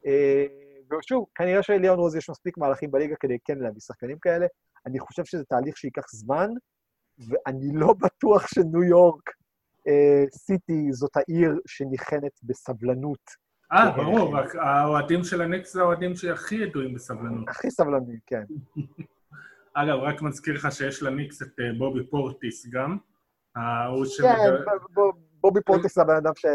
אה, 0.07 0.47
ושוב, 0.93 1.27
כנראה 1.35 1.63
שליאון 1.63 1.99
רוז 1.99 2.17
יש 2.17 2.31
מספיק 2.31 2.59
מהלכים 2.59 2.91
בליגה 2.91 3.15
כדי 3.21 3.39
כן 3.45 3.59
להביא 3.59 3.81
שחקנים 3.81 4.19
כאלה. 4.19 4.47
אני 4.87 4.99
חושב 5.01 5.25
שזה 5.25 5.45
תהליך 5.45 5.77
שייקח 5.77 6.05
זמן, 6.11 6.49
ואני 7.19 7.71
לא 7.75 7.93
בטוח 7.93 8.47
שניו 8.47 8.83
יורק 8.83 9.31
אה, 9.89 10.25
סיטי 10.33 10.93
זאת 10.93 11.17
העיר 11.17 11.61
שניחנת 11.67 12.33
בסבלנות. 12.43 13.49
אה, 13.73 13.91
ברור, 13.97 14.37
רק 14.37 14.55
האוהדים 14.57 15.25
של 15.25 15.43
הניקס 15.43 15.73
זה 15.73 15.81
האוהדים 15.81 16.17
שהכי 16.17 16.55
ידועים 16.55 16.95
בסבלנות. 16.95 17.49
הכי 17.49 17.71
סבלנים, 17.71 18.19
כן. 18.27 18.43
אגב, 19.81 19.99
רק 19.99 20.23
מזכיר 20.23 20.55
לך 20.55 20.69
שיש 20.73 21.03
לניקס 21.03 21.43
את 21.43 21.61
אה, 21.61 21.79
בובי 21.79 22.07
פורטיס 22.11 22.67
גם. 22.71 22.99
ההוא 23.57 24.05
ש... 24.05 24.21
כן, 24.21 24.73
בובי 25.41 25.61
פורטיס 25.67 25.95
זה 25.95 26.03
הבן 26.03 26.17
אדם 26.17 26.33
ש... 26.37 26.47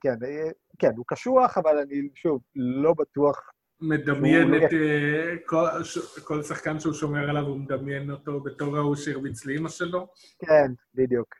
כן, 0.00 0.14
אה, 0.24 0.50
כן, 0.78 0.90
הוא 0.96 1.04
קשוח, 1.08 1.58
אבל 1.58 1.78
אני, 1.78 2.08
שוב, 2.14 2.42
לא 2.56 2.94
בטוח 2.94 3.50
מדמיין 3.80 4.54
את 4.54 4.70
uh, 4.70 6.24
כל 6.24 6.42
שחקן 6.42 6.80
שהוא 6.80 6.92
שומר 6.92 7.30
עליו, 7.30 7.42
הוא 7.42 7.58
מדמיין 7.58 8.10
אותו 8.10 8.40
בתור 8.40 8.76
ההוא 8.76 8.96
שהרביץ 8.96 9.46
לאימא 9.46 9.68
שלו? 9.68 10.06
כן, 10.38 10.72
בדיוק. 10.94 11.34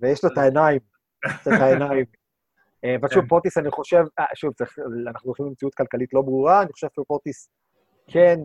ויש 0.00 0.24
לו 0.24 0.30
את 0.32 0.38
העיניים, 0.38 0.80
את 1.26 1.46
העיניים. 1.46 2.04
אה, 2.84 2.96
ושוב, 3.04 3.22
כן. 3.22 3.28
פורטיס, 3.28 3.58
אני 3.58 3.70
חושב, 3.70 4.02
אה, 4.18 4.24
שוב, 4.34 4.52
אנחנו 5.08 5.26
הולכים 5.28 5.46
למציאות 5.46 5.74
כלכלית 5.74 6.14
לא 6.14 6.22
ברורה, 6.22 6.62
אני 6.62 6.72
חושב 6.72 6.86
שפורטיס 6.96 7.50
כן 8.06 8.40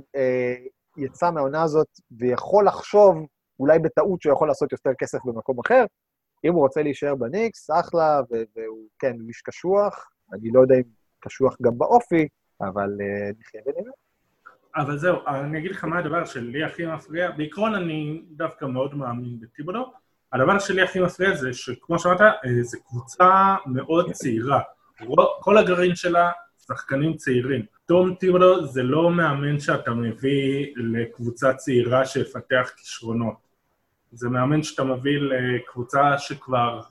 יצא 0.98 1.32
מהעונה 1.32 1.64
הזאת 1.64 1.88
ויכול 2.12 2.68
לחשוב, 2.68 3.16
אולי 3.60 3.80
בטעות, 3.80 4.22
שהוא 4.22 4.34
יכול 4.34 4.48
לעשות 4.48 4.72
יותר 4.72 4.89
כסף 4.98 5.20
במקום 5.26 5.60
אחר. 5.60 5.86
אם 6.46 6.54
הוא 6.54 6.62
רוצה 6.62 6.84
להישאר 6.84 7.16
בניקס, 7.16 7.70
אחלה, 7.72 8.22
והוא, 8.30 8.88
כן, 9.00 9.14
הוא 9.20 9.28
איש 9.28 9.41
קשוח, 9.41 10.10
אני 10.34 10.50
לא 10.54 10.62
יודע 10.62 10.76
אם 10.76 10.84
קשוח 11.20 11.58
גם 11.62 11.78
באופי, 11.78 12.28
אבל 12.68 12.89
אה, 13.01 13.32
נחיה 13.39 13.61
ונראה. 13.66 13.91
אבל 14.76 14.97
זהו, 14.97 15.18
אני 15.28 15.59
אגיד 15.59 15.72
לך 15.72 15.84
מה 15.84 15.97
הדבר 15.97 16.26
שלי 16.26 16.64
הכי 16.64 16.86
מפריע. 16.86 17.32
בעיקרון 17.32 17.76
אני 17.76 18.24
דווקא 18.32 18.66
מאוד 18.66 18.95
מאמין 18.95 19.39
בטיבודו. 19.39 19.93
הדבר 20.34 20.59
שלי 20.59 20.82
הכי 20.82 20.99
מפריע 20.99 21.36
זה 21.36 21.53
שכמו 21.53 21.99
שאמרת, 21.99 22.22
אה, 22.22 22.64
זו 22.64 22.78
קבוצה 22.88 23.55
מאוד 23.66 24.11
צעירה. 24.11 24.61
כל 25.39 25.57
הגרעין 25.57 25.95
שלה 25.95 26.32
שחקנים 26.68 27.14
צעירים. 27.18 27.66
תום 27.86 28.16
טיבודו 28.16 28.66
זה 28.66 28.84
לא 28.84 29.11
מאמן 29.11 29.59
שאתה 29.59 29.91
מביא 29.91 30.74
לקבוצה 30.76 31.53
צעירה 31.53 32.05
שיפתח 32.05 32.72
כישרונות. 32.78 33.36
זה 34.11 34.30
מאמן 34.30 34.64
שאתה 34.64 34.84
מביא 34.84 35.20
לקבוצה 35.20 36.18
שכבר 36.18 36.82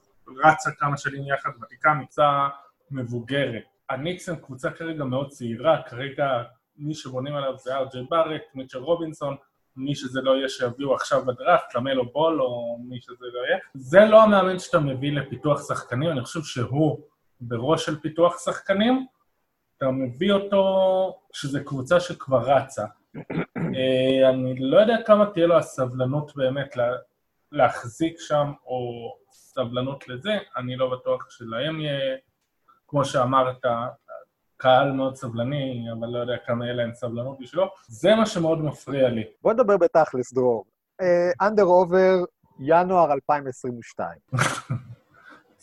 רצה 0.44 0.70
כמה 0.70 0.96
שנים 0.96 1.22
יחד, 1.26 1.50
ותיקה, 1.62 1.94
מקצה 1.94 2.48
מבוגרת. 2.90 3.71
הניקס 3.90 4.28
הם 4.28 4.36
קבוצה 4.36 4.70
כרגע 4.70 5.04
מאוד 5.04 5.28
צעירה, 5.28 5.82
כרגע 5.82 6.42
מי 6.76 6.94
שבונים 6.94 7.34
עליו 7.34 7.58
זה 7.58 7.76
ארג'י 7.76 7.98
בארט, 8.10 8.42
מיטשל 8.54 8.78
רובינסון, 8.78 9.36
מי 9.76 9.94
שזה 9.94 10.20
לא 10.20 10.36
יהיה 10.36 10.48
שיביאו 10.48 10.94
עכשיו 10.94 11.24
בדראפט, 11.24 11.64
קמלו 11.70 12.12
בול 12.12 12.42
או 12.42 12.78
מי 12.88 13.00
שזה 13.00 13.26
לא 13.32 13.46
יהיה. 13.46 13.58
זה 13.74 14.00
לא 14.00 14.22
המאמן 14.22 14.58
שאתה 14.58 14.80
מביא 14.80 15.12
לפיתוח 15.12 15.68
שחקנים, 15.68 16.10
אני 16.10 16.20
חושב 16.24 16.42
שהוא 16.42 17.00
בראש 17.40 17.86
של 17.86 18.00
פיתוח 18.00 18.44
שחקנים, 18.44 19.06
אתה 19.76 19.90
מביא 19.90 20.32
אותו, 20.32 20.64
שזו 21.32 21.58
קבוצה 21.64 22.00
שכבר 22.00 22.50
רצה. 22.50 22.84
אה, 23.56 24.30
אני 24.30 24.54
לא 24.58 24.78
יודע 24.78 24.96
כמה 25.06 25.26
תהיה 25.26 25.46
לו 25.46 25.56
הסבלנות 25.58 26.36
באמת 26.36 26.76
להחזיק 27.52 28.16
שם, 28.18 28.52
או 28.66 29.12
סבלנות 29.32 30.08
לזה, 30.08 30.32
אני 30.56 30.76
לא 30.76 30.90
בטוח 30.90 31.30
שלהם 31.30 31.80
יהיה 31.80 32.16
כמו 32.92 33.04
שאמרת, 33.04 33.64
קהל 34.56 34.92
מאוד 34.92 35.16
סבלני, 35.16 35.86
אבל 35.92 36.08
לא 36.08 36.18
יודע 36.18 36.36
כמה 36.46 36.64
יהיה 36.64 36.74
להם 36.74 36.94
סבלנות 36.94 37.38
בשבילו. 37.40 37.70
זה 37.88 38.14
מה 38.14 38.26
שמאוד 38.26 38.64
מפריע 38.64 39.08
לי. 39.08 39.24
בוא 39.42 39.52
נדבר 39.52 39.76
בתכלס, 39.76 40.32
דרור. 40.32 40.64
אנדר 41.40 41.62
uh, 41.62 41.66
עובר, 41.66 42.14
ינואר 42.58 43.12
2022. 43.12 44.10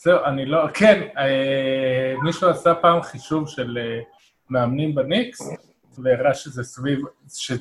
זהו, 0.02 0.24
אני 0.24 0.46
לא... 0.46 0.68
כן, 0.74 1.08
uh, 1.14 2.24
מישהו 2.24 2.48
עשה 2.48 2.74
פעם 2.74 3.02
חישוב 3.02 3.48
של 3.48 3.78
uh, 3.78 4.04
מאמנים 4.50 4.94
בניקס, 4.94 5.40
והראה 5.98 6.34
שזה 6.34 6.62
סביב... 6.62 7.00
ש... 7.28 7.52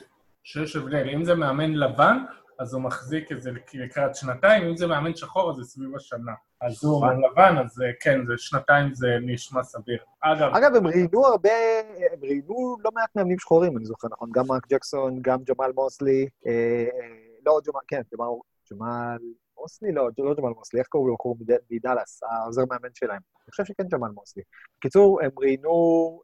שיש 0.43 0.75
הבדל. 0.75 1.09
אם 1.09 1.23
זה 1.23 1.35
מאמן 1.35 1.71
לבן, 1.71 2.17
אז 2.59 2.73
הוא 2.73 2.81
מחזיק 2.81 3.31
איזה 3.31 3.51
לקראת 3.73 4.15
שנתיים, 4.15 4.63
אם 4.63 4.77
זה 4.77 4.87
מאמן 4.87 5.15
שחור, 5.15 5.51
אז 5.51 5.55
זה 5.55 5.63
סביב 5.63 5.95
השנה. 5.95 6.33
אזור 6.61 7.05
או 7.05 7.11
לבן, 7.11 7.55
אז 7.57 7.81
אה, 7.81 7.91
כן, 7.99 8.25
זה 8.25 8.33
שנתיים 8.37 8.93
זה 8.93 9.07
נשמע 9.21 9.63
סביר. 9.63 9.99
אגב... 10.21 10.55
אגב, 10.55 10.75
הם 10.75 10.87
ראיינו 10.87 11.25
הרבה, 11.25 11.49
הם 12.11 12.19
ראיינו 12.21 12.77
לא 12.83 12.91
מעט 12.93 13.15
מאמנים 13.15 13.39
שחורים, 13.39 13.77
אני 13.77 13.85
זוכר 13.85 14.07
נכון, 14.11 14.29
גם 14.33 14.43
מרק 14.47 14.67
ג'קסון, 14.67 15.19
גם 15.21 15.39
ג'מאל 15.43 15.71
מוסלי, 15.75 16.27
אה, 16.47 16.51
אה, 16.51 17.17
לא 17.45 17.59
ג'מאל, 17.67 17.81
כן, 17.87 18.01
ג'מאל 18.71 19.17
מוסלי? 19.59 19.91
לא, 19.91 20.09
לא 20.17 20.33
ג'מאל 20.33 20.53
מוסלי, 20.53 20.79
איך 20.79 20.87
קוראים 20.87 21.09
לו 21.09 21.15
בחור 21.15 21.37
מדאלאס, 21.71 22.23
העוזר 22.23 22.61
מאמן 22.69 22.89
שלהם? 22.93 23.21
אני 23.45 23.51
חושב 23.51 23.65
שכן 23.65 23.83
ג'מאל 23.83 24.11
מוסלי. 24.11 24.43
בקיצור, 24.77 25.21
הם 25.23 25.31
ראיינו 25.39 25.71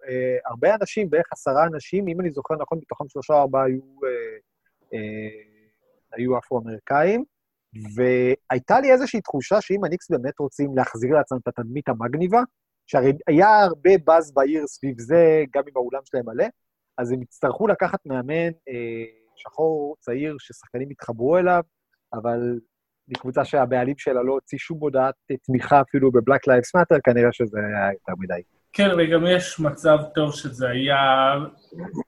אה, 0.08 0.38
הרבה 0.46 0.76
אנשים, 0.76 1.10
בערך 1.10 1.28
עשרה 1.32 1.64
אנשים, 1.66 2.08
אם 2.08 2.22
אני 2.22 2.32
זוכר 2.32 2.56
נכון, 2.56 2.78
מתוכם 2.78 3.06
שלושה 3.10 3.34
או 3.34 3.42
ארבעה 3.42 3.64
היו, 3.64 3.82
אה, 3.82 4.38
אה, 4.94 5.56
היו 6.14 6.38
אפרו-אמריקאים, 6.38 7.24
והייתה 7.96 8.80
לי 8.80 8.92
איזושהי 8.92 9.22
תחושה 9.22 9.62
שאם 9.62 9.84
הניקס 9.86 10.12
באמת 10.12 10.40
רוצים 10.40 10.78
להחזיר 10.78 11.16
לעצמם 11.16 11.38
את 11.38 11.48
התדמית 11.48 11.90
המגניבה, 11.90 12.42
שהרי 12.88 13.12
היה 13.28 13.60
הרבה 13.64 13.92
באז 14.06 14.34
בעיר 14.34 14.68
סביב 14.68 14.96
זה, 15.00 15.44
גם 15.56 15.64
אם 15.68 15.74
האולם 15.76 16.00
שלהם 16.06 16.26
מלא, 16.26 16.46
אז 16.98 17.12
הם 17.12 17.22
יצטרכו 17.22 17.68
לקחת 17.68 18.00
מאמן 18.06 18.52
אה, 18.70 19.06
שחור 19.36 19.96
צעיר 20.00 20.36
ששחקנים 20.40 20.92
יתחברו 20.92 21.38
אליו, 21.38 21.62
אבל 22.14 22.60
מקבוצה 23.08 23.46
שהבעלים 23.46 23.98
שלה 23.98 24.24
לא 24.24 24.34
הוציא 24.34 24.58
שום 24.58 24.80
הודעת 24.80 25.16
תמיכה 25.46 25.82
אפילו 25.82 26.12
ב-Black 26.12 26.50
Lives 26.50 26.80
Matter, 26.80 27.00
כנראה 27.04 27.32
שזה 27.32 27.58
היה 27.60 27.92
יותר 27.94 28.14
מדי. 28.20 28.42
כן, 28.74 28.90
וגם 28.98 29.26
יש 29.28 29.60
מצב 29.60 29.98
טוב 30.16 30.34
שזה 30.34 30.70
היה 30.70 31.34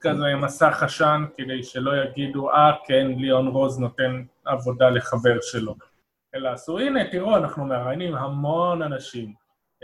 כזה 0.00 0.36
מסך 0.42 0.82
עשן, 0.82 1.24
כדי 1.36 1.62
שלא 1.62 1.92
יגידו, 2.04 2.50
אה, 2.50 2.72
כן, 2.86 3.06
ליאון 3.16 3.46
רוז 3.46 3.78
נותן 3.78 4.22
עבודה 4.48 4.90
לחבר 4.90 5.40
שלו. 5.40 5.74
אלא 6.34 6.48
עשו, 6.48 6.78
הנה, 6.78 7.10
תראו, 7.10 7.36
אנחנו 7.36 7.64
מראיינים 7.64 8.14
המון 8.14 8.82
אנשים. 8.82 9.34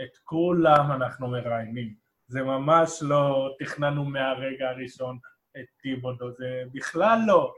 את 0.01 0.17
כולם 0.23 0.91
אנחנו 0.91 1.27
מראיינים. 1.27 1.93
זה 2.27 2.43
ממש 2.43 2.99
לא 3.01 3.55
תכננו 3.59 4.05
מהרגע 4.05 4.69
הראשון 4.69 5.17
את 5.57 5.65
טיבודו, 5.81 6.31
זה 6.31 6.63
בכלל 6.73 7.19
לא. 7.27 7.53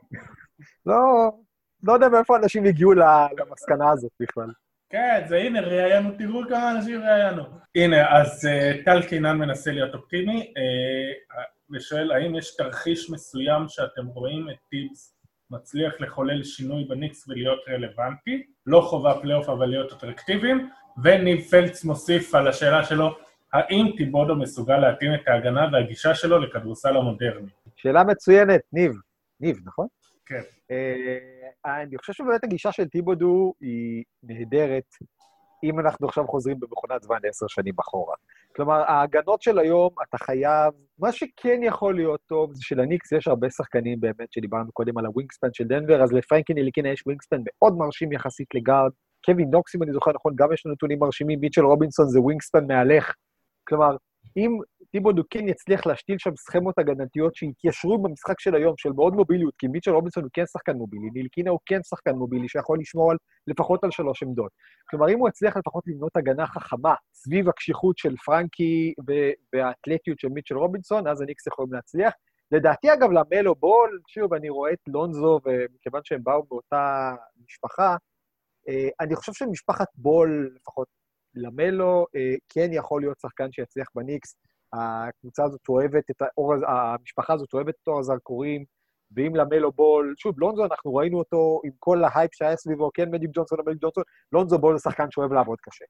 לא, 0.86 1.32
לא 1.84 1.94
יודע 1.94 2.10
מאיפה 2.10 2.38
אנשים 2.38 2.66
הגיעו 2.66 2.94
למסקנה 2.94 3.92
הזאת 3.92 4.12
בכלל. 4.20 4.50
כן, 4.90 5.26
זה 5.28 5.38
הנה, 5.38 5.62
ראיינו, 5.62 6.12
תראו 6.18 6.42
כמה 6.50 6.72
אנשים 6.72 7.02
ראיינו. 7.02 7.44
הנה, 7.76 8.18
אז 8.18 8.46
uh, 8.46 8.86
טל 8.86 9.08
קינן 9.08 9.38
מנסה 9.38 9.72
להיות 9.72 9.96
אופטימי, 9.96 10.54
uh, 10.54 11.34
ושואל, 11.72 12.12
האם 12.12 12.36
יש 12.36 12.56
תרחיש 12.56 13.10
מסוים 13.10 13.68
שאתם 13.68 14.06
רואים 14.06 14.50
את 14.50 14.56
טיבס 14.70 15.17
מצליח 15.52 15.94
לחולל 16.00 16.44
שינוי 16.44 16.84
בניקס 16.84 17.28
ולהיות 17.28 17.60
רלוונטי? 17.70 18.44
לא 18.66 18.82
חובה 18.82 19.14
פלייאוף, 19.22 19.50
אבל 19.50 19.66
להיות 19.66 19.94
אטרקטיביים. 19.94 20.70
וניב 21.04 21.42
פלץ 21.42 21.84
מוסיף 21.84 22.36
על 22.36 22.48
השאלה 22.48 22.84
שלו, 22.84 23.18
האם 23.54 23.92
טיבודו 23.98 24.36
מסוגל 24.36 24.78
להתאים 24.78 25.14
את 25.14 25.28
ההגנה 25.28 25.68
והגישה 25.72 26.16
שלו 26.16 26.40
לכדורסל 26.40 26.98
המודרני? 26.98 27.50
שאלה 27.76 28.04
מצוינת, 28.04 28.62
ניב. 28.74 28.92
ניב, 29.40 29.60
נכון? 29.66 29.88
כן. 30.26 30.42
אה, 30.72 31.82
אני 31.82 31.98
חושב 31.98 32.14
שבאמת 32.14 32.44
הגישה 32.44 32.72
של 32.72 32.88
טיבודו 32.88 33.54
היא 33.62 34.04
נהדרת, 34.24 34.84
אם 35.64 35.80
אנחנו 35.80 36.08
עכשיו 36.08 36.28
חוזרים 36.28 36.60
במכונת 36.60 37.04
זמן 37.04 37.18
עשר 37.30 37.48
שנים 37.48 37.74
אחורה. 37.80 38.16
כלומר, 38.58 38.84
ההגנות 38.88 39.42
של 39.42 39.60
היום, 39.60 39.90
אתה 40.10 40.18
חייב... 40.18 40.74
מה 41.00 41.12
שכן 41.12 41.60
יכול 41.64 41.96
להיות 41.96 42.20
טוב 42.28 42.54
זה 42.54 42.62
שלניקס 42.64 43.12
יש 43.12 43.28
הרבה 43.28 43.50
שחקנים 43.50 44.00
באמת, 44.00 44.32
שדיברנו 44.32 44.72
קודם 44.74 44.98
על 44.98 45.06
ה 45.06 45.11
wingspan 45.11 45.48
של 45.54 45.64
דנבר, 45.64 46.04
אז 46.04 46.14
לפרנקי 46.14 46.54
ניליקינה 46.54 46.90
יש 46.90 47.04
wingspan 47.06 47.38
מאוד 47.46 47.78
מרשים 47.78 48.12
יחסית 48.12 48.48
לגארד. 48.56 48.92
קווין 49.26 49.50
נוקס, 49.52 49.76
אם 49.76 49.84
אני 49.84 49.92
זוכר 49.94 50.12
נכון, 50.12 50.34
גם 50.36 50.54
יש 50.54 50.66
לו 50.66 50.72
נתונים 50.72 51.00
מרשימים, 51.00 51.40
מיטשל 51.40 51.66
רובינסון 51.66 52.06
זה 52.06 52.20
wingspan 52.22 52.68
מהלך. 52.68 53.14
כלומר, 53.68 53.96
אם 54.38 54.58
טיבודו 54.92 55.24
כן 55.30 55.48
יצליח 55.48 55.86
להשתיל 55.86 56.18
שם 56.18 56.36
סכמות 56.36 56.80
הגנתיות 56.80 57.36
שיתיישרו 57.36 57.98
במשחק 58.04 58.40
של 58.40 58.56
היום, 58.56 58.74
של 58.78 58.90
מאוד 58.92 59.14
מוביליות, 59.14 59.54
כי 59.58 59.68
מיטשל 59.68 59.92
רובינסון 59.92 60.24
הוא 60.24 60.30
כן 60.34 60.46
שחקן 60.46 60.74
מובילי, 60.74 61.10
נילקינה 61.14 61.52
הוא 61.52 61.60
כן 61.66 61.84
שחקן 61.84 62.12
מובילי, 62.12 62.50
שיכול 62.50 62.80
לשמור 62.80 63.12
על 63.12 63.18
לפחות 63.48 63.84
על 63.84 63.92
שלוש 63.92 64.24
עמדות. 64.24 64.52
כלומר, 64.90 65.10
אם 65.10 65.20
הוא 65.20 65.30
יצליח 65.30 65.58
לפחות 65.58 65.84
לבנות 65.88 66.16
הגנה 66.16 66.48
חכמה 66.48 66.94
סביב 67.14 67.50
הקשיחות 67.50 67.98
של 67.98 68.16
פרנקי 68.26 68.94
והאתלטיות 69.54 70.20
של 70.20 70.28
מיטשל 70.28 70.58
רובינסון, 70.58 71.08
אז 71.08 71.22
הניקס 71.22 71.48
יכולים 71.48 71.74
להצליח. 71.74 72.14
לדעתי, 72.52 72.94
אגב, 72.94 73.10
למלו 73.12 73.56
בול, 73.56 74.00
שוב, 74.08 74.34
אני 74.34 74.50
רואה 74.50 74.74
את 74.74 74.80
לונזו, 74.88 75.40
ומכיוון 75.46 76.02
שהם 76.04 76.24
באו 76.24 76.44
באותה 76.44 77.12
משפחה, 77.46 77.96
אה, 78.70 78.90
אני 79.00 79.16
חושב 79.16 79.34
שמשפחת 79.34 79.88
בול, 79.96 80.52
לפחות 80.56 80.88
למלו, 81.36 82.06
אה, 82.16 82.36
כן 82.50 82.70
יכול 82.74 83.02
להיות 83.02 83.20
שחקן 83.20 83.52
שיצליח 83.52 83.88
בניקס. 83.96 84.36
הקבוצה 84.74 85.44
הזאת 85.44 85.70
אוהבת 85.70 86.10
את 86.12 86.22
האור, 86.22 86.54
המשפחה 86.68 87.34
הזאת 87.34 87.54
אוהבת 87.54 87.74
את 87.84 87.88
אור 87.88 88.00
הזרקורים, 88.00 88.64
ואם 89.16 89.36
למלו 89.36 89.72
בול, 89.72 90.14
שוב, 90.18 90.40
לונזו, 90.40 90.66
אנחנו 90.66 90.96
ראינו 90.96 91.18
אותו 91.18 91.62
עם 91.64 91.72
כל 91.80 92.04
ההייפ 92.04 92.34
שהיה 92.34 92.56
סביבו, 92.56 92.90
כן 92.94 93.12
מג'יק 93.12 93.30
ג'ונסון, 93.34 93.60
מג'יק 93.66 93.82
ג'ונסון, 93.82 94.04
לונזו 94.32 94.58
בול 94.58 94.78
זה 94.78 94.82
שחקן 94.84 95.12
שאוהב 95.12 95.34
לעבוד 95.34 95.58
קשה. 95.62 95.86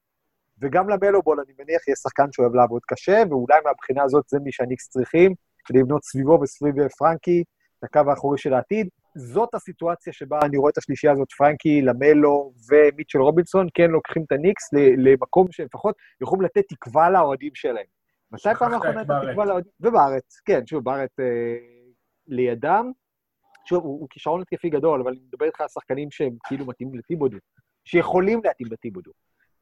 וגם 0.60 0.88
למלו 0.88 1.22
בול, 1.22 1.40
אני 1.40 1.52
מניח, 1.58 1.88
יהיה 1.88 1.96
שחקן 1.96 2.32
שאוהב 2.32 2.54
לעבוד 2.54 2.82
קשה, 2.86 3.22
ואולי 3.30 3.58
מהבחינה 3.64 4.02
הזאת 4.02 4.24
זה 4.28 4.38
מי 4.44 4.52
שהניקס 4.52 4.88
צריכים, 4.88 5.34
כדי 5.64 5.78
לבנות 5.78 6.04
סביבו 6.04 6.38
וסביב 6.42 6.88
פרנקי, 6.88 7.44
את 7.78 7.84
הקו 7.84 8.10
האחורי 8.10 8.38
של 8.38 8.54
העתיד. 8.54 8.88
זאת 9.16 9.54
הסיטואציה 9.54 10.12
שבה 10.12 10.38
אני 10.42 10.56
רואה 10.56 10.70
את 10.70 10.78
השלישייה 10.78 11.12
הזאת, 11.12 11.32
פרנקי, 11.38 11.82
למלו 11.82 12.52
ומיטשל 12.70 13.18
רובינסון, 13.18 13.66
כן 13.74 13.90
לוקחים 13.90 14.22
את 14.26 14.32
הניקס 14.32 14.70
למקום 14.96 15.46
שלפחות 15.50 15.94
יכולים 16.22 16.42
לתת 16.42 16.64
תקווה 16.68 17.10
לאוהדים 17.10 17.54
שלהם. 17.54 17.97
מתי 18.32 18.48
פעם 18.58 18.74
אחרונה 18.74 18.98
הייתה 19.00 19.20
תקווה 19.28 19.44
לאוהדים? 19.44 19.72
ובארץ, 19.80 20.40
כן, 20.44 20.66
שוב, 20.66 20.84
בארץ 20.84 21.20
אה, 21.20 21.56
לידם. 22.26 22.92
שוב, 23.64 23.84
הוא, 23.84 24.00
הוא 24.00 24.08
כישרון 24.10 24.40
התקפי 24.40 24.70
גדול, 24.70 25.00
אבל 25.00 25.10
אני 25.10 25.20
מדבר 25.28 25.46
איתך 25.46 25.60
על 25.60 25.68
שחקנים 25.68 26.10
שהם 26.10 26.36
כאילו 26.46 26.66
מתאימים 26.66 26.98
לטיבודו, 26.98 27.36
שיכולים 27.84 28.40
להתאים 28.44 28.68
לטיבודו. 28.72 29.10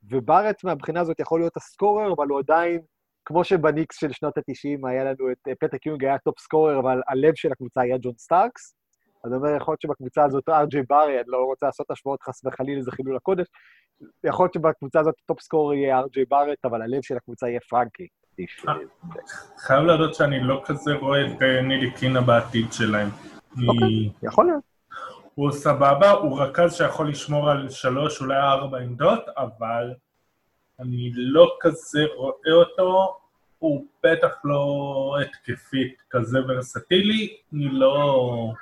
ובארץ 0.03 0.65
מהבחינה 0.65 1.01
הזאת 1.01 1.21
יכול 1.21 1.41
להיות 1.41 1.57
ה 1.57 1.64
scorer, 1.64 2.13
אבל 2.13 2.29
הוא 2.29 2.39
עדיין, 2.39 2.81
כמו 3.25 3.45
שבניקס 3.45 3.97
של 4.01 4.13
שנות 4.13 4.39
ה-90 4.39 4.89
היה 4.89 5.05
לנו 5.05 5.33
את 5.33 5.49
אה, 5.49 5.53
פטריק 5.61 5.87
יואינג 5.87 6.05
היה 6.05 6.19
top 6.19 6.39
scorer, 6.41 6.79
אבל 6.79 7.01
הלב 7.09 7.35
של 7.35 7.53
הקבוצה 7.53 7.81
היה 7.81 7.97
ג'ון 8.01 8.15
סטארקס. 8.19 8.77
אז 9.25 9.33
אני 9.33 9.39
אומר, 9.39 9.57
יכול 9.57 9.73
להיות 9.73 9.81
שבקבוצה 9.81 10.25
הזאת 10.25 10.49
ארג'יי 10.49 10.83
בארט, 10.89 11.21
אני 11.21 11.25
לא 11.27 11.45
רוצה 11.45 11.67
לעשות 11.67 11.91
השוואות 11.91 12.23
חס 12.23 12.45
וחלילה, 12.45 12.83
זה 12.83 12.91
חילול 12.91 13.17
הקודש, 13.17 13.47
יכול 14.25 14.45
להיות 14.45 14.55
שבקבוצה 14.55 15.01
הזאת 15.01 15.15
top 15.27 15.41
scorer 15.41 15.75
יהיה 15.75 15.99
ארג'יי 15.99 16.25
בארט, 16.25 16.65
אבל 16.65 16.83
הלב 16.83 17.03
של 17.03 17.17
הקבוצה 17.17 17.49
יהיה 17.49 17.61
פרנקי. 17.61 18.09
אה, 18.41 18.75
חייב 19.59 19.85
להודות 19.85 20.15
שאני 20.15 20.41
לא 20.41 20.63
כזה 20.65 20.95
רואה 20.95 21.27
את 21.27 21.43
אה, 21.43 21.63
נטיליקינה 21.63 22.21
בעתיד 22.21 22.73
שלהם. 22.73 23.09
אוקיי, 23.69 24.11
יכול 24.23 24.47
להיות. 24.47 24.65
הוא 25.35 25.53
סבבה, 25.53 26.11
הוא 26.11 26.41
רכז 26.41 26.75
שיכול 26.75 27.09
לשמור 27.09 27.51
על 27.51 27.69
שלוש, 27.69 28.21
אולי 28.21 28.37
ארבע 28.37 28.79
עמדות, 28.79 29.25
אבל 29.37 29.95
אני 30.81 31.11
לא 31.15 31.57
כזה 31.61 32.05
רואה 32.17 32.53
אותו, 32.53 33.19
הוא 33.59 33.85
בטח 34.05 34.41
לא 34.45 35.17
התקפית 35.23 36.03
כזה 36.11 36.39
ורסטילי, 36.49 37.37
אני 37.53 37.69
לא... 37.69 38.53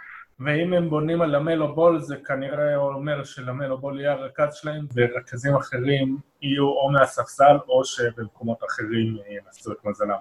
ואם 0.40 0.72
הם 0.72 0.90
בונים 0.90 1.22
על 1.22 1.36
למלו 1.36 1.74
בול, 1.74 2.00
זה 2.00 2.16
כנראה 2.16 2.76
אומר 2.76 3.24
שלמלו 3.24 3.78
בול 3.78 4.00
יהיה 4.00 4.12
הרכז 4.12 4.54
שלהם, 4.54 4.86
ורכזים 4.94 5.56
אחרים 5.56 6.18
יהיו 6.42 6.68
או 6.68 6.90
מהספסל, 6.90 7.56
או 7.68 7.84
שבמקומות 7.84 8.64
אחרים 8.64 9.16
ינסו 9.28 9.72
את 9.72 9.84
מזלם. 9.84 10.20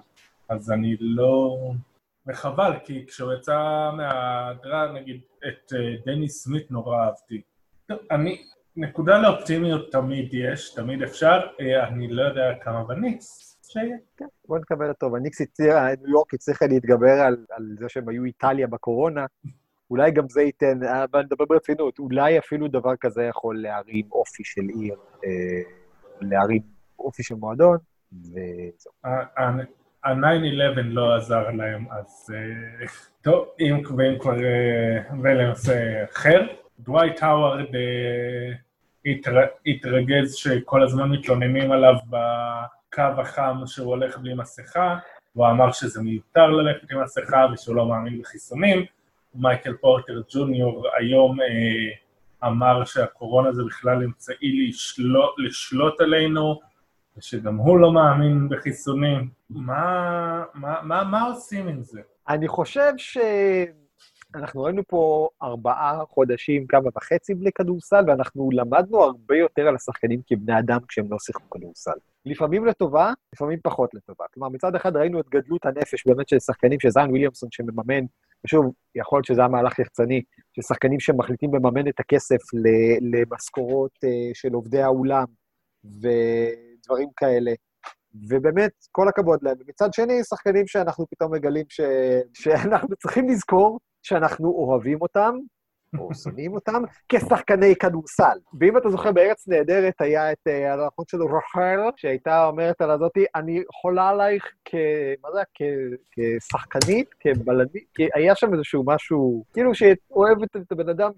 אז 0.50 0.72
אני 0.72 0.96
לא... 1.00 1.58
וחבל, 2.28 2.72
כי 2.86 3.06
כשהוא 3.08 3.34
יצא 3.34 3.90
מהדרה, 3.98 4.92
נגיד, 4.92 5.22
את 5.48 5.74
אה, 5.74 5.96
דני 6.06 6.30
סמית 6.30 6.72
נורא 6.72 7.06
אהבתי. 7.06 7.42
טוב, 7.88 7.98
אני... 8.12 8.44
נקודה 8.76 9.18
לאופטימיות 9.18 9.92
תמיד 9.92 10.34
יש, 10.34 10.74
תמיד 10.74 11.02
אפשר, 11.02 11.40
אה, 11.60 11.88
אני 11.88 12.08
לא 12.08 12.22
יודע 12.22 12.54
כמה 12.62 12.84
בניקס. 12.84 13.50
כן, 14.18 14.26
בוא 14.48 14.60
נקבל 14.60 14.90
אותו. 14.90 15.16
הניקס 15.16 15.42
הצליחה, 15.42 15.88
ניו 16.02 16.10
יורק 16.10 16.34
הצליחה 16.34 16.66
להתגבר 16.66 17.22
על 17.50 17.76
זה 17.80 17.90
שהם 17.90 18.10
היו 18.10 18.24
איטליה 18.24 18.68
בקורונה, 18.68 19.26
אולי 19.90 20.12
גם 20.12 20.30
זה 20.30 20.42
ייתן, 20.42 20.80
אבל 20.84 21.22
נדבר 21.22 21.46
ברצינות, 21.46 22.00
אולי 22.00 22.40
אפילו 22.40 22.68
דבר 22.68 22.96
כזה 23.00 23.24
יכול 23.24 23.62
להרים 23.62 24.06
אופי 24.12 24.44
של 24.44 24.62
עיר, 24.62 24.96
אה, 25.26 25.30
להרים 26.22 26.62
אופי 27.00 27.24
של 27.24 27.36
מועדון, 27.36 27.78
וזהו. 28.14 28.92
ה-9-11 29.06 30.82
לא 30.84 31.16
עזר 31.16 31.52
להם, 31.52 31.86
אז 31.92 32.34
אה, 32.34 32.88
טוב, 33.22 33.48
אם 33.60 33.84
כבר, 33.84 34.44
אה, 34.44 35.16
ולנושא 35.22 36.04
אחר, 36.12 36.48
דווייט 36.80 37.24
האווארד 37.24 37.76
התרגז 39.66 40.34
שכל 40.34 40.84
הזמן 40.84 41.10
מתלוננים 41.10 41.72
עליו 41.72 41.94
בקו 42.10 43.22
החם 43.22 43.58
שהוא 43.66 43.88
הולך 43.88 44.18
בלי 44.18 44.34
מסכה, 44.34 44.98
הוא 45.34 45.48
אמר 45.48 45.72
שזה 45.72 46.02
מיותר 46.02 46.48
ללכת 46.48 46.92
עם 46.92 47.04
מסכה 47.04 47.46
ושהוא 47.54 47.76
לא 47.76 47.90
מאמין 47.90 48.22
בחיסונים. 48.22 48.86
מייקל 49.36 49.74
פורטר 49.74 50.22
ג'וניור 50.34 50.88
היום 50.98 51.42
אה, 51.42 52.48
אמר 52.48 52.86
שהקורונה 52.86 53.54
זה 53.54 53.64
בכלל 53.64 54.04
אמצעי 54.04 54.68
לשלוט, 54.68 55.36
לשלוט 55.38 56.02
עלינו, 56.02 56.60
ושגם 57.18 57.56
הוא 57.56 57.80
לא 57.80 57.94
מאמין 57.94 58.50
בחיסונים. 58.50 59.30
מה, 59.50 60.44
מה, 60.54 60.82
מה, 60.82 61.04
מה 61.04 61.24
עושים 61.24 61.68
עם 61.68 61.84
זה? 61.84 62.02
אני 62.30 62.48
חושב 62.48 62.92
שאנחנו 62.98 64.64
ראינו 64.64 64.82
פה 64.88 65.30
ארבעה 65.44 66.02
חודשים, 66.10 66.68
כמה 66.68 66.90
וחצי 66.98 67.34
בלי 67.34 67.52
כדורסל, 67.56 68.04
ואנחנו 68.08 68.50
למדנו 68.54 69.04
הרבה 69.04 69.38
יותר 69.38 69.68
על 69.68 69.76
השחקנים 69.76 70.22
כבני 70.28 70.60
אדם 70.60 70.80
כשהם 70.88 71.12
לא 71.12 71.20
שיחקו 71.20 71.50
כדורסל. 71.50 71.98
לפעמים 72.26 72.66
לטובה, 72.66 73.14
לפעמים 73.34 73.60
פחות 73.64 73.94
לטובה. 73.94 74.26
כלומר, 74.34 74.50
מצד 74.50 74.76
אחד 74.76 74.98
ראינו 74.98 75.20
את 75.20 75.30
גדלות 75.30 75.66
הנפש 75.66 76.08
באמת 76.08 76.30
של 76.30 76.40
שחקנים, 76.40 76.80
של 76.80 76.90
זיין 76.90 77.10
וויליאמסון 77.10 77.50
שמממן, 77.52 78.06
ושוב, 78.46 78.74
יכול 78.96 79.18
להיות 79.18 79.26
שזה 79.26 79.42
היה 79.42 79.48
מהלך 79.48 79.80
יחצני, 79.80 80.22
של 80.54 80.62
שחקנים 80.62 81.00
שמחליטים 81.00 81.56
לממן 81.56 81.88
את 81.88 82.00
הכסף 82.00 82.42
למשכורות 83.02 83.92
אה, 84.04 84.30
של 84.34 84.54
עובדי 84.54 84.82
האולם 84.82 85.26
ודברים 85.86 87.10
כאלה. 87.16 87.52
ובאמת, 88.30 88.72
כל 88.92 89.08
הכבוד 89.08 89.40
להם. 89.44 89.56
ומצד 89.60 89.94
שני, 89.94 90.24
שחקנים 90.24 90.68
שאנחנו 90.68 91.06
פתאום 91.10 91.34
מגלים 91.34 91.66
ש... 91.70 91.82
שאנחנו 92.34 92.96
צריכים 92.96 93.30
לזכור 93.30 93.80
שאנחנו 94.04 94.50
אוהבים 94.50 95.02
אותם, 95.02 95.36
או 96.00 96.14
שונאים 96.14 96.54
אותם, 96.54 96.84
כשחקני 97.10 97.76
כדורסל. 97.76 98.38
ואם 98.60 98.78
אתה 98.78 98.90
זוכר, 98.90 99.12
בארץ 99.12 99.48
נהדרת 99.48 99.94
היה 100.00 100.32
את 100.32 100.48
אה, 100.48 100.74
האחות 100.74 101.10
שלו, 101.10 101.26
רחל, 101.26 101.80
שהייתה 101.96 102.48
אומרת 102.48 102.82
על 102.82 102.92
הזאתי, 102.92 103.26
אני 103.36 103.64
חולה 103.82 104.10
עלייך 104.10 104.52
כ... 104.66 104.76
מה 105.24 105.30
זה? 105.32 105.42
כשחקנית, 106.12 107.10
כבלנית, 107.20 107.86
כי 107.94 108.08
היה 108.14 108.36
שם 108.36 108.54
איזשהו 108.54 108.84
משהו, 108.86 109.44
כאילו 109.54 109.72
שאוהבת 109.76 110.56
את 110.56 110.72
הבן 110.72 110.90
אדם. 110.90 111.12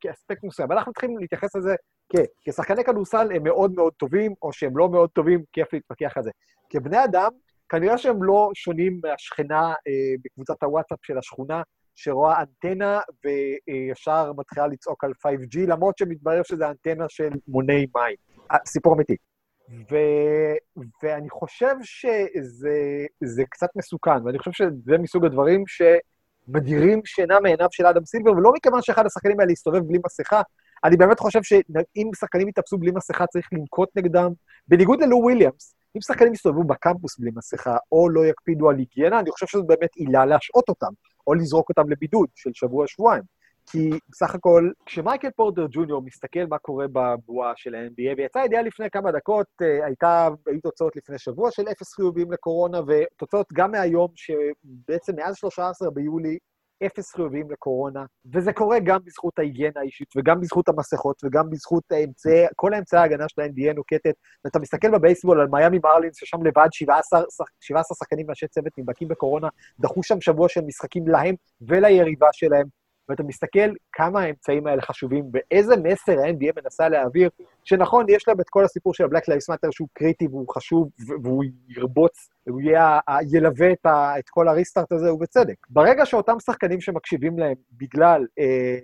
כאספקט 0.00 0.44
מסוים. 0.44 0.70
ואנחנו 0.70 0.92
צריכים 0.92 1.18
להתייחס 1.18 1.56
לזה 1.56 1.74
כ... 2.08 2.16
כשחקני 2.44 2.84
כדורסל 2.84 3.28
הם 3.34 3.42
מאוד 3.42 3.74
מאוד 3.74 3.92
טובים, 3.92 4.34
או 4.42 4.52
שהם 4.52 4.76
לא 4.76 4.88
מאוד 4.88 5.10
טובים, 5.10 5.42
כיף 5.52 5.72
להתווכח 5.72 6.16
על 6.16 6.22
זה. 6.22 6.30
כבני 6.70 7.04
אדם, 7.04 7.30
כנראה 7.68 7.98
שהם 7.98 8.22
לא 8.22 8.50
שונים 8.54 9.00
מהשכנה 9.04 9.68
אה, 9.68 10.14
בקבוצת 10.24 10.62
הוואטסאפ 10.62 10.98
של 11.02 11.18
השכונה, 11.18 11.62
שרואה 11.94 12.40
אנטנה 12.40 13.00
וישר 13.24 14.32
מתחילה 14.36 14.66
לצעוק 14.66 15.04
על 15.04 15.12
5G, 15.26 15.58
למרות 15.66 15.98
שמתברר 15.98 16.42
שזה 16.42 16.68
אנטנה 16.68 17.04
של 17.08 17.30
מוני 17.48 17.86
מים. 17.94 18.16
אה, 18.52 18.56
סיפור 18.66 18.94
אמיתי. 18.94 19.16
ו... 19.90 19.96
ואני 21.02 21.30
חושב 21.30 21.74
שזה 21.82 23.42
קצת 23.50 23.68
מסוכן, 23.76 24.26
ואני 24.26 24.38
חושב 24.38 24.52
שזה 24.52 24.98
מסוג 24.98 25.24
הדברים 25.24 25.64
שמדירים 25.66 27.00
שינה 27.04 27.40
מעיניו 27.40 27.68
של 27.70 27.86
אדם 27.86 28.04
סילבר, 28.04 28.32
ולא 28.32 28.52
מכיוון 28.52 28.82
שאחד 28.82 29.06
השחקנים 29.06 29.40
האלה 29.40 29.52
יסתובב 29.52 29.78
בלי 29.78 29.98
מסכה, 30.06 30.42
אני 30.84 30.96
באמת 30.96 31.20
חושב 31.20 31.42
שאם 31.42 32.10
שחקנים 32.20 32.48
יתאפסו 32.48 32.78
בלי 32.78 32.90
מסכה, 32.94 33.26
צריך 33.26 33.48
לנקוט 33.52 33.88
נגדם. 33.96 34.32
בניגוד 34.68 35.02
ללו 35.02 35.16
וויליאמס, 35.16 35.74
אם 35.96 36.00
שחקנים 36.00 36.32
יסתובבו 36.32 36.64
בקמפוס 36.64 37.18
בלי 37.18 37.30
מסכה, 37.36 37.76
או 37.92 38.08
לא 38.08 38.26
יקפידו 38.26 38.70
על 38.70 38.78
היגיינה, 38.78 39.20
אני 39.20 39.30
חושב 39.30 39.46
שזו 39.46 39.64
באמת 39.64 39.96
עילה 39.96 40.26
להשעות 40.26 40.68
אותם. 40.68 40.92
או 41.26 41.34
לזרוק 41.34 41.68
אותם 41.68 41.90
לבידוד 41.90 42.28
של 42.34 42.50
שבוע-שבועיים. 42.54 43.22
כי 43.70 43.90
בסך 44.08 44.34
הכל, 44.34 44.70
כשמייקל 44.86 45.30
פורטר 45.36 45.66
ג'וניור 45.70 46.02
מסתכל 46.02 46.46
מה 46.48 46.58
קורה 46.58 46.86
בבועה 46.92 47.52
של 47.56 47.74
ה-NBA, 47.74 48.16
ויצאה 48.16 48.44
ידיעה 48.44 48.62
לפני 48.62 48.90
כמה 48.90 49.12
דקות, 49.12 49.46
אה, 49.62 49.86
הייתה, 49.86 50.28
היו 50.46 50.60
תוצאות 50.60 50.96
לפני 50.96 51.18
שבוע 51.18 51.50
של 51.50 51.62
אפס 51.68 51.94
חיובים 51.94 52.32
לקורונה, 52.32 52.80
ותוצאות 52.86 53.46
גם 53.52 53.70
מהיום, 53.70 54.08
שבעצם 54.16 55.16
מאז 55.16 55.36
13 55.36 55.90
ביולי 55.90 56.38
אפס 56.86 57.14
חיוביים 57.14 57.50
לקורונה, 57.50 58.04
וזה 58.32 58.52
קורה 58.52 58.78
גם 58.80 58.98
בזכות 59.04 59.38
ההיגיינה 59.38 59.80
האישית, 59.80 60.08
וגם 60.16 60.40
בזכות 60.40 60.68
המסכות, 60.68 61.22
וגם 61.24 61.50
בזכות 61.50 61.84
האמצעי, 61.92 62.46
כל 62.56 62.74
האמצעי 62.74 63.00
ההגנה 63.00 63.28
של 63.28 63.40
ה-NBA 63.40 63.72
נוקטת. 63.74 64.14
ואתה 64.44 64.58
מסתכל 64.58 64.90
בבייסבול 64.90 65.40
על 65.40 65.48
מיאמי 65.50 65.78
מרלינס, 65.84 66.16
ששם 66.16 66.42
לבד 66.42 66.68
17, 66.72 67.22
17 67.60 67.96
שחקנים 67.96 68.26
ואנשי 68.26 68.46
צוות 68.48 68.78
נדבקים 68.78 69.08
בקורונה, 69.08 69.48
דחו 69.80 70.02
שם 70.02 70.20
שבוע 70.20 70.48
של 70.48 70.60
משחקים 70.60 71.08
להם 71.08 71.34
וליריבה 71.60 72.28
שלהם, 72.32 72.66
ואתה 73.08 73.22
מסתכל 73.22 73.70
כמה 73.92 74.20
האמצעים 74.20 74.66
האלה 74.66 74.82
חשובים, 74.82 75.24
ואיזה 75.32 75.74
מסר 75.76 76.20
ה-NBA 76.20 76.62
מנסה 76.62 76.88
להעביר, 76.88 77.30
שנכון, 77.64 78.06
יש 78.08 78.28
להם 78.28 78.40
את 78.40 78.48
כל 78.48 78.64
הסיפור 78.64 78.94
של 78.94 79.04
ה-Black 79.04 79.22
Lives 79.32 79.54
Matter 79.54 79.68
שהוא 79.70 79.88
קריטי 79.92 80.26
והוא 80.26 80.46
חשוב, 80.54 80.88
והוא 81.22 81.44
ירבוץ, 81.68 82.30
והוא 82.46 82.60
יהיה, 82.60 82.98
ילווה 83.32 83.72
את, 83.72 83.86
ה, 83.86 84.18
את 84.18 84.28
כל 84.28 84.48
הריסטארט 84.48 84.92
הזה, 84.92 85.12
ובצדק. 85.14 85.56
ברגע 85.70 86.06
שאותם 86.06 86.40
שחקנים 86.40 86.80
שמקשיבים 86.80 87.38
להם 87.38 87.54
בגלל 87.72 88.26
אה, 88.38 88.78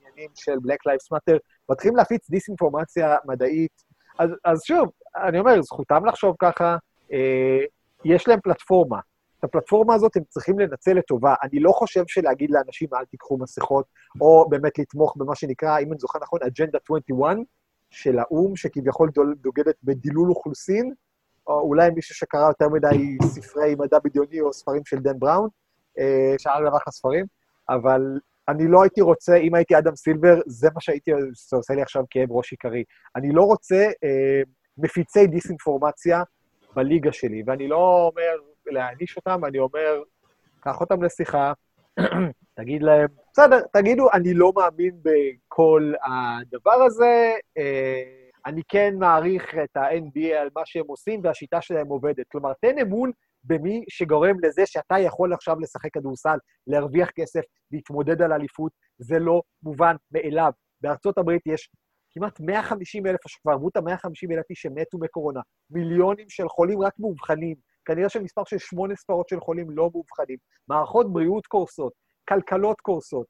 עניינים 0.00 0.30
של 0.34 0.52
Black 0.52 0.90
Lives 0.90 1.16
Matter, 1.16 1.38
מתחילים 1.70 1.96
להפיץ 1.96 2.30
דיסאינפורמציה 2.30 3.16
מדעית, 3.24 3.82
אז, 4.18 4.30
אז 4.44 4.62
שוב, 4.64 4.90
אני 5.16 5.38
אומר, 5.38 5.62
זכותם 5.62 6.06
לחשוב 6.06 6.36
ככה, 6.38 6.76
אה, 7.12 7.58
יש 8.04 8.28
להם 8.28 8.40
פלטפורמה. 8.40 9.00
הפלטפורמה 9.46 9.94
הזאת 9.94 10.16
הם 10.16 10.22
צריכים 10.28 10.58
לנצל 10.58 10.92
לטובה. 10.92 11.34
אני 11.42 11.60
לא 11.60 11.70
חושב 11.70 12.04
שלהגיד 12.06 12.50
לאנשים, 12.50 12.88
אל 12.94 13.04
תיקחו 13.04 13.38
מסכות, 13.38 13.86
או 14.20 14.48
באמת 14.48 14.78
לתמוך 14.78 15.16
במה 15.16 15.34
שנקרא, 15.34 15.78
אם 15.78 15.92
אני 15.92 15.98
זוכר 15.98 16.18
נכון, 16.22 16.40
אג'נדה 16.46 16.78
21 16.84 17.36
של 17.90 18.18
האו"ם, 18.18 18.56
שכביכול 18.56 19.10
דוגדת 19.36 19.74
בדילול 19.82 20.28
אוכלוסין, 20.28 20.92
או 21.46 21.60
אולי 21.60 21.90
מישהו 21.90 22.14
שקרא 22.14 22.48
יותר 22.48 22.68
מדי 22.68 23.16
ספרי 23.22 23.74
מדע 23.74 23.98
בדיוני 24.04 24.40
או 24.40 24.52
ספרים 24.52 24.82
של 24.84 24.98
דן 24.98 25.18
בראון, 25.18 25.48
אה, 25.98 26.34
שאל 26.38 26.52
עליו 26.52 26.76
אחלה 26.76 26.92
ספרים, 26.92 27.26
אבל 27.68 28.00
אני 28.48 28.68
לא 28.68 28.82
הייתי 28.82 29.00
רוצה, 29.00 29.36
אם 29.36 29.54
הייתי 29.54 29.78
אדם 29.78 29.96
סילבר, 29.96 30.40
זה 30.46 30.68
מה 30.74 30.80
שהייתי, 30.80 31.10
עושה 31.52 31.74
לי 31.74 31.82
עכשיו 31.82 32.04
כאב 32.10 32.32
ראש 32.32 32.52
עיקרי. 32.52 32.84
אני 33.16 33.32
לא 33.32 33.42
רוצה 33.42 33.84
אה, 34.04 34.42
מפיצי 34.78 35.26
דיסאינפורמציה 35.26 36.22
בליגה 36.76 37.12
שלי, 37.12 37.42
ואני 37.46 37.68
לא 37.68 38.10
אומר, 38.10 38.36
להעניש 38.66 39.16
אותם, 39.16 39.44
אני 39.44 39.58
אומר, 39.58 40.02
קח 40.60 40.80
אותם 40.80 41.02
לשיחה, 41.02 41.52
תגיד 42.58 42.82
להם, 42.82 43.08
בסדר, 43.32 43.60
תגידו, 43.72 44.08
אני 44.12 44.34
לא 44.34 44.52
מאמין 44.56 45.00
בכל 45.02 45.92
הדבר 46.04 46.82
הזה, 46.86 47.32
אה, 47.58 48.02
אני 48.46 48.62
כן 48.68 48.94
מעריך 48.98 49.54
את 49.64 49.76
ה-NBA 49.76 50.34
על 50.40 50.48
מה 50.56 50.62
שהם 50.64 50.84
עושים 50.86 51.20
והשיטה 51.24 51.60
שלהם 51.60 51.86
עובדת. 51.88 52.26
כלומר, 52.28 52.52
תן 52.60 52.78
אמון 52.78 53.10
במי 53.44 53.84
שגורם 53.88 54.36
לזה 54.44 54.62
שאתה 54.66 54.98
יכול 54.98 55.32
עכשיו 55.32 55.60
לשחק 55.60 55.92
כדורסל, 55.92 56.38
להרוויח 56.66 57.10
כסף, 57.10 57.40
להתמודד 57.72 58.22
על 58.22 58.32
אליפות, 58.32 58.72
זה 58.98 59.18
לא 59.18 59.42
מובן 59.62 59.96
מאליו. 60.12 60.52
בארצות 60.80 61.18
הברית 61.18 61.42
יש 61.46 61.70
כמעט 62.10 62.40
150 62.40 63.06
אלף, 63.06 63.20
כבר 63.42 63.52
עברו 63.52 63.68
את 63.68 63.76
ה-150 63.76 64.32
אלף 64.32 64.50
איש 64.50 64.62
שמתו 64.62 64.98
מקורונה, 64.98 65.40
מיליונים 65.70 66.28
של 66.28 66.48
חולים 66.48 66.82
רק 66.82 66.92
מאובחנים, 66.98 67.56
כנראה 67.86 68.08
שמספר 68.08 68.44
של 68.44 68.58
שמונה 68.58 68.96
ספרות 68.96 69.28
של 69.28 69.40
חולים 69.40 69.70
לא 69.70 69.90
מאובחנים, 69.92 70.36
מערכות 70.68 71.12
בריאות 71.12 71.46
קורסות, 71.46 71.92
כלכלות 72.28 72.80
קורסות. 72.80 73.26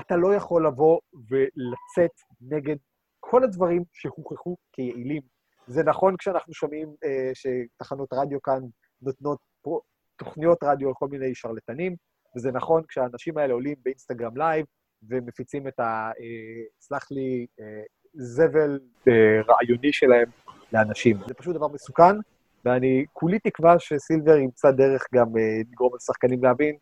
אתה 0.00 0.16
לא 0.16 0.34
יכול 0.34 0.66
לבוא 0.66 1.00
ולצאת 1.12 2.14
נגד 2.40 2.76
כל 3.20 3.44
הדברים 3.44 3.84
שהוכחו 3.92 4.56
כיעילים. 4.72 5.22
זה 5.66 5.82
נכון 5.82 6.16
כשאנחנו 6.16 6.54
שומעים 6.54 6.88
אה, 7.04 7.30
שתחנות 7.34 8.08
רדיו 8.12 8.42
כאן 8.42 8.60
נותנות 9.02 9.38
פרו, 9.62 9.80
תוכניות 10.16 10.58
רדיו 10.62 10.88
על 10.88 10.94
כל 10.94 11.08
מיני 11.08 11.34
שרלטנים, 11.34 11.96
וזה 12.36 12.52
נכון 12.52 12.82
כשהאנשים 12.88 13.38
האלה 13.38 13.54
עולים 13.54 13.76
באינסטגרם 13.82 14.36
live 14.36 14.66
ומפיצים 15.08 15.68
את 15.68 15.80
ה... 15.80 16.10
אה, 16.20 16.64
סלח 16.80 17.10
לי, 17.10 17.46
אה, 17.60 17.82
זבל 18.14 18.80
אה, 19.08 19.42
רעיוני 19.48 19.92
שלהם 19.92 20.28
לאנשים. 20.72 21.16
זה 21.28 21.34
פשוט 21.34 21.56
דבר 21.56 21.68
מסוכן, 21.68 22.16
ואני 22.64 23.04
כולי 23.12 23.38
תקווה 23.38 23.78
שסילבר 23.78 24.36
ימצא 24.36 24.70
דרך 24.70 25.02
גם 25.14 25.26
אה, 25.36 25.42
לגרום 25.72 25.90
לשחקנים 25.96 26.44
להבין 26.44 26.76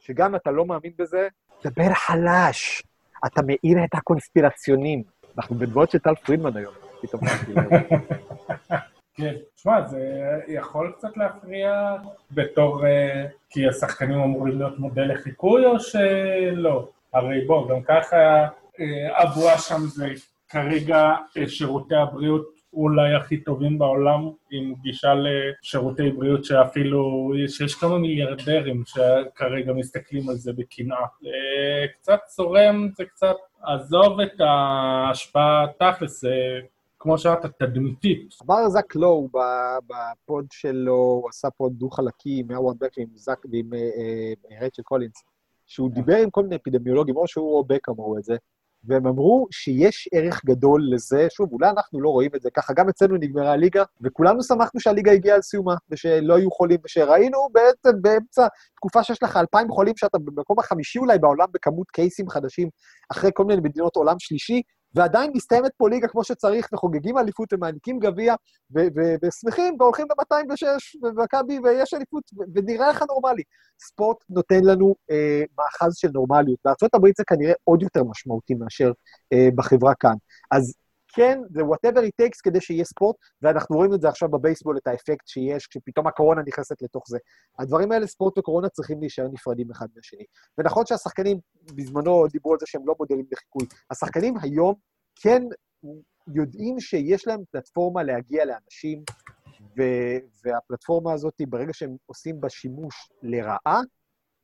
שגם 0.00 0.30
אם 0.30 0.36
אתה 0.36 0.50
לא 0.50 0.66
מאמין 0.66 0.92
בזה, 0.98 1.28
דבר 1.64 1.94
חלש. 1.94 2.82
אתה 3.26 3.42
מאיר 3.42 3.84
את 3.84 3.94
הקונספירציונים. 3.94 5.02
אנחנו 5.38 5.56
בדמות 5.56 5.90
של 5.90 5.98
טל 5.98 6.14
פרידמן 6.14 6.56
היום, 6.56 6.74
פתאום 7.02 7.22
כן, 9.14 9.34
תשמע, 9.54 9.88
זה 9.88 9.98
יכול 10.48 10.92
קצת 10.98 11.16
להפריע 11.16 11.96
בתור... 12.30 12.86
אה, 12.86 13.26
כי 13.50 13.68
השחקנים 13.68 14.20
אמורים 14.20 14.58
להיות 14.58 14.78
מודל 14.78 15.12
לחיקוי 15.12 15.66
או 15.66 15.80
שלא? 15.80 16.88
הרי 17.12 17.44
בוא, 17.46 17.68
גם 17.68 17.82
ככה 17.82 18.46
הבועה 19.16 19.58
שם 19.58 19.80
זה 19.80 20.08
כרגע 20.48 21.10
שירותי 21.46 21.94
הבריאות 21.94 22.61
אולי 22.72 23.14
הכי 23.14 23.36
טובים 23.36 23.78
בעולם, 23.78 24.30
עם 24.50 24.74
גישה 24.82 25.14
לשירותי 25.14 26.10
בריאות 26.10 26.44
שאפילו, 26.44 27.32
שיש 27.48 27.74
כמה 27.74 27.98
מיליארדרים 27.98 28.82
שכרגע 28.86 29.72
מסתכלים 29.72 30.28
על 30.28 30.34
זה 30.34 30.52
בקנאה. 30.52 30.98
אה, 30.98 31.86
קצת 31.92 32.18
צורם, 32.26 32.88
זה 32.96 33.04
קצת, 33.04 33.36
עזוב 33.62 34.20
את 34.20 34.40
ההשפעה 34.40 35.66
תכלס, 35.78 36.20
זה 36.20 36.60
כמו 36.98 37.18
שאמרת, 37.18 37.46
תדמיתית. 37.62 38.34
אמר 38.46 38.68
זק 38.68 38.94
לואו 38.94 39.28
ב 39.86 40.01
pod 40.01 40.46
שלו, 40.50 40.94
הוא 40.94 41.28
עשה 41.28 41.50
pod 41.50 41.72
דו-חלקי 41.72 42.40
עם 42.40 42.50
הווארד 42.50 42.76
בק 42.80 42.92
ועם 42.96 43.08
זק 43.14 43.38
ועם 43.52 43.74
אה, 43.74 43.78
אה, 43.78 44.58
רייצ'ל 44.60 44.82
ניקולס, 44.82 45.22
שהוא 45.66 45.90
דיבר 45.90 46.16
עם 46.16 46.30
כל 46.30 46.42
מיני 46.42 46.56
אפידמיולוגים, 46.56 47.16
או 47.16 47.28
שהוא 47.28 47.56
או 47.56 47.64
בק 47.64 47.88
אמרו 47.88 48.18
את 48.18 48.24
זה, 48.24 48.36
והם 48.84 49.06
אמרו 49.06 49.46
שיש 49.50 50.08
ערך 50.12 50.44
גדול 50.44 50.82
לזה, 50.94 51.26
שוב, 51.30 51.52
אולי 51.52 51.70
אנחנו 51.70 52.00
לא 52.00 52.08
רואים 52.08 52.30
את 52.36 52.42
זה 52.42 52.50
ככה, 52.50 52.72
גם 52.72 52.88
אצלנו 52.88 53.16
נגמרה 53.16 53.52
הליגה, 53.52 53.84
וכולנו 54.00 54.42
שמחנו 54.42 54.80
שהליגה 54.80 55.12
הגיעה 55.12 55.36
על 55.36 55.42
סיומה, 55.42 55.74
ושלא 55.90 56.36
היו 56.36 56.50
חולים, 56.50 56.78
ושראינו 56.84 57.48
בעצם 57.52 58.02
באמצע 58.02 58.46
תקופה 58.76 59.02
שיש 59.02 59.22
לך 59.22 59.36
אלפיים 59.36 59.70
חולים, 59.70 59.96
שאתה 59.96 60.18
במקום 60.18 60.58
החמישי 60.58 60.98
אולי 60.98 61.18
בעולם 61.18 61.46
בכמות 61.52 61.90
קייסים 61.90 62.28
חדשים, 62.28 62.68
אחרי 63.12 63.30
כל 63.34 63.44
מיני 63.44 63.60
מדינות 63.60 63.96
עולם 63.96 64.16
שלישי, 64.18 64.62
ועדיין 64.94 65.32
מסתיימת 65.34 65.70
פה 65.76 65.88
ליגה 65.88 66.08
כמו 66.08 66.24
שצריך, 66.24 66.68
וחוגגים 66.72 67.18
אליפות 67.18 67.52
ומעניקים 67.52 67.98
גביע, 67.98 68.34
ושמחים, 69.22 69.76
והולכים 69.80 70.06
ב-206, 70.08 70.64
ומכבי, 71.02 71.58
ויש 71.58 71.94
אליפות, 71.94 72.22
ונראה 72.54 72.90
לך 72.90 73.02
נורמלי. 73.08 73.42
ספורט 73.80 74.16
נותן 74.30 74.64
לנו 74.64 74.94
אה, 75.10 75.42
מאחז 75.58 75.96
של 75.96 76.08
נורמליות. 76.14 76.58
בארצות 76.64 76.94
הברית 76.94 77.16
זה 77.16 77.24
כנראה 77.26 77.52
עוד 77.64 77.82
יותר 77.82 78.04
משמעותי 78.04 78.54
מאשר 78.54 78.92
אה, 79.32 79.48
בחברה 79.54 79.94
כאן. 79.94 80.14
אז 80.50 80.74
כן, 81.14 81.38
זה 81.50 81.60
whatever 81.60 81.98
it 81.98 82.24
takes 82.24 82.40
כדי 82.42 82.60
שיהיה 82.60 82.84
ספורט, 82.84 83.16
ואנחנו 83.42 83.76
רואים 83.76 83.94
את 83.94 84.00
זה 84.00 84.08
עכשיו 84.08 84.28
בבייסבול, 84.28 84.76
את 84.76 84.86
האפקט 84.86 85.26
שיש, 85.26 85.66
כשפתאום 85.66 86.06
הקורונה 86.06 86.42
נכנסת 86.46 86.82
לתוך 86.82 87.04
זה. 87.08 87.18
הדברים 87.58 87.92
האלה, 87.92 88.06
ספורט 88.06 88.38
וקורונה, 88.38 88.68
צריכים 88.68 89.00
להישאר 89.00 89.28
נפרדים 89.32 89.70
אחד 89.70 89.86
מהשני. 89.96 90.24
ונכון 90.58 90.86
שהשחקנים, 90.86 91.38
בזמנו 91.76 92.26
דיברו 92.32 92.52
על 92.52 92.58
זה 92.60 92.66
שהם 92.66 92.82
לא 92.86 92.94
מודלים 92.98 93.24
לחיקוי. 93.32 93.66
השחקנים 93.90 94.34
היום 94.42 94.74
כן 95.22 95.42
יודעים 96.34 96.80
שיש 96.80 97.26
להם 97.26 97.40
פלטפורמה 97.50 98.02
להגיע 98.02 98.44
לאנשים, 98.44 99.02
ו- 99.78 100.18
והפלטפורמה 100.44 101.12
הזאת, 101.12 101.34
ברגע 101.48 101.72
שהם 101.72 101.96
עושים 102.06 102.40
בה 102.40 102.48
שימוש 102.48 103.10
לרעה, 103.22 103.80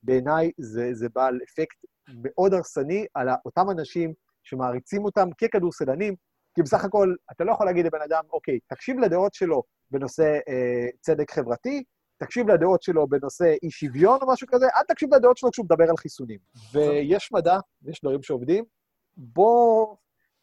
בעיניי 0.03 0.51
זה, 0.59 0.91
זה 0.93 1.09
בעל 1.15 1.39
אפקט 1.49 1.77
מאוד 2.23 2.55
הרסני 2.55 3.07
על 3.15 3.29
אותם 3.45 3.71
אנשים 3.71 4.13
שמעריצים 4.43 5.05
אותם 5.05 5.29
ככדורסלנים, 5.41 6.15
כי 6.59 6.63
בסך 6.63 6.85
הכל, 6.85 7.15
אתה 7.33 7.45
לא 7.45 7.53
יכול 7.53 7.67
להגיד 7.67 7.87
לבן 7.87 8.03
אדם, 8.03 8.23
אוקיי, 8.33 8.59
תקשיב 8.67 8.99
לדעות 8.99 9.35
שלו 9.35 9.63
בנושא 9.91 10.39
אה, 10.49 10.87
צדק 11.01 11.31
חברתי, 11.31 11.85
תקשיב 12.17 12.51
לדעות 12.51 12.83
שלו 12.83 13.07
בנושא 13.09 13.55
אי 13.63 13.71
שוויון 13.71 14.19
או 14.23 14.33
משהו 14.33 14.47
כזה, 14.51 14.67
אל 14.77 14.83
תקשיב 14.89 15.15
לדעות 15.15 15.37
שלו 15.37 15.51
כשהוא 15.51 15.65
מדבר 15.65 15.85
על 15.91 15.97
חיסונים. 15.97 16.39
ויש 16.73 17.33
מדע, 17.33 17.59
יש 17.87 18.01
דברים 18.03 18.23
שעובדים, 18.23 18.65
בואו 19.17 19.97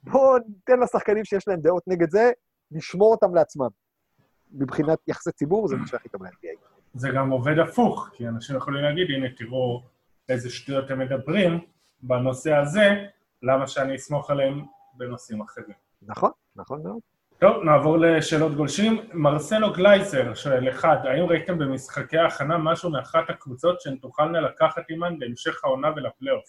בוא 0.04 0.40
ניתן 0.48 0.80
לשחקנים 0.80 1.26
שיש 1.26 1.48
להם 1.48 1.60
דעות 1.62 1.84
נגד 1.88 2.10
זה, 2.10 2.32
נשמור 2.72 3.12
אותם 3.12 3.36
לעצמם. 3.36 3.70
מבחינת 4.52 5.00
יחסי 5.08 5.32
ציבור, 5.32 5.68
זה 5.68 5.76
מה 5.76 5.88
שהכי 5.88 6.10
טוב 6.10 6.24
ל-NBA. 6.24 6.58
זה 6.94 7.10
גם 7.16 7.30
עובד 7.30 7.60
הפוך, 7.60 8.10
כי 8.14 8.28
אנשים 8.28 8.56
יכולים 8.56 8.84
להגיד, 8.84 9.08
הנה, 9.10 9.28
תראו 9.38 9.84
איזה 10.30 10.50
שטויות 10.50 10.92
הם 10.92 11.00
מדברים 11.00 11.60
בנושא 12.04 12.54
הזה, 12.54 12.90
למה 13.44 13.68
שאני 13.68 13.96
אסמוך 13.96 14.30
עליהם 14.30 14.66
בנושאים 14.94 15.42
אחרים. 15.42 15.85
נכון, 16.08 16.32
נכון 16.56 16.84
מאוד. 16.84 17.00
טוב, 17.40 17.64
נעבור 17.64 17.98
לשאלות 17.98 18.56
גולשים. 18.56 18.98
מרסלו 19.14 19.74
גלייזר 19.74 20.34
שואל, 20.34 20.70
אחד, 20.70 20.98
האם 21.04 21.24
ראיתם 21.24 21.60
במשחקי 21.60 22.18
ההכנה 22.18 22.58
משהו 22.58 22.90
מאחת 22.90 23.30
הקבוצות 23.30 23.82
שהן 23.82 23.96
תוכלנה 23.96 24.42
לקחת 24.42 24.90
עימן 24.90 25.20
בהמשך 25.20 25.66
העונה 25.66 25.88
ולפלייאוף? 25.96 26.46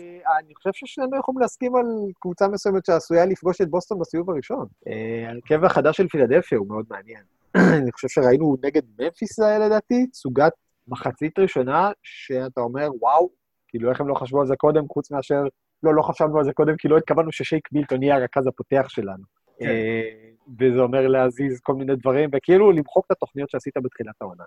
אני 0.00 0.54
חושב 0.54 0.70
ששנינו 0.72 1.18
יכולים 1.18 1.40
להסכים 1.40 1.76
על 1.76 1.84
קבוצה 2.20 2.48
מסוימת 2.48 2.86
שעשויה 2.86 3.26
לפגוש 3.26 3.60
את 3.60 3.68
בוסטון 3.68 3.98
בסיבוב 3.98 4.30
הראשון. 4.30 4.66
אה, 4.86 5.28
ההרכב 5.28 5.64
החדש 5.64 5.96
של 5.96 6.08
פילדלפיה 6.08 6.58
הוא 6.58 6.68
מאוד 6.68 6.84
מעניין. 6.90 7.22
אני 7.82 7.92
חושב 7.92 8.08
שראינו 8.08 8.56
נגד 8.64 8.82
ממפיס 8.98 9.38
לדעתי, 9.38 10.06
סוגת 10.12 10.52
מחצית 10.88 11.38
ראשונה, 11.38 11.90
שאתה 12.02 12.60
אומר, 12.60 12.88
וואו, 13.00 13.30
כאילו 13.68 13.90
איך 13.90 14.00
הם 14.00 14.08
לא 14.08 14.14
חשבו 14.14 14.40
על 14.40 14.46
זה 14.46 14.56
קודם, 14.56 14.88
חוץ 14.88 15.10
מאשר, 15.10 15.42
לא, 15.82 15.94
לא 15.94 16.02
חשבנו 16.02 16.38
על 16.38 16.44
זה 16.44 16.52
קודם, 16.52 16.76
כי 16.76 16.88
לא 16.88 16.96
התכוונו 16.96 17.32
ששייק 17.32 17.72
מילטון 17.72 18.02
יהיה 18.02 18.16
הרכז 18.16 18.46
הפותח 18.46 18.88
שלנו. 18.88 19.24
כן. 19.58 19.66
אה, 19.66 20.30
וזה 20.58 20.80
אומר 20.80 21.08
להזיז 21.08 21.60
כל 21.60 21.74
מיני 21.74 21.96
דברים, 21.96 22.30
וכאילו 22.32 22.72
למחוק 22.72 23.06
את 23.06 23.10
התוכניות 23.10 23.50
שעשית 23.50 23.76
בתחילת 23.76 24.14
העונה. 24.20 24.44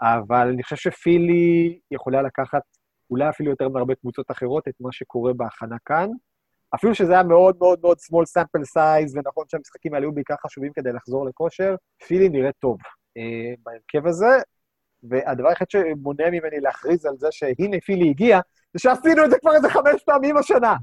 אבל 0.00 0.48
אני 0.48 0.62
חושב 0.62 0.76
שפילי 0.76 1.78
יכולה 1.90 2.22
לקחת, 2.22 2.62
אולי 3.10 3.28
אפילו 3.28 3.50
יותר 3.50 3.68
מהרבה 3.68 3.94
קבוצות 3.94 4.30
אחרות, 4.30 4.68
את 4.68 4.74
מה 4.80 4.92
שקורה 4.92 5.32
בהכנה 5.32 5.76
כאן. 5.84 6.10
אפילו 6.74 6.94
שזה 6.94 7.12
היה 7.12 7.22
מאוד 7.22 7.56
מאוד 7.60 7.78
מאוד 7.82 7.96
small 7.98 8.38
sample 8.38 8.76
size, 8.76 9.12
ונכון 9.14 9.44
שהמשחקים 9.48 9.94
האלה 9.94 10.06
היו 10.06 10.12
בעיקר 10.12 10.34
חשובים 10.46 10.72
כדי 10.72 10.92
לחזור 10.92 11.26
לכושר, 11.26 11.74
פילי 12.06 12.28
נראה 12.28 12.52
טוב 12.52 12.78
אה, 13.16 13.54
בהרכב 13.62 14.06
הזה, 14.06 14.38
והדבר 15.02 15.48
היחיד 15.48 15.70
שמונע 15.70 16.30
ממני 16.30 16.60
להכריז 16.60 17.06
על 17.06 17.16
זה 17.18 17.28
שהנה 17.30 17.80
פילי 17.84 18.10
הגיע, 18.10 18.40
זה 18.74 18.78
שעשינו 18.78 19.24
את 19.24 19.30
זה 19.30 19.36
כבר 19.38 19.54
איזה 19.54 19.68
חמש 19.68 20.02
פעמים 20.06 20.36
השנה. 20.36 20.74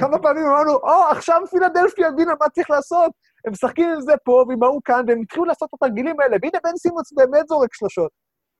כמה 0.00 0.18
פעמים 0.18 0.46
אמרנו, 0.46 0.72
או, 0.72 1.04
עכשיו 1.10 1.40
פילדלפיה 1.50 2.08
הבינה 2.08 2.32
מה 2.40 2.48
צריך 2.48 2.70
לעשות, 2.70 3.12
הם 3.46 3.52
משחקים 3.52 3.90
עם 3.90 4.00
זה 4.00 4.12
פה 4.24 4.44
ועם 4.48 4.62
ההוא 4.62 4.80
כאן, 4.84 5.04
והם 5.08 5.20
התחילו 5.22 5.44
לעשות 5.44 5.68
את 5.68 5.74
התרגילים 5.74 6.20
האלה, 6.20 6.36
והנה 6.42 6.58
בן 6.64 6.76
סימוץ 6.76 7.12
באמת 7.12 7.48
זורק 7.48 7.74
שלושות. 7.74 8.10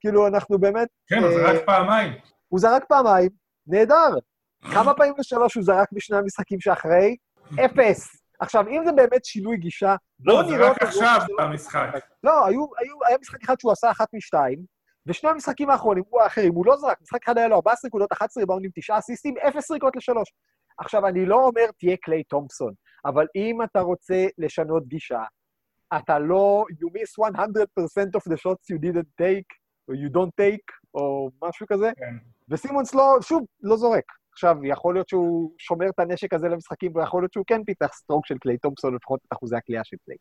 כאילו, 0.01 0.26
אנחנו 0.26 0.59
באמת... 0.59 0.89
כן, 1.07 1.18
הוא 1.18 1.32
זרק 1.32 1.57
אה, 1.57 1.66
פעמיים. 1.66 2.12
הוא 2.49 2.61
זרק 2.61 2.85
פעמיים, 2.89 3.30
נהדר. 3.66 4.18
כמה 4.72 4.95
פעמים 4.95 5.14
לשלוש 5.18 5.55
הוא 5.55 5.64
זרק 5.64 5.89
בשני 5.93 6.16
המשחקים 6.16 6.61
שאחרי? 6.61 7.16
אפס. 7.64 8.24
עכשיו, 8.41 8.68
אם 8.68 8.82
זה 8.85 8.93
באמת 8.93 9.24
שינוי 9.24 9.57
גישה, 9.57 9.97
לא, 10.24 10.43
זה 10.49 10.70
רק 10.70 10.82
עכשיו 10.82 11.20
במשחק. 11.39 11.91
לא, 12.24 12.47
היה 13.07 13.16
משחק 13.20 13.43
אחד 13.45 13.61
שהוא 13.61 13.72
עשה 13.72 13.91
אחת 13.91 14.09
משתיים, 14.14 14.59
ושני 15.07 15.30
המשחקים 15.30 15.70
האחרונים, 15.70 16.05
הוא 16.09 16.20
האחרים, 16.20 16.55
הוא 16.55 16.66
לא 16.66 16.76
זרק, 16.76 17.00
משחק 17.02 17.24
אחד 17.24 17.38
היה 17.38 17.48
לו 17.48 17.57
14 17.57 17.88
נקודות, 17.88 18.12
11 18.12 18.42
ריבאונדים, 18.42 18.70
9 18.74 18.98
אסיסטים, 18.98 19.34
0 19.48 19.68
זריקות 19.68 19.96
לשלוש. 19.96 20.32
עכשיו, 20.78 21.07
אני 21.07 21.26
לא 21.26 21.36
אומר 21.36 21.66
תהיה 21.78 21.96
קליי 21.96 22.22
תומפסון, 22.22 22.72
אבל 23.05 23.26
אם 23.36 23.62
אתה 23.62 23.80
רוצה 23.80 24.26
לשנות 24.38 24.88
גישה, 24.88 25.22
אתה 25.98 26.18
לא, 26.18 26.64
you 26.70 26.88
miss 26.98 27.24
100% 27.24 27.38
of 28.16 28.32
the 28.32 28.36
shots 28.36 28.74
you 28.74 28.78
didn't 28.78 29.22
take, 29.22 29.50
או 29.88 29.94
you 29.94 30.11
don't 30.14 30.32
take, 30.40 30.72
או 30.94 31.30
משהו 31.42 31.66
כזה, 31.66 31.90
כן. 31.96 32.14
וסימונס 32.48 32.94
לא, 32.94 33.18
שוב, 33.20 33.44
לא 33.61 33.76
זורק. 33.76 34.05
עכשיו, 34.32 34.57
יכול 34.64 34.94
להיות 34.94 35.09
שהוא 35.09 35.52
שומר 35.59 35.88
את 35.88 35.98
הנשק 35.98 36.34
הזה 36.34 36.48
למשחקים, 36.48 36.96
ויכול 36.96 37.22
להיות 37.22 37.32
שהוא 37.32 37.44
כן 37.46 37.64
פיתח 37.64 37.92
stroke 37.93 38.26
של 38.26 38.38
קליי 38.38 38.59
תומפסון, 38.59 38.94
לפחות 38.94 39.20
את 39.26 39.32
אחוזי 39.32 39.57
הקליעה 39.57 39.84
של 39.84 39.96
קליי. 40.05 40.16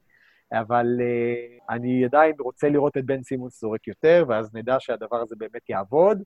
אבל 0.51 0.85
uh, 0.99 1.73
אני 1.73 2.05
עדיין 2.05 2.35
רוצה 2.39 2.69
לראות 2.69 2.97
את 2.97 3.05
בן 3.05 3.23
סימונס 3.23 3.61
זורק 3.61 3.87
יותר, 3.87 4.25
ואז 4.27 4.55
נדע 4.55 4.75
שהדבר 4.79 5.17
הזה 5.17 5.35
באמת 5.37 5.69
יעבוד. 5.69 6.23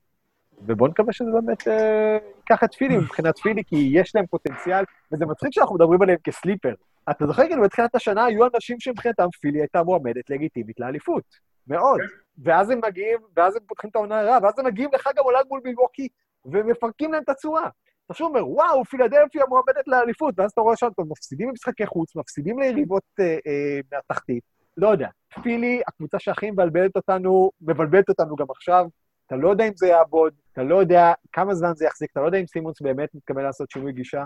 ובואו 0.61 0.89
נקווה 0.89 1.13
שזה 1.13 1.29
באמת 1.31 1.67
אה, 1.67 2.17
ייקח 2.37 2.63
את 2.63 2.73
פילי 2.73 2.97
מבחינת 3.03 3.37
פילי, 3.37 3.63
כי 3.63 3.89
יש 3.91 4.15
להם 4.15 4.25
פוטנציאל, 4.25 4.83
וזה 5.11 5.25
מצחיק 5.25 5.49
שאנחנו 5.53 5.75
מדברים 5.75 6.01
עליהם 6.01 6.17
כסליפר. 6.23 6.73
אתה 7.09 7.27
זוכר, 7.27 7.47
כאילו, 7.47 7.63
בתחילת 7.63 7.95
השנה 7.95 8.25
היו 8.25 8.47
אנשים 8.55 8.79
שמבחינתם 8.79 9.27
פילי 9.41 9.59
הייתה 9.59 9.83
מועמדת 9.83 10.29
לגיטימית 10.29 10.79
לאליפות. 10.79 11.23
מאוד. 11.67 11.99
ואז 12.43 12.69
הם 12.69 12.79
מגיעים, 12.87 13.19
ואז 13.35 13.55
הם 13.55 13.61
פותחים 13.67 13.89
את 13.89 13.95
העונה 13.95 14.19
הרעה, 14.19 14.39
ואז 14.43 14.59
הם 14.59 14.65
מגיעים 14.65 14.89
לחג 14.93 15.19
המולד 15.19 15.45
מול 15.49 15.61
מילווקי, 15.63 16.07
ומפרקים 16.45 17.13
להם 17.13 17.23
את 17.23 17.29
הצורה. 17.29 17.69
אתה 18.07 18.15
שוב 18.15 18.27
אומר, 18.27 18.49
וואו, 18.49 18.85
פילדלפיה 18.85 19.43
מועמדת 19.49 19.87
לאליפות, 19.87 20.39
ואז 20.39 20.51
אתה 20.51 20.61
רואה 20.61 20.77
שם, 20.77 20.87
מפסידים 21.09 21.47
במשחקי 21.47 21.85
חוץ, 21.85 22.15
מפסידים 22.15 22.59
ליריבות 22.59 23.03
אה, 23.19 23.25
אה, 23.25 23.79
מהתחתית. 23.91 24.43
לא 24.77 24.87
יודע. 24.87 25.09
פילי, 25.43 25.81
הקבוצה 25.87 26.19
שהכי 26.19 26.51
מבלבלת 26.51 26.95
אותנו, 26.95 27.51
מבלבלת 27.61 28.09
אותנו 28.09 28.35
גם 28.35 28.45
עכשיו, 28.49 28.85
אתה 29.27 29.35
לא 29.35 29.49
יודע 29.49 29.67
אם 29.67 29.71
זה 29.75 29.87
יעבוד, 29.87 30.33
אתה 30.51 30.63
לא 30.63 30.75
יודע 30.75 31.13
כמה 31.31 31.55
זמן 31.55 31.71
זה 31.75 31.85
יחזיק, 31.85 32.11
אתה 32.11 32.19
לא 32.19 32.25
יודע 32.25 32.37
אם 32.37 32.47
סימונס 32.47 32.81
באמת 32.81 33.09
מתכוון 33.13 33.43
לעשות 33.43 33.71
שינוי 33.71 33.93
גישה, 33.93 34.25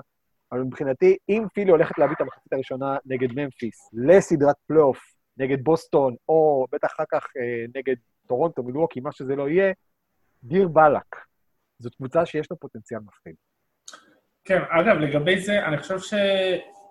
אבל 0.52 0.62
מבחינתי, 0.62 1.18
אם 1.30 1.46
פילי 1.54 1.72
הולכת 1.72 1.98
להביא 1.98 2.16
את 2.16 2.22
המחצית 2.22 2.54
הראשונה 2.54 2.98
נגד 3.06 3.28
ממפיס 3.36 3.90
לסדרת 3.94 4.56
פלייאוף, 4.68 5.00
נגד 5.38 5.64
בוסטון, 5.64 6.16
או 6.30 6.66
בטח 6.72 6.88
אחר 6.96 7.04
כך 7.12 7.24
אה, 7.38 7.66
נגד 7.76 7.96
טורונטו, 8.28 8.64
מילווקי, 8.64 9.00
מה 9.00 9.12
שזה 9.12 9.36
לא 9.36 9.50
יהיה, 9.50 9.74
דיר 10.44 10.68
באלק. 10.68 11.16
זאת 11.80 11.96
קבוצה 11.96 12.26
שיש 12.26 12.52
לה 12.52 12.58
פוטנציאל 12.58 13.00
מפחיד. 13.00 13.36
כן, 14.46 14.62
אגב, 14.70 14.98
לגבי 14.98 15.42
זה, 15.42 15.66
אני 15.66 15.78
חושב 15.78 16.18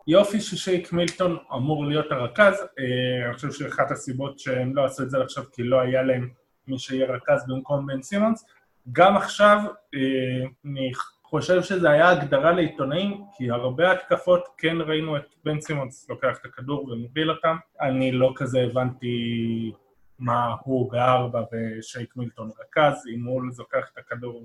שיופי 0.07 0.41
ששייק 0.41 0.93
מילטון 0.93 1.37
אמור 1.55 1.87
להיות 1.87 2.13
הרכז. 2.13 2.55
אה, 2.79 3.27
אני 3.27 3.35
חושב 3.35 3.53
שאחת 3.53 3.91
הסיבות 3.91 4.39
שהם 4.39 4.77
לא 4.77 4.85
עשו 4.85 5.03
את 5.03 5.11
זה 5.11 5.19
עכשיו, 5.23 5.45
כי 5.53 5.63
לא 5.63 5.81
היה 5.81 6.03
להם 6.03 6.29
מי 6.69 6.79
שיהיה 6.79 7.07
רכז 7.07 7.49
במקום 7.49 7.87
בן 7.87 8.03
סימונס. 8.03 8.45
גם 8.93 9.17
עכשיו, 9.17 9.59
אה, 9.95 10.47
אני 10.65 10.91
חושב 11.23 11.63
שזה 11.63 11.91
היה 11.91 12.11
הגדרה 12.11 12.53
לעיתונאים, 12.53 13.25
כי 13.37 13.51
הרבה 13.51 13.93
התקפות 13.93 14.49
כן 14.59 14.77
ראינו 14.81 15.17
את 15.17 15.35
בן 15.45 15.61
סימונס 15.61 16.07
לוקח 16.09 16.39
את 16.41 16.45
הכדור 16.45 16.85
ומוביל 16.85 17.31
אותם. 17.31 17.57
אני 17.81 18.13
לא 18.13 18.33
כזה 18.37 18.61
הבנתי 18.61 19.73
מה 20.19 20.55
הוא 20.65 20.93
בארבע 20.93 21.43
ושייק 21.53 22.17
מילטון 22.17 22.51
רכז, 22.61 23.07
אם 23.15 23.25
הוא 23.25 23.43
לוקח 23.59 23.91
את 23.93 23.99
הכדור 23.99 24.43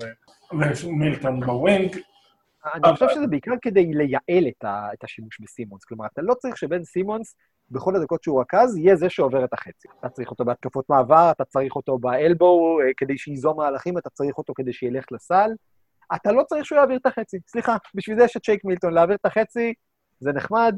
ומילטון 0.84 1.40
ב 1.40 1.49
wing. 1.49 1.98
אני 2.74 2.94
חושב 2.94 3.10
שזה 3.10 3.28
בעיקר 3.28 3.52
כדי 3.62 3.94
לייעל 3.94 4.48
את 4.94 5.04
השימוש 5.04 5.40
בסימונס. 5.42 5.84
כלומר, 5.84 6.06
אתה 6.14 6.22
לא 6.22 6.34
צריך 6.34 6.58
שבן 6.58 6.84
סימונס 6.84 7.36
בכל 7.72 7.96
הדקות 7.96 8.24
שהוא 8.24 8.42
רכז, 8.42 8.78
יהיה 8.78 8.96
זה 8.96 9.10
שעובר 9.10 9.46
את 9.46 9.54
החצי. 9.54 9.88
אתה 10.00 10.10
צריך 10.10 10.32
אותו 10.32 10.46
בהתקפות 10.46 10.90
מעבר, 10.90 11.32
אתה 11.32 11.46
צריך 11.46 11.76
אותו 11.76 11.98
ב 11.98 12.12
elbow 12.12 12.80
אה, 12.82 12.86
כדי 12.98 13.18
שייזום 13.18 13.58
מהלכים, 13.58 13.98
אתה 13.98 14.10
צריך 14.10 14.38
אותו 14.38 14.54
כדי 14.54 14.74
שילך 14.74 15.06
לסל. 15.12 15.50
אתה 16.16 16.32
לא 16.32 16.44
צריך 16.44 16.66
שהוא 16.66 16.80
יעביר 16.80 16.98
את 16.98 17.06
החצי. 17.06 17.38
סליחה, 17.48 17.78
בשביל 17.96 18.18
זה 18.18 18.24
יש 18.24 18.38
את 18.38 18.42
שייק 18.44 18.66
מילטון. 18.66 18.94
להעביר 18.94 19.16
את 19.16 19.26
החצי 19.26 19.74
זה 20.20 20.32
נחמד, 20.32 20.76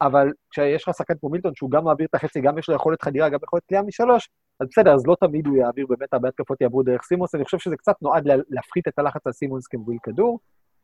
אבל 0.00 0.32
כשיש 0.50 0.88
לך 0.88 0.94
שחקן 0.94 1.14
כמו 1.20 1.30
מילטון, 1.30 1.54
שהוא 1.54 1.70
גם 1.70 1.84
מעביר 1.84 2.06
את 2.10 2.14
החצי, 2.14 2.40
גם 2.40 2.58
יש 2.58 2.68
לו 2.68 2.74
יכולת 2.74 3.02
חדירה, 3.02 3.28
גם 3.28 3.38
יכולת 3.42 3.62
קליעה 3.68 3.82
משלוש, 3.82 4.28
אז 4.60 4.68
בסדר, 4.70 4.94
אז 4.94 5.06
לא 5.06 5.16
תמיד 5.20 5.46
הוא 5.46 5.56
יעביר, 5.56 5.86
באמת 5.88 6.12
הרבה 6.12 6.28
התקפות 6.28 6.60
יעברו 6.60 6.82
דרך 6.82 7.02
סימונס, 7.02 7.34
אני 7.34 7.44
חושב 7.44 7.58
שזה 7.58 7.76
קצת 7.76 7.94
נועד 8.02 8.24
להפחית 8.48 8.88
את 8.88 8.98
הלחץ 8.98 9.26
על 9.26 9.32
סימונס 9.32 9.66
כמוביל 9.66 9.98
כדור, 10.02 10.38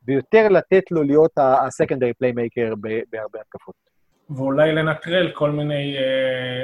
ויותר 0.06 0.48
לתת 0.48 0.90
לו 0.90 1.02
להיות 1.02 1.30
ה 1.36 1.44
secondary 1.44 2.12
playmaker 2.12 2.74
בהרבה 3.10 3.40
התקפות. 3.40 3.74
ואולי 4.30 4.72
לנטרל 4.72 5.30
כל 5.30 5.50
מיני 5.50 5.96
אה, 5.98 6.62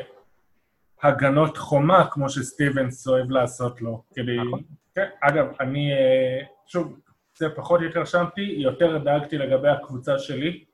הגנות 1.02 1.56
חומה, 1.56 2.06
כמו 2.10 2.28
שסטיבנס 2.28 3.08
אוהב 3.08 3.30
לעשות 3.30 3.82
לו, 3.82 4.02
כדי... 4.14 4.36
נכון. 4.36 4.62
כן, 4.94 5.08
אגב, 5.20 5.46
אני, 5.60 5.92
אה, 5.92 6.40
שוב, 6.66 6.98
זה 7.38 7.48
פחות 7.56 7.80
התרשמתי, 7.90 8.40
יותר 8.40 8.98
דאגתי 8.98 9.38
לגבי 9.38 9.68
הקבוצה 9.68 10.18
שלי, 10.18 10.64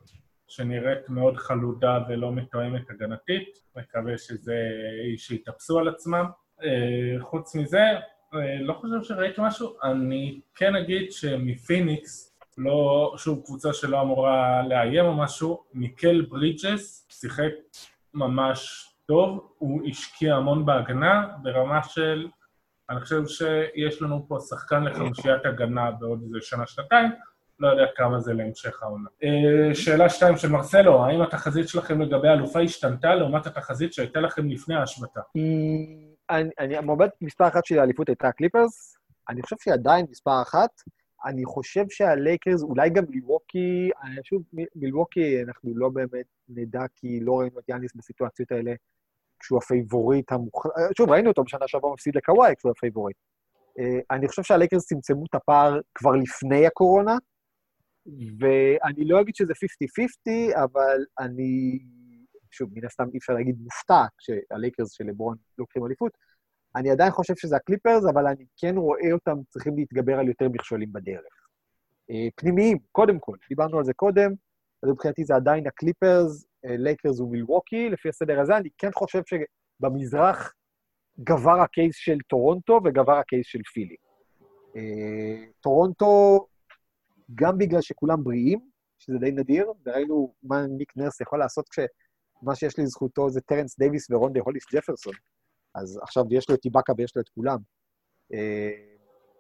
שנראית 0.49 1.09
מאוד 1.09 1.37
חלודה 1.37 1.99
ולא 2.09 2.33
מתואמת 2.33 2.91
הגנתית, 2.91 3.59
מקווה 3.77 4.19
שזה, 4.19 4.57
שיתאפסו 5.17 5.79
על 5.79 5.89
עצמם. 5.89 6.25
אה, 6.63 7.21
חוץ 7.21 7.57
מזה, 7.57 7.85
אה, 8.35 8.59
לא 8.61 8.73
חושב 8.73 9.03
שראיתי 9.03 9.41
משהו, 9.45 9.75
אני 9.83 10.41
כן 10.55 10.77
אגיד 10.77 11.13
שמפיניקס, 11.13 12.34
לא, 12.59 13.15
שוב, 13.17 13.43
קבוצה 13.45 13.73
שלא 13.73 14.03
אמורה 14.03 14.63
לאיים 14.69 15.05
או 15.05 15.15
משהו, 15.15 15.65
מיקל 15.75 16.27
ברידג'ס 16.29 17.07
שיחק 17.11 17.53
ממש 18.15 18.91
טוב, 19.07 19.55
הוא 19.59 19.81
השקיע 19.89 20.35
המון 20.35 20.67
בהגנה, 20.67 21.27
ברמה 21.43 21.83
של, 21.83 22.29
אני 22.91 23.01
חושב 23.01 23.23
שיש 23.27 24.03
לנו 24.03 24.27
פה 24.29 24.39
שחקן 24.41 24.85
לחמישיית 24.85 25.47
הגנה 25.47 25.91
בעוד 25.91 26.23
איזה 26.23 26.39
שנה-שנתיים, 26.41 27.11
לא 27.59 27.69
יודע 27.69 27.85
כמה 27.97 28.21
זה 28.21 28.33
להמשך 28.35 28.83
העונה. 28.83 29.09
אה, 29.25 29.75
שאלה 29.75 30.09
שתיים 30.09 30.37
של 30.37 30.49
מרסלו, 30.49 31.05
האם 31.05 31.23
התחזית 31.23 31.69
שלכם 31.69 32.03
לגבי 32.03 32.29
אלופה 32.29 32.61
השתנתה 32.61 33.15
לעומת 33.15 33.47
התחזית 33.47 33.93
שהייתה 33.93 34.21
לכם 34.21 34.49
לפני 34.49 34.75
ההשבתה? 34.75 35.21
המועמד 36.79 37.09
מספר 37.21 37.49
אחת 37.49 37.65
של 37.65 37.79
האליפות 37.79 38.09
הייתה 38.09 38.29
הקליפרס, 38.29 38.97
אני 39.29 39.43
חושב 39.43 39.57
שהיא 39.61 39.75
עדיין 39.75 40.07
מספר 40.11 40.43
אחת. 40.43 40.71
אני 41.25 41.45
חושב 41.45 41.85
שהלייקרס, 41.89 42.63
אולי 42.63 42.91
גם 42.91 43.05
מילווקי, 43.09 43.91
שוב, 44.23 44.43
מילווקי 44.75 45.43
אנחנו 45.43 45.77
לא 45.77 45.89
באמת 45.89 46.27
נדע, 46.49 46.85
כי 46.97 47.21
לא 47.21 47.41
ראינו 47.41 47.59
את 47.59 47.69
יאניס 47.69 47.95
בסיטואציות 47.95 48.53
האלה 48.53 48.73
כשהוא 49.41 49.59
הפייבוריט 49.59 50.33
המוכ... 50.33 50.67
שוב, 50.99 51.11
ראינו 51.11 51.29
אותו 51.29 51.45
בשנה 51.45 51.69
שעברה 51.69 51.93
מפסיד 51.93 52.17
לקוואי 52.17 52.55
כשהוא 52.57 52.73
הפייבוריט. 52.73 53.17
אה, 53.79 54.17
אני 54.17 54.29
חושב 54.29 54.43
שהלייקרס 54.43 54.87
צמצמו 54.87 55.25
את 55.27 55.35
הפער 55.35 55.81
כבר 55.95 56.11
לפני 56.11 56.67
הקורונה, 56.67 57.17
ואני 58.41 59.05
לא 59.05 59.21
אגיד 59.21 59.35
שזה 59.35 59.53
50-50, 60.55 60.63
אבל 60.65 61.05
אני, 61.21 61.79
שוב, 62.51 62.71
מן 62.73 62.85
הסתם 62.85 63.05
אי 63.13 63.19
אפשר 63.19 63.33
להגיד 63.33 63.57
מופתע 63.61 64.03
כשהלייקרס 64.19 64.91
של 64.93 65.05
לברון 65.05 65.37
לוקחים 65.59 65.87
אליפות, 65.87 66.13
אני 66.77 66.91
עדיין 66.91 67.11
חושב 67.11 67.35
שזה 67.37 67.57
הקליפרס, 67.57 68.05
אבל 68.15 68.27
אני 68.27 68.45
כן 68.57 68.77
רואה 68.77 69.13
אותם 69.13 69.37
צריכים 69.51 69.77
להתגבר 69.77 70.19
על 70.19 70.29
יותר 70.29 70.49
מכשולים 70.49 70.93
בדרך. 70.93 71.49
אה, 72.11 72.29
פנימיים, 72.35 72.79
קודם 72.93 73.19
כל, 73.19 73.37
דיברנו 73.49 73.79
על 73.79 73.85
זה 73.85 73.95
קודם, 73.95 74.33
אז 74.83 74.89
מבחינתי 74.89 75.25
זה 75.25 75.35
עדיין 75.35 75.67
הקליפרס, 75.67 76.47
אה, 76.65 76.77
לייקרס 76.77 77.21
ומילווקי, 77.21 77.91
לפי 77.91 78.09
הסדר 78.09 78.41
הזה, 78.41 78.57
אני 78.57 78.69
כן 78.79 78.91
חושב 78.93 79.23
שבמזרח 79.27 80.55
גבר 81.21 81.61
ה 81.61 81.68
case 81.68 81.97
של 81.97 82.19
טורונטו 82.29 82.81
וגבר 82.85 83.19
ה 83.19 83.24
case 83.24 83.47
של 83.47 83.61
פילי. 83.73 83.97
אה, 84.77 85.45
טורונטו 85.61 86.47
גם 87.35 87.59
בגלל 87.59 87.81
שכולם 87.81 88.25
בריאים, 88.25 88.61
שזה 88.99 89.19
די 89.19 89.31
נדיר, 89.31 89.73
וראינו 89.87 90.35
מה 90.43 90.67
ניק 90.67 90.97
נרס 90.97 91.21
יכול 91.21 91.39
לעשות 91.39 91.69
כשמה 91.69 92.55
שיש 92.55 92.79
לזכותו 92.79 93.31
זה 93.31 93.41
טרנס 93.41 93.79
דייוויס 93.79 94.11
ורונדה 94.11 94.41
הוליס 94.41 94.65
ג'פרסון. 94.75 95.15
אז 95.75 95.99
עכשיו 96.03 96.25
יש 96.31 96.49
לו 96.49 96.55
את 96.55 96.61
איבאקה 96.61 96.93
ויש 96.99 97.17
לו 97.17 97.23
את 97.23 97.29
כולם. 97.29 97.59
אה, 98.33 98.71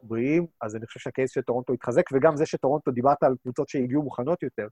בריאים, 0.02 0.46
אז 0.60 0.76
אני 0.76 0.86
חושב 0.86 1.00
שה 1.00 1.13
case 1.13 1.30
של 1.30 1.42
טורונטו 1.42 1.72
התחזק, 1.72 2.02
וגם 2.12 2.36
זה 2.36 2.46
שטורונטו, 2.46 2.90
דיברת 2.90 3.22
על 3.22 3.34
קבוצות 3.42 3.68
שהגיעו 3.68 4.02
מוכנות 4.02 4.42
יותר. 4.42 4.66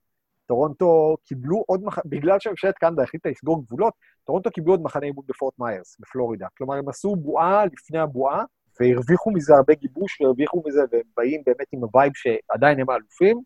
טורונטו 0.46 1.16
קיבלו 1.24 1.64
עוד 1.66 1.84
מחנה, 1.84 2.02
בגלל 2.06 2.40
שממשלת 2.40 2.74
קנדה 2.78 3.02
החליטה 3.02 3.28
לסגור 3.28 3.64
גבולות, 3.64 3.94
טורונטו 4.24 4.50
קיבלו 4.50 4.72
עוד 4.72 4.82
מחנה 4.82 5.06
אימון 5.06 5.24
בפורט 5.28 5.54
מיירס, 5.58 5.96
בפלורידה. 6.00 6.46
כלומר, 6.58 6.74
הם 6.74 6.88
עשו 6.88 7.16
בועה 7.16 7.66
לפני 7.66 7.98
הבועה, 7.98 8.44
והרוויחו 8.80 9.30
מזה 9.30 9.54
הרבה 9.54 9.74
גיבוש, 9.74 10.20
והרוויחו 10.20 10.62
מזה, 10.66 10.80
והם 10.92 11.02
באים 11.16 11.42
באמת 11.46 11.66
עם 11.72 11.80
ה 11.82 11.88
vibe 11.88 12.12
שעדיין 12.14 12.80
הם 12.80 12.90
האלופים. 12.90 13.40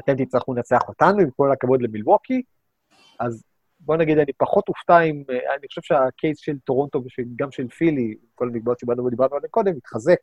אתם 0.00 0.24
תצטרכו 0.24 0.54
לנצח 0.54 0.88
אותנו, 0.88 1.20
עם 1.20 1.30
כל 1.30 1.52
הכבוד 1.52 1.82
למילווקי. 1.82 2.42
אז 3.20 3.44
בוא 3.80 3.96
נגיד, 3.96 4.18
אני 4.18 4.32
פחות 4.38 4.68
אופתע 4.68 5.00
אם, 5.00 5.22
אני 5.28 5.66
חושב 5.68 5.80
שהקייס 5.82 6.38
של 6.38 6.58
טורונטו 6.58 7.02
וגם 7.18 7.50
של 7.50 7.68
פילי, 7.68 8.14
כל 8.34 8.48
המגבלות 8.48 8.78
שבאנו 8.78 9.04
ודיברנו 9.04 9.36
עליהן 9.36 9.50
קודם, 9.50 9.76
מתחזק. 9.76 10.18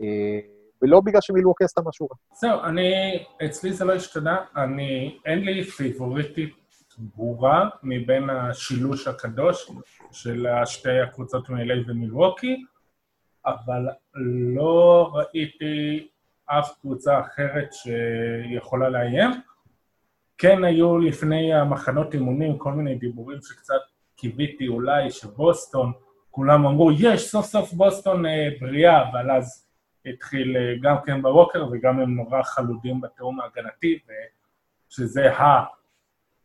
אה, 0.00 0.40
ולא 0.82 1.00
בגלל 1.00 1.20
שמילווקי 1.20 1.64
עשתה 1.64 1.80
משהו 1.84 2.06
רע. 2.06 2.16
זהו, 2.32 2.60
אני, 2.64 2.92
אצלי 3.44 3.72
זה 3.72 3.84
לא 3.84 3.92
השתנה, 3.92 4.44
אני, 4.56 5.18
אין 5.26 5.38
לי 5.38 5.64
פיבוריטית 5.64 6.54
ברורה 6.98 7.68
מבין 7.82 8.30
השילוש 8.30 9.08
הקדוש 9.08 9.70
של 10.12 10.46
שתי 10.64 11.00
הקבוצות 11.00 11.48
מ-LA 11.48 11.90
ומילווקי. 11.90 12.64
אבל 13.46 13.88
לא 14.54 15.10
ראיתי 15.14 16.08
אף 16.46 16.72
קבוצה 16.80 17.20
אחרת 17.20 17.68
שיכולה 17.72 18.88
לאיים. 18.88 19.30
כן 20.38 20.64
היו 20.64 20.98
לפני 20.98 21.54
המחנות 21.54 22.14
אימונים 22.14 22.58
כל 22.58 22.72
מיני 22.72 22.94
דיבורים 22.94 23.38
שקצת 23.42 23.80
קיוויתי 24.16 24.68
אולי 24.68 25.10
שבוסטון, 25.10 25.92
כולם 26.30 26.66
אמרו, 26.66 26.90
יש, 26.92 27.30
סוף 27.30 27.46
סוף 27.46 27.72
בוסטון 27.72 28.26
אה, 28.26 28.48
בריאה, 28.60 29.10
אבל 29.10 29.30
אז 29.30 29.68
התחיל 30.06 30.56
אה, 30.56 30.74
גם 30.82 30.96
כן 31.06 31.22
בווקר 31.22 31.66
וגם 31.72 32.00
הם 32.00 32.16
נורא 32.16 32.42
חלודים 32.42 33.00
בתיאום 33.00 33.40
ההגנתי, 33.40 33.98
שזה 34.88 35.30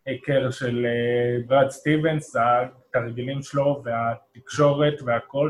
ההיכר 0.06 0.52
של 0.52 0.86
אה, 0.86 1.44
ברד 1.48 1.70
סטיבנס, 1.70 2.36
התרגילים 2.36 3.41
שלו 3.41 3.84
והתקשורת 3.86 5.02
והכל. 5.06 5.50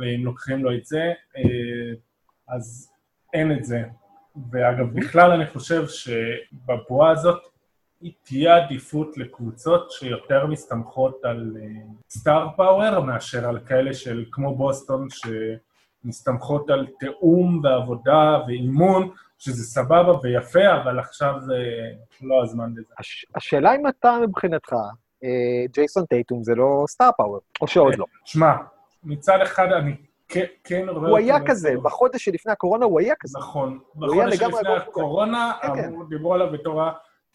ואם 0.00 0.24
לוקחים 0.24 0.64
לו 0.64 0.74
את 0.74 0.86
זה, 0.86 1.12
אה, 1.36 1.94
אז 2.48 2.92
אין 3.34 3.52
את 3.52 3.64
זה. 3.64 3.82
ואגב, 4.50 4.94
בכלל 4.94 5.30
אני 5.30 5.46
חושב 5.46 5.82
שבבועה 5.88 7.10
הזאת 7.10 7.42
תהיה 8.22 8.56
עדיפות 8.56 9.16
לקבוצות 9.16 9.90
שיותר 9.90 10.46
מסתמכות 10.46 11.24
על 11.24 11.56
סטאר 12.10 12.46
uh, 12.46 12.56
פאוור 12.56 13.00
מאשר 13.00 13.48
על 13.48 13.60
כאלה 13.60 13.94
של 13.94 14.24
כמו 14.32 14.54
בוסטון 14.54 15.08
שמסתמכות 16.04 16.70
על 16.70 16.86
תיאום 16.98 17.60
ועבודה 17.64 18.38
ואימון, 18.46 19.10
שזה 19.38 19.64
סבבה 19.64 20.12
ויפה, 20.22 20.74
אבל 20.82 20.98
עכשיו 20.98 21.34
זה 21.40 21.56
לא 22.22 22.42
הזמן 22.42 22.70
לזה. 22.76 22.94
הש... 22.98 23.26
השאלה 23.34 23.74
אם 23.74 23.88
אתה 23.88 24.18
מבחינתך, 24.22 24.72
אה, 25.24 25.66
ג'ייסון 25.72 26.04
טייטום 26.04 26.44
זה 26.44 26.54
לא 26.54 26.84
סטאר 26.88 27.10
פאוור, 27.16 27.40
או 27.60 27.66
שעוד 27.66 27.98
לא. 27.98 28.04
שמע, 28.24 28.52
מצד 29.04 29.38
אחד 29.42 29.72
אני 29.72 29.96
כן 30.64 30.84
רואה... 30.88 30.94
אותו... 30.94 31.08
הוא 31.08 31.18
היה 31.18 31.46
כזה, 31.46 31.74
בחודש 31.82 32.24
שלפני 32.24 32.52
הקורונה 32.52 32.84
הוא 32.84 33.00
היה 33.00 33.14
כזה. 33.20 33.38
נכון. 33.38 33.78
בחודש 33.96 34.36
שלפני 34.36 34.76
הקורונה 34.76 35.52
כן, 35.62 35.74
כן. 35.74 35.92
דיברו 36.08 36.34
עליו 36.34 36.52
בתור 36.52 36.82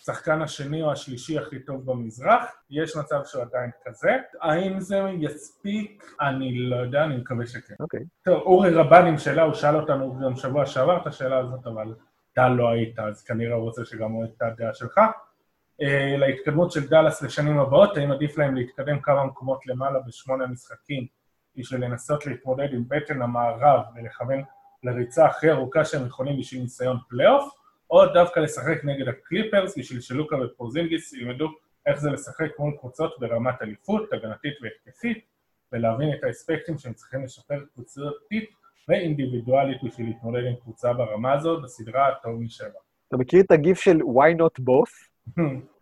השחקן 0.01 0.41
השני 0.41 0.81
או 0.81 0.91
השלישי 0.91 1.39
הכי 1.39 1.59
טוב 1.59 1.85
במזרח. 1.85 2.43
יש 2.69 2.95
מצב 2.95 3.21
שהוא 3.25 3.41
עדיין 3.41 3.71
כזה. 3.85 4.11
האם 4.41 4.79
זה 4.79 5.01
יספיק? 5.19 6.15
אני 6.21 6.57
לא 6.57 6.75
יודע, 6.75 7.03
אני 7.03 7.17
מקווה 7.17 7.47
שכן. 7.47 7.73
אוקיי. 7.79 7.99
טוב, 8.25 8.41
אורי 8.41 8.69
רבן 8.69 9.05
עם 9.05 9.17
שאלה, 9.17 9.43
הוא 9.43 9.53
שאל 9.53 9.75
אותנו 9.75 10.19
גם 10.19 10.35
שבוע 10.35 10.65
שעבר 10.65 10.97
את 11.01 11.07
השאלה 11.07 11.37
הזאת, 11.37 11.67
אבל 11.67 11.95
אתה 12.33 12.49
לא 12.49 12.69
היית, 12.69 12.99
אז 12.99 13.23
כנראה 13.23 13.55
הוא 13.55 13.63
רוצה 13.63 13.85
שגם 13.85 14.11
הוא 14.11 14.25
את 14.25 14.41
הדעה 14.41 14.73
שלך. 14.73 14.97
Uh, 14.97 16.17
להתקדמות 16.17 16.71
של 16.71 16.87
דאלאס 16.87 17.21
לשנים 17.21 17.59
הבאות, 17.59 17.97
האם 17.97 18.11
עדיף 18.11 18.37
להם 18.37 18.55
להתקדם 18.55 18.99
כמה 19.01 19.23
מקומות 19.23 19.67
למעלה 19.67 19.99
בשמונה 20.07 20.47
משחקים 20.47 21.07
בשביל 21.55 21.85
לנסות 21.85 22.25
להתמודד 22.25 22.73
עם 22.73 22.83
בטן 22.87 23.21
המערב 23.21 23.81
ולכוון 23.95 24.43
לריצה 24.83 25.25
הכי 25.25 25.51
ארוכה 25.51 25.85
שהם 25.85 26.05
יכולים 26.05 26.39
בשביל 26.39 26.61
ניסיון 26.61 26.97
פלייאוף, 27.09 27.60
או 27.91 28.05
דווקא 28.13 28.39
לשחק 28.39 28.83
נגד 28.83 29.07
הקליפרס 29.07 29.77
בשביל 29.77 30.01
שלוקה 30.01 30.35
ופורזינגיס 30.35 31.13
ילמדו 31.13 31.49
איך 31.85 31.99
זה 31.99 32.09
לשחק 32.09 32.59
מול 32.59 32.73
קבוצות 32.79 33.19
ברמת 33.19 33.61
אליפות, 33.61 34.13
הגנתית 34.13 34.53
והתקפית, 34.61 35.25
ולהבין 35.71 36.09
את 36.13 36.23
האספקטים 36.23 36.77
שהם 36.77 36.93
צריכים 36.93 37.23
לשפר 37.23 37.55
קבוצתית 37.73 38.49
ואינדיבידואלית 38.87 39.83
בשביל 39.83 40.07
להתמודד 40.07 40.45
עם 40.45 40.55
קבוצה 40.55 40.93
ברמה 40.93 41.33
הזאת 41.33 41.63
בסדרה 41.63 42.07
הטוב 42.07 42.41
משבע. 42.41 42.79
אתה 43.07 43.17
מכיר 43.17 43.41
את 43.41 43.51
הגיף 43.51 43.79
של 43.79 43.97
why 43.97 44.37
not 44.39 44.63
both? 44.63 44.93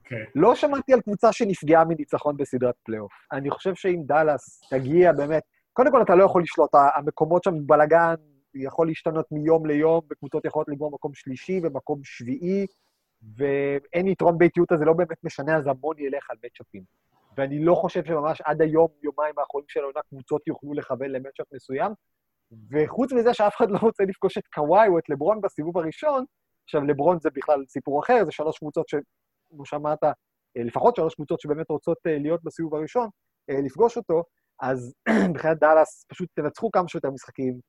כן. 0.10 0.24
לא 0.36 0.56
שמעתי 0.56 0.94
על 0.94 1.02
קבוצה 1.02 1.34
שנפגעה 1.34 1.86
מניצחון 1.86 2.38
בסדרת 2.38 2.76
פלייאוף. 2.84 3.12
אני 3.32 3.50
חושב 3.50 3.76
שאם 3.76 4.02
דאלאס 4.06 4.62
תגיע 4.70 5.12
באמת, 5.12 5.44
קודם 5.74 5.92
כל 5.92 6.02
אתה 6.02 6.16
לא 6.16 6.24
יכול 6.24 6.42
לשלוט, 6.42 6.70
המקומות 6.96 7.44
שם 7.44 7.54
בלאגן, 7.66 8.16
יכול 8.64 8.88
להשתנות 8.88 9.26
מיום 9.32 9.66
ליום, 9.66 10.02
וקבוצות 10.12 10.46
יכולות 10.46 10.70
לגמור 10.70 10.92
מקום 10.92 11.14
שלישי 11.14 11.60
ומקום 11.64 12.00
שביעי, 12.04 12.66
ואין 13.38 14.08
יתרון 14.08 14.38
באיטיות, 14.38 14.72
אז 14.72 14.80
זה 14.80 14.86
לא 14.86 14.94
באמת 14.94 15.24
משנה, 15.24 15.58
אז 15.58 15.68
המון 15.68 16.00
ילך 16.00 16.30
על 16.30 16.38
מצ'אפים. 16.46 16.84
ואני 17.38 17.66
לא 17.66 17.76
חושב 17.76 18.06
שממש 18.06 18.42
עד 18.42 18.62
היום, 18.62 18.88
יומיים 19.04 19.40
האחרונים 19.40 19.70
של 19.70 19.80
העונה, 19.80 20.00
קבוצות 20.10 20.48
יוכלו 20.48 20.74
לכוון 20.74 21.10
למצ'אפ 21.10 21.46
מסוים. 21.54 21.92
וחוץ 22.72 23.14
מזה 23.14 23.34
שאף 23.34 23.56
אחד 23.58 23.72
לא 23.72 23.78
רוצה 23.82 24.04
לפגוש 24.04 24.38
את 24.38 24.48
קוואי 24.48 24.88
או 24.88 25.00
את 25.00 25.10
לברון 25.10 25.42
בסיבוב 25.42 25.78
הראשון, 25.78 26.26
עכשיו, 26.64 26.84
לברון 26.84 27.20
זה 27.20 27.30
בכלל 27.34 27.66
סיפור 27.68 28.04
אחר, 28.04 28.26
זה 28.26 28.32
שלוש 28.32 28.58
קבוצות 28.58 28.90
ש... 28.90 28.96
כמו 29.50 29.66
שאמרת, 29.66 30.04
אה, 30.04 30.12
לפחות 30.56 30.96
שלוש 30.96 31.16
קבוצות 31.16 31.40
שבאמת 31.40 31.70
רוצות 31.70 31.98
אה, 32.08 32.18
להיות 32.18 32.44
בסיבוב 32.44 32.76
הראשון, 32.76 33.10
אה, 33.50 33.62
לפגוש 33.66 33.98
אותו, 33.98 34.24
אז 34.62 34.94
מבחינת 35.30 35.60
דאלאס, 35.60 36.06
פשוט 36.10 36.30
תנצחו 36.36 36.72
כמה 36.72 36.88
שיותר 36.88 37.12
משחקים. 37.12 37.60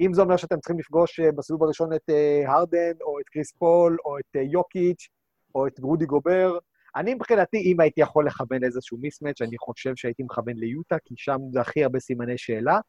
אם 0.00 0.14
זה 0.14 0.22
אומר 0.22 0.36
שאתם 0.36 0.60
צריכים 0.60 0.78
לפגוש 0.78 1.20
בסיבוב 1.20 1.62
הראשון 1.62 1.92
את 1.92 2.10
הרדן, 2.46 2.92
או 3.02 3.20
את 3.20 3.28
קריס 3.28 3.52
פול, 3.52 3.96
או 4.04 4.18
את 4.18 4.36
יוקיץ', 4.52 5.08
או 5.54 5.66
את 5.66 5.80
גרודי 5.80 6.06
גובר, 6.06 6.58
אני 6.96 7.14
מבחינתי, 7.14 7.56
אם 7.56 7.80
הייתי 7.80 8.00
יכול 8.00 8.26
לכוון 8.26 8.64
איזשהו 8.64 8.98
mismatch, 8.98 9.42
אני 9.42 9.58
חושב 9.58 9.92
שהייתי 9.96 10.22
מכוון 10.22 10.56
ליוטה, 10.56 10.96
כי 11.04 11.14
שם 11.16 11.38
זה 11.52 11.60
הכי 11.60 11.84
הרבה 11.84 12.00
סימני 12.00 12.38
שאלה, 12.38 12.80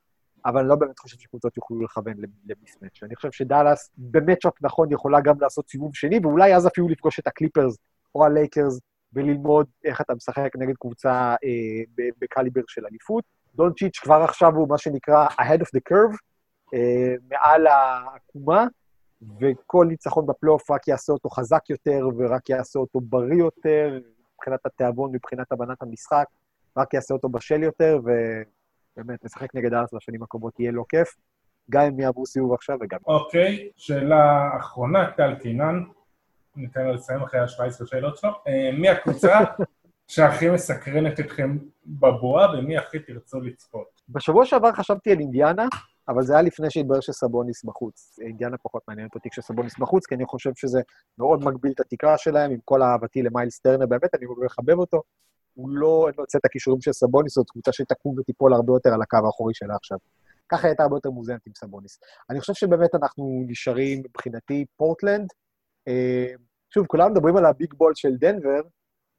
אבל 0.45 0.59
אני 0.59 0.69
לא 0.69 0.75
באמת 0.75 0.99
חושב 0.99 1.17
שקבוצות 1.19 1.57
יוכלו 1.57 1.81
לכוון 1.81 2.13
ל 2.45 2.51
mismatch. 2.51 3.03
אני 3.03 3.15
חושב 3.15 3.31
שדאלאס 3.31 3.89
ב 3.97 4.04
matchup 4.04 4.53
נכון 4.61 4.91
יכולה 4.91 5.21
גם 5.21 5.35
לעשות 5.41 5.69
סיבוב 5.69 5.95
שני, 5.95 6.19
ואולי 6.23 6.55
אז 6.55 6.67
אפילו 6.67 6.89
לפגוש 6.89 7.19
את 7.19 7.27
הקליפרס 7.27 7.77
או 8.15 8.25
הלייקרס 8.25 8.79
וללמוד 9.13 9.67
איך 9.83 10.01
אתה 10.01 10.15
משחק 10.15 10.49
נגד 10.57 10.75
קבוצה 10.79 11.35
אה, 11.43 12.05
בקליבר 12.21 12.61
של 12.67 12.81
אליפות. 12.91 13.23
דונצ'יץ' 13.55 13.99
כבר 13.99 14.21
עכשיו 14.23 14.55
הוא 14.55 14.69
מה 14.69 14.77
שנקרא 14.77 15.27
ahead 15.27 15.59
of 15.59 15.69
the 15.77 15.81
curve, 15.89 16.13
אה, 16.13 16.17
מעל 17.29 17.67
העקומה, 17.67 18.67
וכל 19.39 19.85
ניצחון 19.89 20.25
בפלייאוף 20.25 20.71
רק 20.71 20.87
יעשה 20.87 21.13
אותו 21.13 21.29
חזק 21.29 21.69
יותר 21.69 22.07
ורק 22.17 22.49
יעשה 22.49 22.79
אותו 22.79 22.99
בריא 23.01 23.37
יותר, 23.37 23.99
מבחינת 24.33 24.65
התיאבון, 24.65 25.11
מבחינת 25.13 25.51
הבנת 25.51 25.81
המשחק, 25.81 26.25
רק 26.77 26.93
יעשה 26.93 27.13
אותו 27.13 27.29
בשל 27.29 27.63
יותר, 27.63 27.99
ובאמת, 28.03 29.23
לשחק 29.23 29.55
נגד 29.55 29.73
ארץ 29.73 29.93
בשנים 29.93 30.23
הקרובות 30.23 30.59
יהיה 30.59 30.71
לא 30.71 30.83
כיף, 30.89 31.15
גם 31.69 31.81
אם 31.81 31.99
יעברו 31.99 32.25
סיבוב 32.25 32.53
עכשיו 32.53 32.77
וגם... 32.81 32.99
אוקיי, 33.05 33.69
שאלה 33.75 34.49
אחרונה, 34.59 35.11
טל 35.11 35.35
קינן, 35.35 35.83
ניתן 36.55 36.85
לו 36.85 36.93
לסיים 36.93 37.21
אחרי 37.21 37.39
ה-17 37.39 37.85
שאלות 37.85 38.17
שלו. 38.17 38.31
אה, 38.47 38.69
מי 38.73 38.89
הקבוצה 38.89 39.39
שהכי 40.07 40.49
מסקרנת 40.49 41.19
אתכם 41.19 41.57
בבועה 41.85 42.59
ומי 42.59 42.77
הכי 42.77 42.99
תרצו 42.99 43.41
לצפות? 43.41 44.01
בשבוע 44.09 44.45
שעבר 44.45 44.71
חשבתי 44.71 45.11
על 45.11 45.19
אינדיאנה, 45.19 45.65
אבל 46.09 46.23
זה 46.23 46.33
היה 46.33 46.41
לפני 46.41 46.69
שהתברר 46.69 46.99
שסבוניס 46.99 47.63
בחוץ. 47.63 48.19
אינדיאנה 48.21 48.57
פחות 48.57 48.81
מעניינת 48.87 49.15
אותי 49.15 49.29
כשסבוניס 49.29 49.79
בחוץ, 49.79 50.05
כי 50.05 50.15
אני 50.15 50.25
חושב 50.25 50.51
שזה 50.55 50.81
מאוד 51.17 51.43
מגביל 51.43 51.71
את 51.71 51.79
התקרה 51.79 52.17
שלהם, 52.17 52.51
עם 52.51 52.59
כל 52.65 52.81
אהבתי 52.81 53.21
למיילס 53.21 53.59
טרנר, 53.59 53.85
באמת, 53.85 54.15
אני 54.15 54.25
מאוד 54.25 54.37
מחבב 54.45 54.79
אותו. 54.79 55.01
הוא 55.53 55.69
לא, 55.69 56.09
לו 56.17 56.23
את 56.23 56.45
הכישורים 56.45 56.81
של 56.81 56.93
סבוניס, 56.93 57.35
זאת 57.35 57.49
קבוצה 57.49 57.71
שתקום 57.71 58.15
ותיפול 58.19 58.53
הרבה 58.53 58.73
יותר 58.73 58.93
על 58.93 59.01
הקו 59.01 59.17
האחורי 59.25 59.53
שלה 59.53 59.75
עכשיו. 59.75 59.97
ככה 60.49 60.67
הייתה 60.67 60.83
הרבה 60.83 60.95
יותר 60.95 61.09
מוזנת 61.09 61.47
עם 61.47 61.53
סבוניס. 61.57 61.99
אני 62.29 62.39
חושב 62.39 62.53
שבאמת 62.53 62.95
אנחנו 62.95 63.43
נשארים, 63.47 63.99
מבחינתי, 63.99 64.65
פורטלנד. 64.75 65.27
אה, 65.87 66.33
שוב, 66.73 66.85
כולם 66.87 67.11
מדברים 67.11 67.37
על 67.37 67.45
ה 67.45 67.52
big 67.52 67.73
ball 67.73 67.91
של 67.95 68.15
דנבר. 68.15 68.61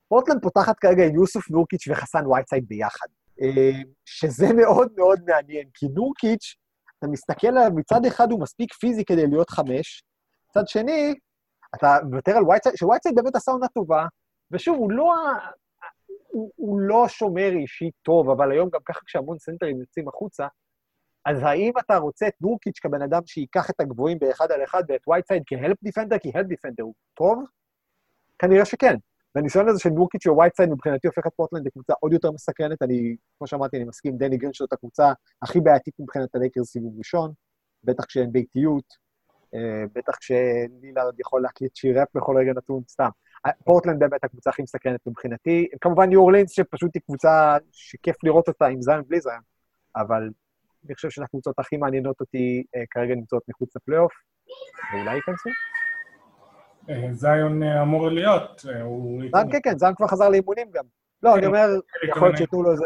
פורטלנד 0.08 0.42
פותחת 0.42 0.78
כרגע 0.78 1.04
עם 1.06 1.14
יוסוף 1.14 1.50
נורקיץ' 1.50 1.88
וחסן 1.88 2.26
וייטסייד 2.26 2.64
ביחד. 2.68 3.06
אה, 3.42 3.82
שזה 4.04 4.52
מאוד 4.52 4.88
מאוד 4.96 5.20
מעניין, 5.26 5.68
כי 5.74 5.86
נורקיץ' 5.88 6.54
אתה 6.98 7.06
מסתכל 7.06 7.46
עליו, 7.46 7.70
מצד 7.74 8.04
אחד 8.08 8.30
הוא 8.30 8.40
מספיק 8.40 8.72
פיזי 8.72 9.04
כדי 9.04 9.26
להיות 9.26 9.50
חמש, 9.50 10.02
מצד 10.50 10.68
שני, 10.68 11.14
אתה 11.74 11.96
מוותר 12.10 12.36
על 12.36 12.44
וייטסייד, 12.48 12.76
שווייטסייד 12.76 13.14
באמת 13.14 13.36
עשה 13.36 13.52
עונה 13.52 13.68
טובה, 13.68 14.06
ושוב, 14.50 14.76
הוא 14.76 14.92
לא, 14.92 15.12
הוא, 16.28 16.50
הוא 16.56 16.80
לא 16.80 17.08
שומר 17.08 17.50
אישי 17.60 17.90
טוב, 18.02 18.30
אבל 18.30 18.52
היום 18.52 18.68
גם 18.72 18.80
ככה 18.84 19.00
כשהמון 19.06 19.38
סנטרים 19.38 19.80
יוצאים 19.80 20.08
החוצה, 20.08 20.46
אז 21.26 21.42
האם 21.42 21.72
אתה 21.78 21.96
רוצה 21.96 22.28
את 22.28 22.34
נורקיץ' 22.40 22.78
כבן 22.78 23.02
אדם 23.02 23.20
שייקח 23.26 23.70
את 23.70 23.80
הגבוהים 23.80 24.18
באחד 24.18 24.52
על 24.52 24.64
אחד 24.64 24.82
ואת 24.88 25.08
וייטסייד 25.08 25.42
כ 25.46 25.56
help 25.56 25.76
defender, 25.82 26.18
כי 26.18 26.30
help 26.34 26.46
defender 26.46 26.82
הוא 26.82 26.94
טוב? 27.14 27.44
כנראה 28.38 28.64
שכן. 28.64 28.94
והניסיון 29.34 29.68
הזה 29.68 29.78
של 29.80 29.90
נורקיץ' 29.90 30.26
ווייטסייד 30.26 30.68
מבחינתי 30.68 31.06
הופך 31.06 31.26
את 31.26 31.32
פורטלנד 31.36 31.66
לקבוצה 31.66 31.92
עוד 32.00 32.12
יותר 32.12 32.30
מסקרנת. 32.30 32.82
אני, 32.82 33.16
כמו 33.38 33.46
שאמרתי, 33.46 33.76
אני 33.76 33.84
מסכים, 33.84 34.16
דני 34.16 34.36
גרין 34.36 34.52
זאת 34.54 34.72
הקבוצה 34.72 35.12
הכי 35.42 35.60
בעייתית 35.60 35.94
מבחינת 35.98 36.34
הלייקרס 36.34 36.66
סיבוב 36.66 36.98
ראשון, 36.98 37.32
בטח 37.84 38.04
כשאין 38.04 38.32
ביתיות, 38.32 39.08
אה, 39.54 39.84
בטח 39.94 40.16
כשלילארד 40.16 41.20
יכול 41.20 41.42
להקליט 41.42 41.76
שיר 41.76 42.00
ראפ 42.00 42.08
בכל 42.14 42.36
רגע 42.36 42.52
נתון, 42.52 42.82
סתם. 42.88 43.08
פורטלנד 43.64 43.98
באמת 43.98 44.24
הקבוצה 44.24 44.50
הכי 44.50 44.62
מסקרנת 44.62 45.00
מבחינתי. 45.06 45.68
כמובן 45.80 46.08
ניו 46.08 46.20
אורלינס, 46.20 46.50
שפשוט 46.50 46.90
היא 46.94 47.02
קבוצה 47.02 47.56
שכיף 47.72 48.16
לראות 48.24 48.48
אותה 48.48 48.66
עם 48.66 48.82
זיון 48.82 49.02
בלי 49.08 49.20
זיון, 49.20 49.40
אבל 49.96 50.30
אני 50.86 50.94
חושב 50.94 51.10
שהקבוצות 51.10 51.58
הכי 51.58 51.76
מעניינות 51.76 52.20
אותי 52.20 52.64
אה, 52.76 52.82
כרגע 52.90 53.14
נמצאות 53.14 53.42
מחוץ 53.48 53.76
לפלייאוף, 53.76 54.12
ואולי 54.92 55.14
ייכנסו. 55.14 55.50
אה, 56.90 57.08
זיון 57.12 57.62
אה, 57.62 57.82
אמור 57.82 58.10
להיות. 58.10 58.64
אה, 58.68 58.72
זיון, 59.32 59.52
כן, 59.52 59.58
כן, 59.62 59.78
זיון 59.78 59.94
כבר 59.94 60.06
חזר 60.06 60.28
לאימונים 60.28 60.70
גם. 60.70 60.84
לא, 61.22 61.34
אני 61.34 61.40
כן, 61.40 61.46
אומר, 61.46 61.66
יכול 62.08 62.28
להיות 62.28 62.36
שייתנו 62.36 62.62
לו 62.62 62.72
איזה... 62.72 62.84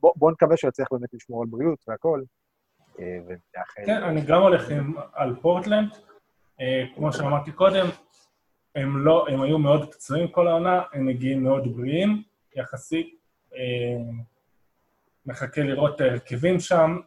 בואו 0.00 0.30
נקווה 0.30 0.56
שהוא 0.56 0.68
יצליח 0.68 0.88
באמת 0.90 1.14
לשמור 1.14 1.42
על 1.42 1.48
בריאות 1.50 1.84
והכול. 1.88 2.24
כן, 3.86 4.02
אני 4.02 4.20
גם 4.20 4.42
הולך 4.42 4.68
על 5.12 5.34
פורטלנד. 5.42 5.88
כמו 6.94 7.12
שאמרתי 7.12 7.52
קודם, 7.52 7.86
הם 8.74 9.04
לא, 9.04 9.26
הם 9.28 9.42
היו 9.42 9.58
מאוד 9.58 9.92
פצועים 9.92 10.28
כל 10.28 10.48
העונה, 10.48 10.82
הם 10.92 11.06
מגיעים 11.06 11.44
מאוד 11.44 11.76
בריאים 11.76 12.22
יחסית. 12.56 13.14
מחכה 15.26 15.62
לראות 15.62 15.96
את 15.96 16.00
ההרכבים 16.00 16.60
שם. 16.60 16.98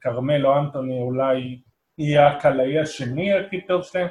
כרמל 0.00 0.46
או 0.46 0.58
אנטוני 0.58 1.00
אולי 1.00 1.60
יהיה 1.98 2.28
הקלעי 2.28 2.78
השני 2.78 3.34
הכי 3.34 3.60
טוב 3.60 3.82
שלהם. 3.82 4.08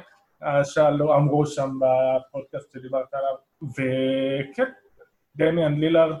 שאלו, 0.64 1.14
אמרו 1.14 1.46
שם 1.46 1.70
בפודקאסט 1.80 2.72
שדיברת 2.72 3.14
עליו. 3.14 3.34
וכן, 3.62 4.72
דמיאן 5.36 5.74
לילארד 5.74 6.20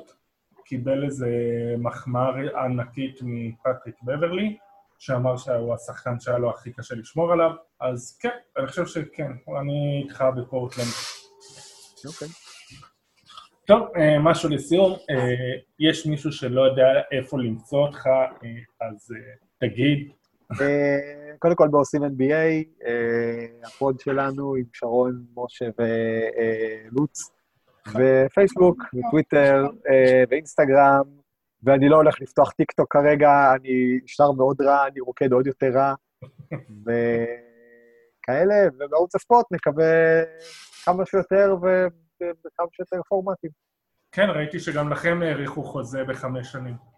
קיבל 0.64 1.04
איזה 1.04 1.28
מחמאה 1.78 2.64
ענקית 2.64 3.18
מפטריק 3.22 4.02
בברלי, 4.02 4.56
שאמר 4.98 5.36
שהוא 5.36 5.74
השחקן 5.74 6.20
שהיה 6.20 6.38
לו 6.38 6.50
הכי 6.50 6.72
קשה 6.72 6.94
לשמור 6.94 7.32
עליו, 7.32 7.50
אז 7.80 8.18
כן, 8.20 8.36
אני 8.56 8.66
חושב 8.66 8.86
שכן, 8.86 9.32
אני 9.60 10.02
איתך 10.04 10.24
בפורטלנד. 10.36 10.86
אוקיי. 12.06 12.28
טוב, 13.66 13.88
אה, 13.96 14.18
משהו 14.18 14.48
לסיום, 14.48 14.92
אה, 14.92 15.60
יש 15.78 16.06
מישהו 16.06 16.32
שלא 16.32 16.60
יודע 16.60 16.84
איפה 17.12 17.38
למצוא 17.38 17.86
אותך, 17.86 18.06
אה, 18.06 18.88
אז 18.88 19.14
תגיד. 19.60 20.12
קודם 21.38 21.54
כל 21.54 21.68
בעושים 21.68 22.04
NBA, 22.04 22.64
אה, 22.86 23.46
ה 23.64 23.73
pod 23.73 24.00
שלנו 24.00 24.54
עם 24.54 24.64
שרון, 24.72 25.24
משה 25.36 25.64
ולוץ, 25.78 27.30
ופייסבוק, 27.88 28.82
וטוויטר, 28.94 29.66
אה, 29.90 30.24
ואינסטגרם, 30.30 31.02
ואני 31.62 31.88
לא 31.88 31.96
הולך 31.96 32.20
לפתוח 32.20 32.50
טיקטוק 32.50 32.92
כרגע, 32.92 33.52
אני 33.54 34.00
שר 34.06 34.32
מאוד 34.32 34.60
רע, 34.60 34.86
אני 34.86 35.00
רוקד 35.00 35.32
עוד 35.32 35.46
יותר 35.46 35.70
רע, 35.74 35.94
וכאלה, 36.82 38.54
ובערוץ 38.74 39.14
הספורט 39.14 39.46
נקווה 39.50 40.22
כמה 40.84 41.06
שיותר 41.06 41.56
וכמה 42.20 42.66
שיותר 42.72 43.00
פורמטים. 43.08 43.50
כן, 44.12 44.30
ראיתי 44.30 44.60
שגם 44.60 44.92
לכם 44.92 45.20
האריכו 45.22 45.62
חוזה 45.62 46.04
בחמש 46.04 46.52
שנים. 46.52 46.91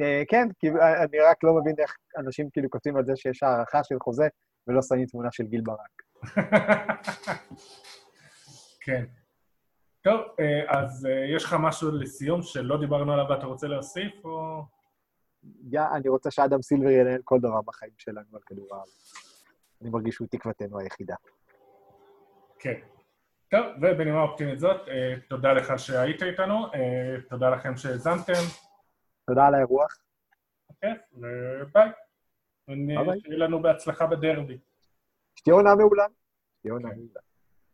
אה, 0.00 0.22
כן, 0.28 0.48
כי 0.58 0.68
אני 0.70 1.20
רק 1.20 1.44
לא 1.44 1.54
מבין 1.60 1.74
איך 1.78 1.96
אנשים 2.18 2.50
כאילו 2.52 2.70
כותבים 2.70 2.96
על 2.96 3.04
זה 3.04 3.12
שיש 3.16 3.42
הערכה 3.42 3.84
של 3.84 3.94
חוזה 4.02 4.28
ולא 4.66 4.82
שמים 4.82 5.06
תמונה 5.06 5.28
של 5.32 5.44
גיל 5.44 5.60
ברק. 5.60 6.02
כן. 8.84 9.04
טוב, 10.02 10.20
אה, 10.40 10.80
אז 10.80 11.06
אה, 11.06 11.36
יש 11.36 11.44
לך 11.44 11.56
משהו 11.60 11.90
לסיום 11.90 12.42
שלא 12.42 12.80
דיברנו 12.80 13.12
עליו 13.12 13.26
ואתה 13.30 13.46
רוצה 13.46 13.66
להוסיף, 13.66 14.24
או... 14.24 14.62
יא, 15.72 15.80
אני 15.94 16.08
רוצה 16.08 16.30
שאדם 16.30 16.62
סילבר 16.62 16.90
ינהל 16.90 17.20
כל 17.24 17.38
דבר 17.40 17.60
בחיים 17.62 17.92
שלנו 17.98 18.26
על 18.32 18.40
כדור 18.46 18.66
הארץ. 18.72 19.12
אני 19.82 19.90
מרגיש 19.90 20.14
שהוא 20.14 20.28
תקוותנו 20.30 20.78
היחידה. 20.78 21.14
כן. 22.58 22.80
טוב, 23.50 23.66
ובנימה 23.82 24.22
אופטימית 24.22 24.58
זאת, 24.58 24.80
תודה 25.28 25.52
לך 25.52 25.78
שהיית 25.78 26.22
איתנו, 26.22 26.66
תודה 27.28 27.50
לכם 27.50 27.76
שהאזנתם. 27.76 28.71
תודה 29.26 29.46
על 29.46 29.54
האירוח. 29.54 29.98
כן, 30.80 30.96
וביי. 31.12 31.90
שיהיה 33.20 33.38
לנו 33.38 33.62
בהצלחה 33.62 34.06
בדרבי. 34.06 34.58
שתהיה 35.34 35.54
עונה 35.54 35.74
מעולה. 35.74 36.06
שתהיה 36.58 36.74
עונה 36.74 36.88
מעולה. 36.88 37.20